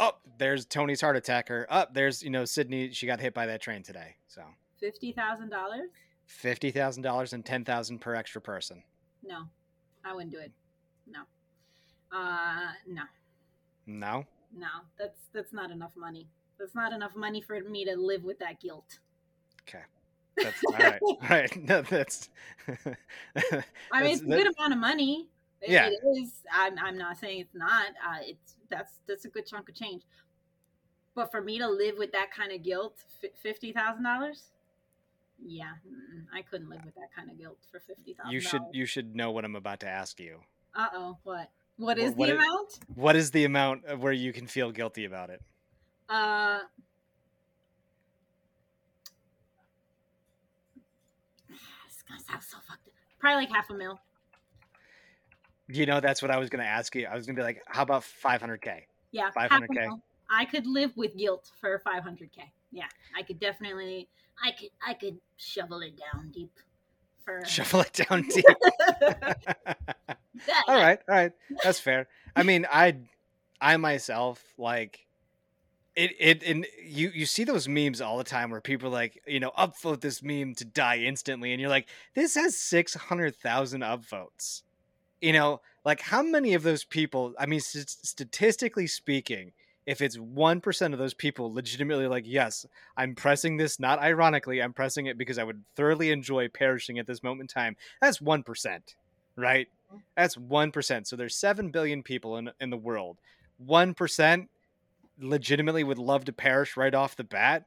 oh, 0.00 0.12
there's 0.38 0.64
Tony's 0.64 1.00
heart 1.00 1.16
attack, 1.16 1.50
or 1.50 1.66
up 1.70 1.88
oh, 1.90 1.92
there's 1.94 2.22
you 2.22 2.30
know 2.30 2.44
Sydney. 2.44 2.90
She 2.92 3.06
got 3.06 3.20
hit 3.20 3.34
by 3.34 3.46
that 3.46 3.60
train 3.60 3.82
today. 3.82 4.16
So 4.26 4.42
Fifty 4.80 5.12
thousand 5.12 5.50
dollars? 5.50 5.90
fifty 6.26 6.70
thousand 6.70 7.02
dollars 7.02 7.32
and 7.32 7.44
ten 7.44 7.64
thousand 7.64 8.00
per 8.00 8.14
extra 8.14 8.40
person. 8.40 8.82
No, 9.24 9.42
I 10.04 10.12
wouldn't 10.14 10.32
do 10.32 10.38
it. 10.38 10.52
No. 11.10 11.20
Uh, 12.12 12.68
no, 12.86 13.02
No, 13.86 14.24
no. 14.56 14.66
That's 14.98 15.18
that's 15.34 15.52
not 15.52 15.70
enough 15.70 15.92
money. 15.96 16.28
That's 16.58 16.74
not 16.74 16.92
enough 16.92 17.14
money 17.16 17.40
for 17.40 17.60
me 17.60 17.84
to 17.84 17.96
live 17.96 18.24
with 18.24 18.38
that 18.40 18.60
guilt. 18.60 18.98
okay. 19.68 19.84
That's 20.36 20.60
all 20.66 20.72
right. 20.74 21.00
All 21.02 21.18
right. 21.28 21.56
No, 21.68 21.82
that's. 21.82 22.30
I 22.68 22.72
mean, 23.34 23.64
That's- 23.92 24.12
it's 24.12 24.22
a 24.22 24.26
good 24.26 24.46
amount 24.56 24.72
of 24.72 24.78
money. 24.78 25.28
It- 25.60 25.70
Yeah. 25.70 25.88
it 25.88 26.00
is. 26.18 26.32
I'm, 26.52 26.78
I'm 26.78 26.96
not 26.98 27.18
saying 27.18 27.40
it's 27.40 27.54
not. 27.54 27.86
Uh, 28.06 28.18
it's 28.22 28.54
that's 28.70 28.92
that's 29.06 29.24
a 29.24 29.28
good 29.28 29.46
chunk 29.46 29.68
of 29.68 29.74
change. 29.74 30.02
But 31.14 31.30
for 31.32 31.40
me 31.40 31.58
to 31.58 31.68
live 31.68 31.96
with 31.98 32.12
that 32.12 32.30
kind 32.30 32.52
of 32.52 32.62
guilt, 32.62 32.96
fifty 33.42 33.72
thousand 33.72 34.04
dollars. 34.04 34.44
Yeah, 35.44 35.72
I 36.34 36.42
couldn't 36.42 36.68
live 36.68 36.84
with 36.84 36.94
that 36.96 37.08
kind 37.14 37.30
of 37.30 37.38
guilt 37.38 37.58
for 37.70 37.80
fifty 37.80 38.12
thousand. 38.14 38.32
you 38.32 38.40
should 38.40 38.62
you 38.72 38.86
should 38.86 39.14
know 39.16 39.30
what 39.30 39.44
I'm 39.44 39.56
about 39.56 39.80
to 39.80 39.88
ask 39.88 40.18
you. 40.20 40.38
Uh 40.74 40.86
oh. 40.94 41.18
What? 41.24 41.50
What 41.76 41.96
Wha- 41.98 42.04
is 42.04 42.14
what 42.14 42.26
the 42.26 42.32
it- 42.34 42.36
amount? 42.38 42.78
What 42.94 43.16
is 43.16 43.30
the 43.32 43.44
amount 43.44 43.98
where 43.98 44.12
you 44.12 44.32
can 44.32 44.46
feel 44.46 44.70
guilty 44.72 45.04
about 45.04 45.30
it? 45.30 45.42
Uh. 46.08 46.60
It's 51.88 52.02
gonna 52.08 52.20
sound 52.20 52.42
so 52.42 52.58
fucked. 52.68 52.86
up. 52.88 52.92
Probably 53.18 53.44
like 53.44 53.50
half 53.54 53.70
a 53.70 53.74
mil. 53.74 53.98
You 55.68 55.86
know, 55.86 56.00
that's 56.00 56.22
what 56.22 56.30
I 56.30 56.38
was 56.38 56.48
going 56.48 56.64
to 56.64 56.68
ask 56.68 56.94
you. 56.94 57.06
I 57.06 57.14
was 57.14 57.26
going 57.26 57.36
to 57.36 57.40
be 57.40 57.44
like, 57.44 57.62
how 57.66 57.82
about 57.82 58.02
500k? 58.02 58.82
Yeah, 59.12 59.30
500K. 59.36 60.00
I 60.30 60.44
could 60.44 60.66
live 60.66 60.96
with 60.96 61.16
guilt 61.16 61.50
for 61.60 61.80
500k. 61.86 62.50
Yeah, 62.72 62.84
I 63.16 63.22
could 63.22 63.40
definitely. 63.40 64.08
I 64.42 64.52
could. 64.52 64.70
I 64.86 64.94
could 64.94 65.18
shovel 65.36 65.80
it 65.80 65.98
down 65.98 66.30
deep. 66.30 66.52
For 67.24 67.44
Shuffle 67.46 67.80
it 67.80 67.92
down 67.92 68.22
deep. 68.22 68.44
That- 69.00 69.38
all 70.68 70.76
right, 70.76 70.98
all 71.08 71.14
right, 71.14 71.32
that's 71.62 71.80
fair. 71.80 72.08
I 72.36 72.42
mean, 72.42 72.66
I, 72.70 72.96
I 73.60 73.76
myself 73.78 74.42
like 74.56 75.06
it. 75.96 76.12
It 76.18 76.42
and 76.44 76.66
you 76.84 77.10
you 77.14 77.26
see 77.26 77.44
those 77.44 77.66
memes 77.66 78.00
all 78.00 78.18
the 78.18 78.24
time 78.24 78.50
where 78.50 78.60
people 78.60 78.88
are 78.88 78.92
like 78.92 79.20
you 79.26 79.40
know 79.40 79.50
upvote 79.58 80.00
this 80.00 80.22
meme 80.22 80.54
to 80.56 80.64
die 80.64 80.98
instantly, 80.98 81.52
and 81.52 81.60
you're 81.60 81.70
like, 81.70 81.88
this 82.14 82.34
has 82.34 82.56
six 82.56 82.94
hundred 82.94 83.34
thousand 83.36 83.80
upvotes. 83.80 84.62
You 85.20 85.32
know, 85.32 85.60
like 85.84 86.00
how 86.00 86.22
many 86.22 86.54
of 86.54 86.62
those 86.62 86.84
people? 86.84 87.34
I 87.38 87.46
mean, 87.46 87.60
st- 87.60 87.88
statistically 87.88 88.86
speaking. 88.86 89.52
If 89.86 90.02
it's 90.02 90.18
one 90.18 90.60
percent 90.60 90.92
of 90.92 91.00
those 91.00 91.14
people 91.14 91.50
legitimately 91.54 92.08
like, 92.08 92.24
yes, 92.26 92.66
I'm 92.98 93.14
pressing 93.14 93.56
this 93.56 93.80
not 93.80 93.98
ironically, 93.98 94.60
I'm 94.60 94.74
pressing 94.74 95.06
it 95.06 95.16
because 95.16 95.38
I 95.38 95.44
would 95.44 95.64
thoroughly 95.76 96.10
enjoy 96.10 96.48
perishing 96.48 96.98
at 96.98 97.06
this 97.06 97.22
moment 97.22 97.50
in 97.50 97.62
time. 97.62 97.76
That's 98.02 98.20
one 98.20 98.42
percent, 98.42 98.96
right? 99.34 99.66
Mm-hmm. 99.88 100.00
That's 100.14 100.36
one 100.36 100.72
percent. 100.72 101.06
So 101.08 101.16
there's 101.16 101.34
seven 101.34 101.70
billion 101.70 102.02
people 102.02 102.36
in 102.36 102.50
in 102.60 102.68
the 102.68 102.76
world. 102.76 103.16
One 103.56 103.94
percent 103.94 104.50
legitimately 105.18 105.84
would 105.84 105.98
love 105.98 106.26
to 106.26 106.32
perish 106.32 106.76
right 106.76 106.94
off 106.94 107.16
the 107.16 107.24
bat. 107.24 107.64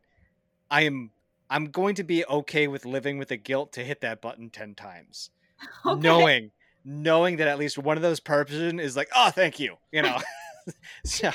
I 0.70 0.82
am 0.82 1.10
I'm 1.50 1.66
going 1.66 1.96
to 1.96 2.04
be 2.04 2.24
okay 2.26 2.68
with 2.68 2.86
living 2.86 3.18
with 3.18 3.30
the 3.30 3.38
guilt 3.38 3.74
to 3.74 3.84
hit 3.84 4.02
that 4.02 4.22
button 4.22 4.52
ten 4.52 4.76
times, 4.76 5.32
Okay. 5.86 6.00
knowing 6.00 6.52
knowing 6.84 7.38
that 7.38 7.48
at 7.48 7.60
least 7.60 7.78
one 7.78 7.98
of 7.98 8.04
those 8.04 8.20
person 8.20 8.80
is 8.80 8.96
like, 8.96 9.10
oh, 9.16 9.30
thank 9.30 9.60
you, 9.60 9.78
you 9.92 10.02
know. 10.02 10.18
so, 11.04 11.32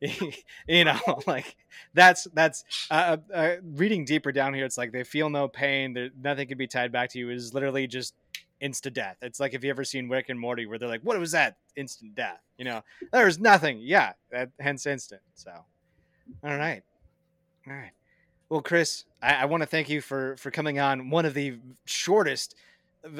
you 0.68 0.84
know, 0.84 0.98
like 1.26 1.56
that's 1.92 2.26
that's 2.34 2.64
uh, 2.90 3.16
uh, 3.32 3.56
reading 3.62 4.04
deeper 4.04 4.32
down 4.32 4.54
here. 4.54 4.64
It's 4.64 4.78
like 4.78 4.92
they 4.92 5.04
feel 5.04 5.30
no 5.30 5.48
pain. 5.48 5.94
There, 5.94 6.10
nothing 6.20 6.48
can 6.48 6.58
be 6.58 6.66
tied 6.66 6.92
back 6.92 7.10
to 7.10 7.18
you. 7.18 7.30
It 7.30 7.36
is 7.36 7.54
literally 7.54 7.86
just 7.86 8.14
instant 8.60 8.94
death. 8.94 9.16
It's 9.22 9.40
like 9.40 9.54
if 9.54 9.64
you 9.64 9.70
ever 9.70 9.84
seen 9.84 10.08
Rick 10.08 10.28
and 10.28 10.38
Morty, 10.38 10.66
where 10.66 10.78
they're 10.78 10.88
like, 10.88 11.02
"What 11.02 11.18
was 11.18 11.32
that? 11.32 11.56
Instant 11.76 12.14
death." 12.14 12.40
You 12.58 12.64
know, 12.64 12.82
there's 13.12 13.38
nothing. 13.38 13.78
Yeah, 13.80 14.12
that, 14.30 14.50
hence 14.60 14.86
instant. 14.86 15.22
So, 15.34 15.50
all 16.42 16.56
right, 16.56 16.82
all 17.66 17.74
right. 17.74 17.92
Well, 18.48 18.62
Chris, 18.62 19.04
I, 19.22 19.34
I 19.34 19.44
want 19.46 19.62
to 19.62 19.66
thank 19.66 19.88
you 19.88 20.00
for 20.00 20.36
for 20.36 20.50
coming 20.50 20.78
on 20.78 21.10
one 21.10 21.24
of 21.24 21.34
the 21.34 21.58
shortest 21.84 22.54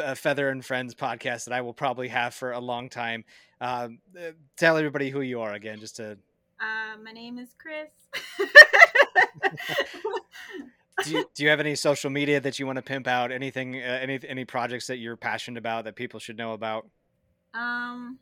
uh, 0.03 0.15
Feather 0.15 0.49
and 0.51 0.65
Friends 0.65 0.95
podcast 0.95 1.45
that 1.45 1.53
I 1.53 1.61
will 1.61 1.75
probably 1.75 2.09
have 2.09 2.35
for 2.35 2.53
a 2.53 2.61
long 2.61 2.89
time. 2.89 3.25
Um, 3.61 3.99
uh, 4.19 4.33
tell 4.57 4.77
everybody 4.77 5.11
who 5.11 5.21
you 5.21 5.41
are 5.41 5.53
again, 5.53 5.81
just 5.81 5.97
to. 5.97 6.19
Uh, 6.61 6.97
my 7.03 7.13
name 7.13 7.39
is 7.39 7.55
Chris. 7.59 7.91
Do 11.03 11.11
you, 11.11 11.25
do 11.35 11.43
you 11.43 11.49
have 11.51 11.61
any 11.61 11.75
social 11.75 12.09
media 12.09 12.41
that 12.41 12.59
you 12.59 12.67
want 12.67 12.77
to 12.77 12.83
pimp 12.83 13.07
out? 13.09 13.33
Anything, 13.33 13.77
uh, 13.77 13.99
any 14.01 14.21
any 14.29 14.45
projects 14.45 14.87
that 14.87 14.99
you're 14.99 15.17
passionate 15.17 15.59
about 15.59 15.85
that 15.85 15.97
people 15.97 16.21
should 16.21 16.37
know 16.37 16.53
about? 16.53 16.87
um, 17.53 18.19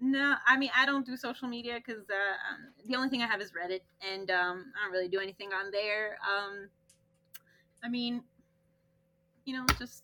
no, 0.00 0.34
I 0.46 0.56
mean 0.56 0.70
I 0.76 0.86
don't 0.86 1.04
do 1.04 1.16
social 1.16 1.48
media 1.48 1.80
because 1.84 2.04
uh, 2.08 2.14
um, 2.14 2.72
the 2.86 2.96
only 2.96 3.08
thing 3.08 3.22
I 3.22 3.26
have 3.26 3.40
is 3.40 3.52
Reddit, 3.52 3.80
and 4.12 4.30
um, 4.30 4.72
I 4.78 4.84
don't 4.84 4.92
really 4.92 5.08
do 5.08 5.18
anything 5.18 5.52
on 5.52 5.70
there. 5.72 6.16
Um, 6.28 6.68
I 7.82 7.88
mean, 7.88 8.22
you 9.44 9.54
know, 9.54 9.66
just 9.78 10.02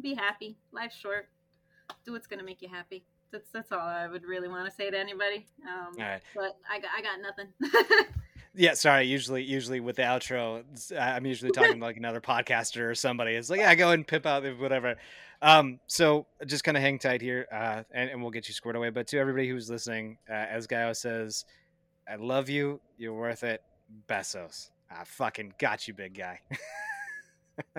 be 0.00 0.14
happy. 0.14 0.56
Life's 0.72 0.96
short. 0.96 1.28
Do 2.04 2.12
what's 2.12 2.26
gonna 2.26 2.42
make 2.42 2.62
you 2.62 2.68
happy. 2.68 3.04
That's 3.32 3.50
that's 3.50 3.72
all 3.72 3.80
I 3.80 4.06
would 4.06 4.24
really 4.24 4.48
want 4.48 4.68
to 4.68 4.74
say 4.74 4.90
to 4.90 4.98
anybody. 4.98 5.46
Um, 5.64 5.94
All 5.98 6.04
right. 6.04 6.22
but 6.34 6.56
I 6.70 6.78
got 6.80 6.90
I 6.96 7.02
got 7.02 7.20
nothing. 7.20 8.06
Yeah, 8.58 8.72
sorry. 8.72 9.04
Usually, 9.04 9.42
usually 9.42 9.80
with 9.80 9.96
the 9.96 10.02
outro, 10.02 10.64
I'm 10.98 11.26
usually 11.26 11.50
talking 11.50 11.78
to 11.78 11.84
like 11.84 11.98
another 11.98 12.22
podcaster 12.22 12.90
or 12.90 12.94
somebody. 12.94 13.32
It's 13.34 13.50
like, 13.50 13.60
yeah, 13.60 13.74
go 13.74 13.90
and 13.90 14.06
pimp 14.06 14.24
out 14.24 14.44
whatever. 14.58 14.96
Um, 15.42 15.78
so 15.86 16.26
just 16.46 16.64
kind 16.64 16.74
of 16.74 16.82
hang 16.82 16.98
tight 16.98 17.20
here, 17.20 17.46
uh, 17.52 17.82
and, 17.92 18.08
and 18.08 18.22
we'll 18.22 18.30
get 18.30 18.48
you 18.48 18.54
squared 18.54 18.76
away. 18.76 18.88
But 18.88 19.08
to 19.08 19.18
everybody 19.18 19.46
who's 19.50 19.68
listening, 19.68 20.16
uh, 20.28 20.32
as 20.32 20.66
Gaio 20.66 20.96
says, 20.96 21.44
I 22.10 22.16
love 22.16 22.48
you. 22.48 22.80
You're 22.96 23.12
worth 23.12 23.44
it. 23.44 23.62
Besos. 24.08 24.70
I 24.90 25.04
fucking 25.04 25.52
got 25.58 25.86
you, 25.86 25.92
big 25.92 26.16
guy. 26.16 26.40